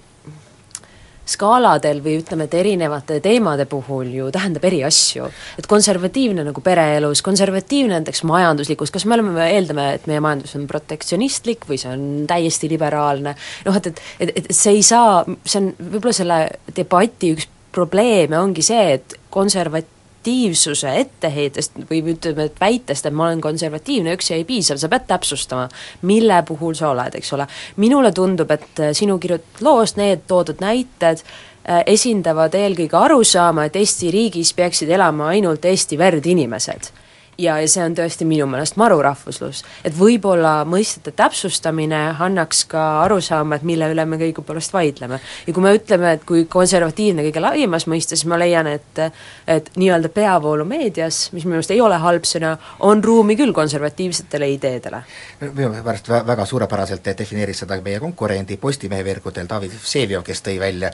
skaaladel 1.29 2.03
või 2.03 2.17
ütleme, 2.21 2.49
et 2.49 2.55
erinevate 2.59 3.21
teemade 3.23 3.67
puhul 3.71 4.11
ju 4.11 4.31
tähendab 4.35 4.65
eri 4.67 4.83
asju. 4.85 5.29
et 5.59 5.67
konservatiivne 5.71 6.45
nagu 6.45 6.61
pereelus, 6.61 7.23
konservatiivne 7.23 8.01
näiteks 8.01 8.25
majanduslikus, 8.29 8.91
kas 8.91 9.07
me 9.07 9.15
oleme, 9.15 9.35
me 9.37 9.49
eeldame, 9.55 9.87
et 9.95 10.07
meie 10.11 10.21
majandus 10.21 10.57
on 10.59 10.67
protektsionistlik 10.67 11.67
või 11.69 11.79
see 11.79 11.93
on 11.93 12.05
täiesti 12.31 12.71
liberaalne, 12.73 13.37
noh 13.67 13.79
et, 13.79 13.87
et, 13.93 14.05
et, 14.19 14.37
et 14.43 14.53
see 14.57 14.79
ei 14.79 14.83
saa, 14.87 15.23
see 15.45 15.63
on 15.63 15.73
võib-olla 15.79 16.17
selle 16.17 16.39
debati 16.77 17.35
üks 17.37 17.49
probleeme 17.73 18.39
ongi 18.39 18.65
see, 18.67 18.99
et 18.99 19.17
konservat-, 19.33 20.02
konservatiivsuse 20.23 21.01
etteheitest 21.01 21.73
või 21.91 22.03
ütleme, 22.15 22.45
et 22.47 22.61
väitest, 22.61 23.07
et 23.07 23.13
ma 23.15 23.27
olen 23.27 23.41
konservatiivne, 23.41 24.15
üksi 24.15 24.35
ei 24.35 24.45
piisa, 24.45 24.77
sa 24.79 24.89
pead 24.89 25.07
täpsustama, 25.09 25.69
mille 26.03 26.43
puhul 26.47 26.75
sa 26.75 26.91
oled, 26.91 27.15
eks 27.15 27.33
ole. 27.33 27.47
minule 27.77 28.13
tundub, 28.13 28.51
et 28.51 28.81
äh, 28.81 28.93
sinu 28.93 29.19
kirjutatud 29.19 29.63
loost 29.63 29.97
need 29.97 30.23
toodud 30.27 30.61
näited 30.61 31.23
äh, 31.23 31.83
esindavad 31.87 32.55
eelkõige 32.55 32.97
arusaama, 32.97 33.65
et 33.65 33.77
Eesti 33.77 34.11
riigis 34.11 34.55
peaksid 34.55 34.91
elama 34.91 35.33
ainult 35.35 35.65
Eesti 35.65 35.99
verd 35.99 36.27
inimesed 36.27 37.02
ja, 37.43 37.59
ja 37.61 37.69
see 37.71 37.83
on 37.85 37.95
tõesti 37.97 38.27
minu 38.29 38.47
meelest 38.51 38.77
marurahvuslus. 38.81 39.63
et 39.85 39.95
võib-olla 39.99 40.63
mõistete 40.69 41.13
täpsustamine 41.17 42.01
annaks 42.23 42.65
ka 42.71 42.85
arusaama, 43.03 43.59
et 43.59 43.67
mille 43.67 43.89
üle 43.93 44.07
me 44.07 44.19
õigupoolest 44.29 44.73
vaidleme. 44.73 45.21
ja 45.47 45.55
kui 45.55 45.65
me 45.65 45.75
ütleme, 45.77 46.13
et 46.17 46.25
kui 46.29 46.45
konservatiivne 46.51 47.27
kõige 47.29 47.43
laiemas 47.43 47.87
mõistes, 47.91 48.25
ma 48.27 48.39
leian, 48.39 48.67
et 48.67 49.03
et 49.47 49.71
nii-öelda 49.77 50.09
peavoolumeedias, 50.15 51.23
mis 51.33 51.45
minu 51.45 51.57
meelest 51.57 51.73
ei 51.75 51.81
ole 51.81 51.99
halb 51.99 52.27
sõna, 52.29 52.57
on 52.81 53.03
ruumi 53.05 53.37
küll 53.37 53.53
konservatiivsetele 53.53 54.51
ideedele. 54.57 55.03
minu 55.41 55.73
pärast 55.85 56.09
väga 56.09 56.47
suurepäraselt 56.47 57.13
defineeris 57.19 57.65
seda 57.65 57.81
meie 57.83 58.01
konkurendi 58.01 58.57
Postimehe 58.57 59.05
veergudel 59.05 59.49
David 59.49 59.75
Vseviov, 59.83 60.23
kes 60.23 60.43
tõi 60.43 60.59
välja 60.61 60.93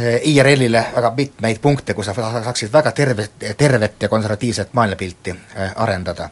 IRL-ile 0.00 0.84
väga 0.94 1.12
mitmeid 1.16 1.58
punkte, 1.60 1.94
kus 1.94 2.08
sa 2.08 2.14
saaksid 2.16 2.72
väga 2.72 2.92
terve, 2.96 3.26
tervet 3.56 4.02
ja 4.02 4.08
konservatiivset 4.08 4.72
maailmapilti 4.72 5.30
eh, 5.30 5.72
arendada. 5.76 6.30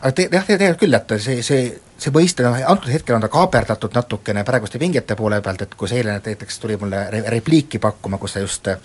aga 0.00 0.12
te, 0.12 0.28
jah, 0.32 0.44
tegelikult 0.46 0.80
küll, 0.80 0.94
et 0.94 1.14
see, 1.22 1.42
see, 1.42 1.68
see 1.98 2.12
mõiste, 2.12 2.42
noh, 2.42 2.56
antud 2.66 2.90
hetkel 2.92 3.14
on 3.16 3.22
ta 3.22 3.30
kaaperdatud 3.32 3.94
natukene 3.94 4.44
praeguste 4.44 4.78
pingete 4.82 5.16
poole 5.16 5.40
pealt, 5.40 5.62
et 5.62 5.74
kui 5.74 5.88
sa 5.88 5.94
eile 6.00 6.18
näiteks 6.18 6.58
tuli 6.58 6.76
mulle 6.80 7.04
re-, 7.10 7.22
repliiki 7.36 7.78
pakkuma, 7.78 8.18
kus 8.18 8.36
sa 8.36 8.42
just 8.42 8.68
eh, 8.68 8.82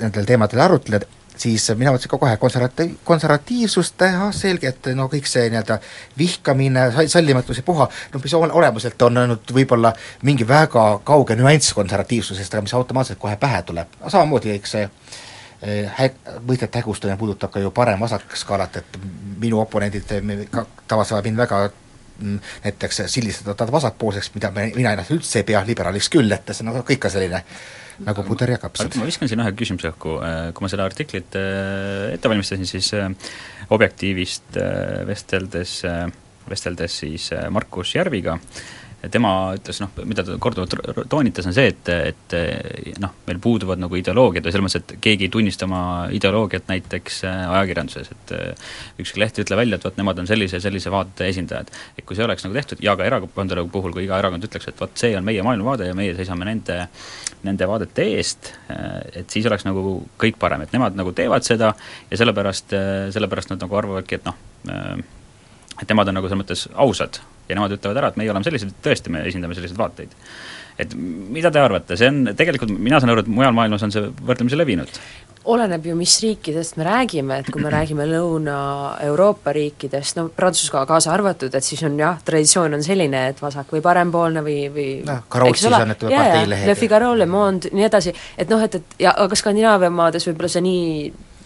nendel 0.00 0.24
teemadel 0.24 0.64
arutled, 0.64 1.06
siis 1.36 1.66
mina 1.78 1.92
mõtlesin 1.92 2.12
ka 2.12 2.18
kohe 2.22 2.36
konservati-, 2.40 2.90
konservatiivsust, 3.04 4.06
ah 4.06 4.28
selge, 4.34 4.70
et 4.70 4.90
no 4.94 5.08
kõik 5.12 5.28
see 5.30 5.48
nii-öelda 5.50 5.80
vihkamine, 6.18 6.86
sallimatus 7.10 7.60
ja 7.60 7.66
puha, 7.66 7.88
no 8.12 8.22
mis 8.22 8.36
olemuselt 8.38 9.02
on 9.02 9.22
ainult 9.24 9.54
võib-olla 9.56 9.92
mingi 10.22 10.46
väga 10.48 10.86
kauge 11.04 11.36
nüanss 11.38 11.74
konservatiivsusest, 11.76 12.54
aga 12.54 12.66
mis 12.66 12.74
automaatselt 12.74 13.18
kohe 13.22 13.36
pähe 13.40 13.62
tuleb, 13.66 14.00
samamoodi 14.08 14.54
eks 14.54 14.76
see 14.78 14.88
Eh, 15.64 15.90
hä-, 15.98 16.40
mõistete 16.44 16.78
hägustamine 16.78 17.16
puudutab 17.16 17.52
ka 17.54 17.60
ju 17.62 17.70
parem-vasak 17.72 18.34
skaalat, 18.36 18.76
et 18.76 18.98
minu 19.40 19.62
oponendid 19.62 20.10
ka 20.52 20.66
tavaliselt 20.90 21.24
mind 21.24 21.40
väga 21.40 21.60
mm, 22.18 22.34
näiteks 22.66 23.00
sildistada 23.08 23.72
vasakpoolseks, 23.72 24.28
mida 24.34 24.50
me, 24.52 24.66
mina 24.76 24.92
ennast 24.92 25.14
üldse 25.14 25.40
ei 25.40 25.46
pea 25.48 25.62
liberaaliks 25.64 26.10
küll, 26.12 26.28
et 26.36 26.52
see 26.52 26.66
on 26.66 26.68
nagu 26.68 26.84
ikka 26.92 27.08
selline 27.08 27.40
nagu 28.02 28.24
puder 28.26 28.54
ja 28.54 28.58
kapsad. 28.62 28.96
ma 28.98 29.06
viskan 29.08 29.30
siin 29.30 29.42
ühe 29.44 29.52
küsimuse 29.58 29.90
õhku, 29.92 30.16
eh, 30.26 30.52
kui 30.54 30.64
ma 30.64 30.70
seda 30.72 30.86
artiklit 30.88 31.36
eh, 31.38 32.14
ette 32.14 32.30
valmistasin, 32.30 32.68
siis 32.68 32.92
Objektiivist 33.74 34.58
vesteldes, 35.08 35.78
vesteldes 36.50 36.98
siis 37.00 37.30
Markus 37.50 37.94
Järviga, 37.94 38.34
tema 39.12 39.30
ütles 39.56 39.80
noh, 39.82 39.90
mida 40.08 40.24
ta 40.26 40.36
korduvalt 40.42 40.74
toonitas, 41.10 41.46
on 41.48 41.54
see, 41.56 41.70
et, 41.72 41.90
et 42.12 42.98
noh, 43.02 43.14
meil 43.28 43.40
puuduvad 43.42 43.80
nagu 43.82 43.98
ideoloogiad 43.98 44.46
või 44.46 44.54
selles 44.54 44.66
mõttes, 44.66 44.84
et 44.84 45.04
keegi 45.04 45.28
ei 45.28 45.32
tunnista 45.32 45.68
oma 45.68 45.82
ideoloogiat 46.14 46.68
näiteks 46.70 47.20
äh, 47.28 47.40
ajakirjanduses, 47.56 48.10
et 48.14 48.34
äh, 48.36 48.70
ükski 49.02 49.22
leht 49.22 49.38
ei 49.38 49.46
ütle 49.46 49.58
välja, 49.58 49.78
et 49.78 49.86
vot 49.88 49.98
nemad 50.00 50.22
on 50.22 50.28
sellise 50.30 50.58
ja 50.58 50.64
sellise 50.64 50.92
vaate 50.94 51.28
esindajad. 51.32 51.72
et 51.98 52.06
kui 52.06 52.16
see 52.18 52.26
oleks 52.26 52.46
nagu 52.46 52.56
tehtud 52.56 52.84
ja 52.84 52.96
ka 52.98 53.08
erakondade 53.08 53.66
puhul, 53.72 53.96
kui 53.96 54.06
iga 54.06 54.20
erakond 54.22 54.46
ütleks, 54.46 54.68
et 54.70 54.80
vot 54.80 55.04
see 55.04 55.16
on 55.18 55.26
meie 55.26 55.42
maailmavaade 55.46 55.90
ja 55.90 55.98
meie 55.98 56.14
seisame 56.18 56.48
nende, 56.48 56.78
nende 57.44 57.68
vaadete 57.68 58.08
eest, 58.14 58.52
et 59.12 59.30
siis 59.30 59.46
oleks 59.50 59.66
nagu 59.66 59.98
kõik 60.20 60.38
parem, 60.40 60.64
et 60.64 60.72
nemad 60.74 60.96
nagu 60.96 61.12
teevad 61.16 61.44
seda 61.46 61.74
ja 62.10 62.20
sellepärast, 62.20 62.76
sellepärast 63.14 63.52
nad 63.52 63.66
nagu 63.66 63.80
arvavadki, 63.80 64.20
et 64.20 64.30
noh, 64.30 64.38
et 65.80 65.88
nemad 65.90 66.10
on 66.10 66.20
nagu 66.20 66.28
selles 66.28 66.42
mõttes 66.42 66.66
ausad 66.74 67.20
ja 67.48 67.58
nemad 67.58 67.74
ütlevad 67.76 68.00
ära, 68.00 68.10
et 68.12 68.20
meie 68.20 68.32
oleme 68.32 68.46
sellised, 68.46 68.72
tõesti, 68.84 69.12
me 69.12 69.24
esindame 69.28 69.56
selliseid 69.56 69.78
vaateid. 69.78 70.14
et 70.78 70.94
mida 70.96 71.50
te 71.54 71.60
arvate, 71.62 71.96
see 71.96 72.08
on 72.10 72.32
tegelikult, 72.36 72.72
mina 72.78 72.98
saan 73.00 73.12
aru, 73.12 73.22
et 73.22 73.30
mujal 73.30 73.54
maailmas 73.54 73.84
on 73.86 73.92
see 73.94 74.08
võrdlemisi 74.26 74.58
levinud? 74.58 75.00
oleneb 75.44 75.84
ju, 75.86 75.94
mis 75.96 76.14
riikidest 76.22 76.78
me 76.80 76.86
räägime, 76.86 77.38
et 77.42 77.50
kui 77.52 77.62
me 77.62 77.70
räägime 77.76 78.06
Lõuna-Euroopa 78.08 79.52
riikidest, 79.52 80.16
no 80.16 80.30
Prantsusmaa 80.36 80.86
kaasa 80.88 81.12
arvatud, 81.12 81.52
et 81.54 81.66
siis 81.66 81.82
on 81.84 81.98
jah, 82.00 82.16
traditsioon 82.24 82.78
on 82.78 82.86
selline, 82.86 83.26
et 83.34 83.42
vasak- 83.44 83.74
või 83.76 83.84
parempoolne 83.84 84.44
või, 84.46 84.56
või 84.72 84.88
noh, 85.04 85.20
ka 85.28 85.44
Rootsis 85.44 85.68
on 85.68 85.92
need 85.92 86.00
parteilehed. 86.00 86.66
Le 86.70 86.78
Figaro, 86.80 87.12
Le 87.18 87.28
Monde, 87.28 87.74
nii 87.76 87.86
edasi, 87.90 88.14
et 88.38 88.50
noh, 88.50 88.64
et, 88.64 88.80
et 88.80 89.06
ja 89.06 89.14
aga 89.26 89.36
Skandinaavia 89.36 89.92
maades 89.92 90.26
võib-olla 90.30 90.52
see 90.56 90.64
nii 90.64 90.90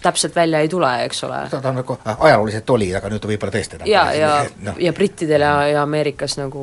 täpselt 0.02 0.36
välja 0.36 0.60
ei 0.62 0.68
tule, 0.68 0.90
eks 1.04 1.24
ole. 1.26 1.42
ta, 1.50 1.60
ta 1.64 1.72
nagu 1.74 1.98
ajalooliselt 2.04 2.70
oli, 2.70 2.88
aga 2.94 3.10
nüüd 3.10 3.22
ta 3.22 3.30
võib-olla 3.30 3.54
tõesti 3.56 3.82
ja, 3.90 4.04
ja 4.14 4.32
no., 4.66 4.76
ja 4.78 4.92
brittidel 4.96 5.44
ja, 5.46 5.54
ja 5.72 5.82
Ameerikas 5.82 6.38
nagu 6.40 6.62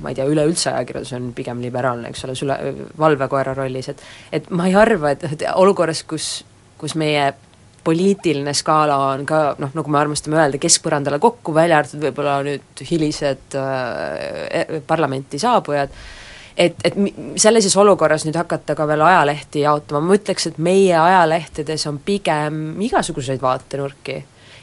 ma 0.00 0.12
ei 0.12 0.16
tea, 0.16 0.24
üleüldse 0.32 0.70
ajakirjandus 0.72 1.12
on 1.18 1.28
pigem 1.36 1.60
liberaalne, 1.60 2.08
eks 2.08 2.24
ole, 2.24 2.34
süle, 2.38 2.56
valvekoera 2.98 3.54
rollis, 3.56 3.90
et 3.92 4.02
et 4.32 4.48
ma 4.50 4.68
ei 4.70 4.76
arva, 4.78 5.12
et, 5.12 5.26
et 5.28 5.44
olukorras, 5.54 6.02
kus, 6.08 6.32
kus 6.80 6.96
meie 6.96 7.30
poliitiline 7.84 8.52
skaala 8.56 8.96
on 9.10 9.24
ka 9.28 9.40
noh, 9.60 9.72
nagu 9.76 9.92
me 9.92 10.00
armastame 10.00 10.38
öelda, 10.38 10.60
keskpõrandale 10.60 11.20
kokku, 11.22 11.54
välja 11.56 11.80
arvatud 11.80 12.02
võib-olla 12.04 12.38
nüüd 12.46 12.84
hilised 12.90 13.56
äh, 13.60 14.80
parlamenti 14.88 15.40
saabujad, 15.40 15.92
et, 16.60 16.76
et 16.84 16.96
sellises 17.40 17.76
olukorras 17.80 18.26
nüüd 18.26 18.36
hakata 18.36 18.76
ka 18.76 18.86
veel 18.88 19.04
ajalehti 19.06 19.64
jaotama, 19.64 20.02
ma 20.10 20.18
ütleks, 20.18 20.50
et 20.50 20.60
meie 20.60 20.96
ajalehtedes 20.98 21.86
on 21.90 22.00
pigem 22.04 22.60
igasuguseid 22.88 23.40
vaatenurki. 23.42 24.20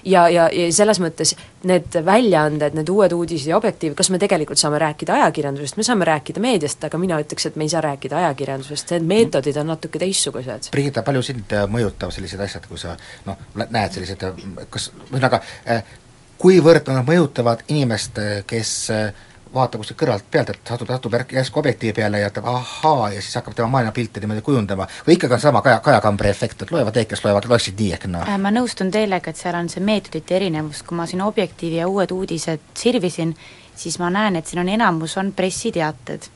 Ja, 0.07 0.27
ja, 0.31 0.45
ja 0.53 0.67
selles 0.71 1.01
mõttes 1.03 1.33
need 1.67 1.97
väljaanded, 2.05 2.77
need 2.77 2.89
uued 2.93 3.11
uudised 3.17 3.49
ja 3.49 3.57
Objektiiv, 3.57 3.95
kas 3.97 4.07
me 4.13 4.19
tegelikult 4.21 4.61
saame 4.61 4.79
rääkida 4.79 5.17
ajakirjandusest, 5.17 5.75
me 5.75 5.83
saame 5.83 6.07
rääkida 6.07 6.39
meediast, 6.43 6.85
aga 6.87 6.99
mina 7.01 7.17
ütleks, 7.19 7.49
et 7.49 7.57
me 7.59 7.65
ei 7.67 7.73
saa 7.73 7.81
rääkida 7.83 8.21
ajakirjandusest, 8.21 8.93
need 8.93 9.09
meetodid 9.09 9.57
on 9.59 9.67
natuke 9.73 9.99
teistsugused. 9.99 10.69
Brigitta, 10.71 11.03
palju 11.03 11.25
sind 11.27 11.51
äh, 11.57 11.65
mõjutab 11.67 12.13
sellised 12.15 12.39
asjad, 12.45 12.69
kui 12.69 12.79
sa 12.79 12.95
noh, 13.27 13.41
näed 13.65 13.97
sellised, 13.97 14.23
kas, 14.71 14.91
ühesõnaga, 15.09 15.41
äh, 15.67 15.83
kuivõrd 16.39 16.93
nad 16.93 17.03
mõjutavad 17.09 17.65
inimest, 17.73 18.21
kes 18.47 18.75
äh, 18.93 19.25
vaatab 19.53 19.81
kuskilt 19.81 19.99
kõrvalt 19.99 20.25
pealt, 20.31 20.49
et 20.53 20.69
satub, 20.69 20.89
satub 20.91 21.15
järsku 21.31 21.59
objektiivi 21.59 21.93
peale 21.99 22.21
ja 22.21 22.29
ütleb 22.31 22.47
ahaa, 22.51 23.09
ja 23.13 23.21
siis 23.21 23.35
hakkab 23.39 23.55
tema 23.57 23.67
maailmapilti 23.73 24.23
niimoodi 24.23 24.43
kujundama, 24.45 24.87
või 25.07 25.17
ikkagi 25.17 25.37
on 25.37 25.43
sama 25.43 25.61
Kaja, 25.65 25.79
Kaja 25.85 26.01
Kambri 26.01 26.29
efekt, 26.29 26.61
et 26.61 26.71
loevad 26.71 26.95
need, 26.95 27.09
kes 27.11 27.23
loevad, 27.25 27.47
loeksid 27.49 27.79
nii 27.79 27.91
ehk 27.97 28.07
naa 28.09 28.23
no.? 28.23 28.31
Äh, 28.33 28.39
ma 28.41 28.51
nõustun 28.53 28.91
teelega, 28.93 29.33
et 29.33 29.39
seal 29.39 29.57
on 29.59 29.69
see 29.71 29.83
meetodite 29.83 30.35
erinevus, 30.39 30.83
kui 30.87 30.97
ma 30.97 31.07
siin 31.09 31.23
Objektiivi 31.25 31.81
ja 31.81 31.87
Uued 31.87 32.11
Uudised 32.15 32.63
sirvisin, 32.77 33.35
siis 33.75 33.99
ma 33.99 34.09
näen, 34.13 34.39
et 34.39 34.47
siin 34.47 34.63
on 34.63 34.69
enamus, 34.69 35.17
on 35.17 35.31
pressiteated. 35.35 36.29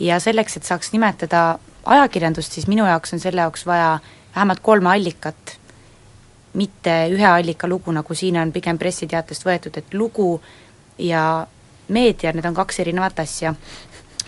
ja 0.00 0.20
selleks, 0.20 0.56
et 0.56 0.64
saaks 0.64 0.92
nimetada 0.92 1.58
ajakirjandust, 1.84 2.52
siis 2.52 2.66
minu 2.66 2.86
jaoks 2.86 3.12
on 3.12 3.20
selle 3.20 3.40
jaoks 3.40 3.66
vaja 3.66 3.98
vähemalt 4.34 4.60
kolme 4.60 4.90
allikat, 4.90 5.56
mitte 6.54 6.94
ühe 7.12 7.26
allika 7.26 7.68
lugu, 7.68 7.92
nagu 7.92 8.14
siin 8.14 8.38
on 8.40 8.52
pigem 8.52 8.78
pressiteatest 8.78 9.44
võetud, 9.46 9.76
et 9.78 9.94
lugu 9.94 10.40
ja 10.98 11.46
meedia, 11.90 12.32
need 12.32 12.46
on 12.46 12.54
kaks 12.54 12.80
erinevat 12.80 13.18
asja. 13.18 13.54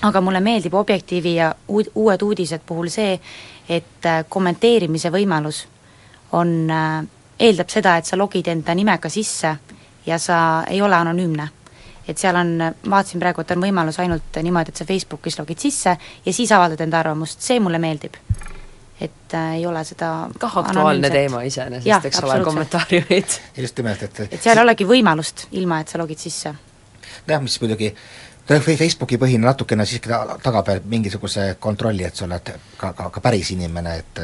aga 0.02 0.20
mulle 0.20 0.40
meeldib 0.40 0.74
Objektiivi 0.74 1.34
ja 1.34 1.54
uud, 1.68 1.92
Uued 1.94 2.22
Uudised 2.22 2.60
puhul 2.66 2.88
see, 2.90 3.20
et 3.68 4.06
äh, 4.06 4.24
kommenteerimise 4.28 5.10
võimalus 5.10 5.66
on, 6.32 6.70
äh, 6.70 7.04
eeldab 7.38 7.70
seda, 7.70 7.96
et 7.96 8.06
sa 8.06 8.18
logid 8.18 8.48
enda 8.48 8.74
nimega 8.74 9.08
sisse 9.08 9.56
ja 10.06 10.18
sa 10.18 10.64
ei 10.70 10.82
ole 10.82 10.96
anonüümne 10.96 11.48
et 12.08 12.18
seal 12.18 12.36
on, 12.36 12.56
vaatasin 12.90 13.20
praegu, 13.22 13.42
et 13.42 13.52
on 13.54 13.62
võimalus 13.62 13.98
ainult 14.02 14.40
niimoodi, 14.42 14.72
et 14.72 14.80
sa 14.80 14.86
Facebookis 14.88 15.38
logid 15.38 15.62
sisse 15.62 15.94
ja 15.94 16.34
siis 16.34 16.50
avaldad 16.52 16.82
enda 16.82 16.98
arvamust, 17.02 17.40
see 17.42 17.60
mulle 17.62 17.78
meeldib. 17.82 18.18
et 19.02 19.34
äh, 19.34 19.54
ei 19.56 19.66
ole 19.66 19.80
seda 19.84 20.28
kah 20.38 20.58
aktuaalne 20.60 21.10
teema 21.10 21.40
iseenesest, 21.42 22.04
eks 22.06 22.20
ole, 22.22 22.40
kommentaariumid. 22.44 23.38
just 23.56 23.78
nimelt, 23.78 24.02
et 24.02 24.20
et 24.30 24.42
seal 24.42 24.58
ei 24.58 24.62
olegi 24.62 24.86
võimalust, 24.86 25.46
ilma 25.58 25.80
et 25.80 25.88
sa 25.88 25.98
logid 25.98 26.18
sisse 26.18 26.54
jah, 27.28 27.42
mis 27.42 27.60
muidugi 27.60 27.94
Facebooki 28.60 29.18
põhine 29.22 29.46
natukene 29.46 29.86
siiski 29.86 30.10
ta-, 30.10 30.36
tagab 30.42 30.68
mingisuguse 30.90 31.56
kontrolli, 31.62 32.04
et 32.04 32.16
sa 32.18 32.26
oled 32.26 32.52
ka, 32.76 32.92
ka, 32.92 33.08
ka 33.14 33.20
päris 33.22 33.52
inimene, 33.54 33.96
et 34.02 34.22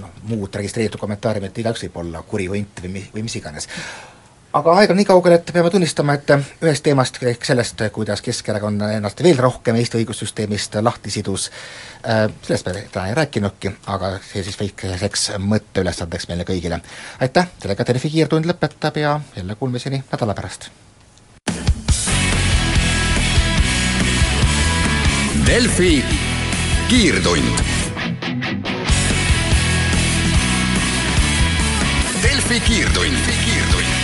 noh, 0.00 0.14
muud 0.30 0.54
registreeritud 0.56 1.00
kommentaariumit 1.00 1.58
igaüks 1.60 1.84
võib 1.84 1.98
olla 2.04 2.22
kuri 2.22 2.48
hunt 2.48 2.80
või 2.84 2.94
mi-, 2.96 3.10
või 3.12 3.26
mis 3.26 3.36
iganes. 3.36 3.68
aga 4.56 4.78
aeg 4.80 4.90
on 4.90 4.96
nii 4.96 5.04
kaugel, 5.10 5.36
et 5.36 5.52
peame 5.52 5.70
tunnistama, 5.70 6.16
et 6.16 6.32
ühest 6.64 6.86
teemast 6.88 7.20
ehk 7.22 7.44
sellest, 7.44 7.84
kuidas 7.92 8.24
Keskerakond 8.24 8.88
ennast 8.88 9.22
veel 9.22 9.36
rohkem 9.36 9.76
Eesti 9.76 10.00
õigussüsteemist 10.00 10.80
lahti 10.80 11.12
sidus, 11.12 11.50
sellest 12.48 12.72
me 12.72 12.86
täna 12.88 13.06
ei 13.12 13.20
rääkinudki, 13.20 13.76
aga 13.92 14.14
see 14.32 14.48
siis 14.48 14.56
väikeseks 14.64 15.30
mõtteülesandeks 15.44 16.32
meile 16.32 16.48
kõigile. 16.48 16.80
aitäh, 17.20 17.52
sellega 17.60 17.86
Delfi 17.92 18.16
kiirtund 18.16 18.48
lõpetab 18.48 18.96
ja 18.96 19.18
jälle 19.36 19.60
kuulmiseni 19.60 20.06
nädala 20.08 20.34
pärast 20.34 20.70
Delfi 25.46 26.04
kiirtund. 26.88 27.60
Delfi 32.22 32.60
kiirtund, 32.60 33.16
kiirtund 33.44 33.97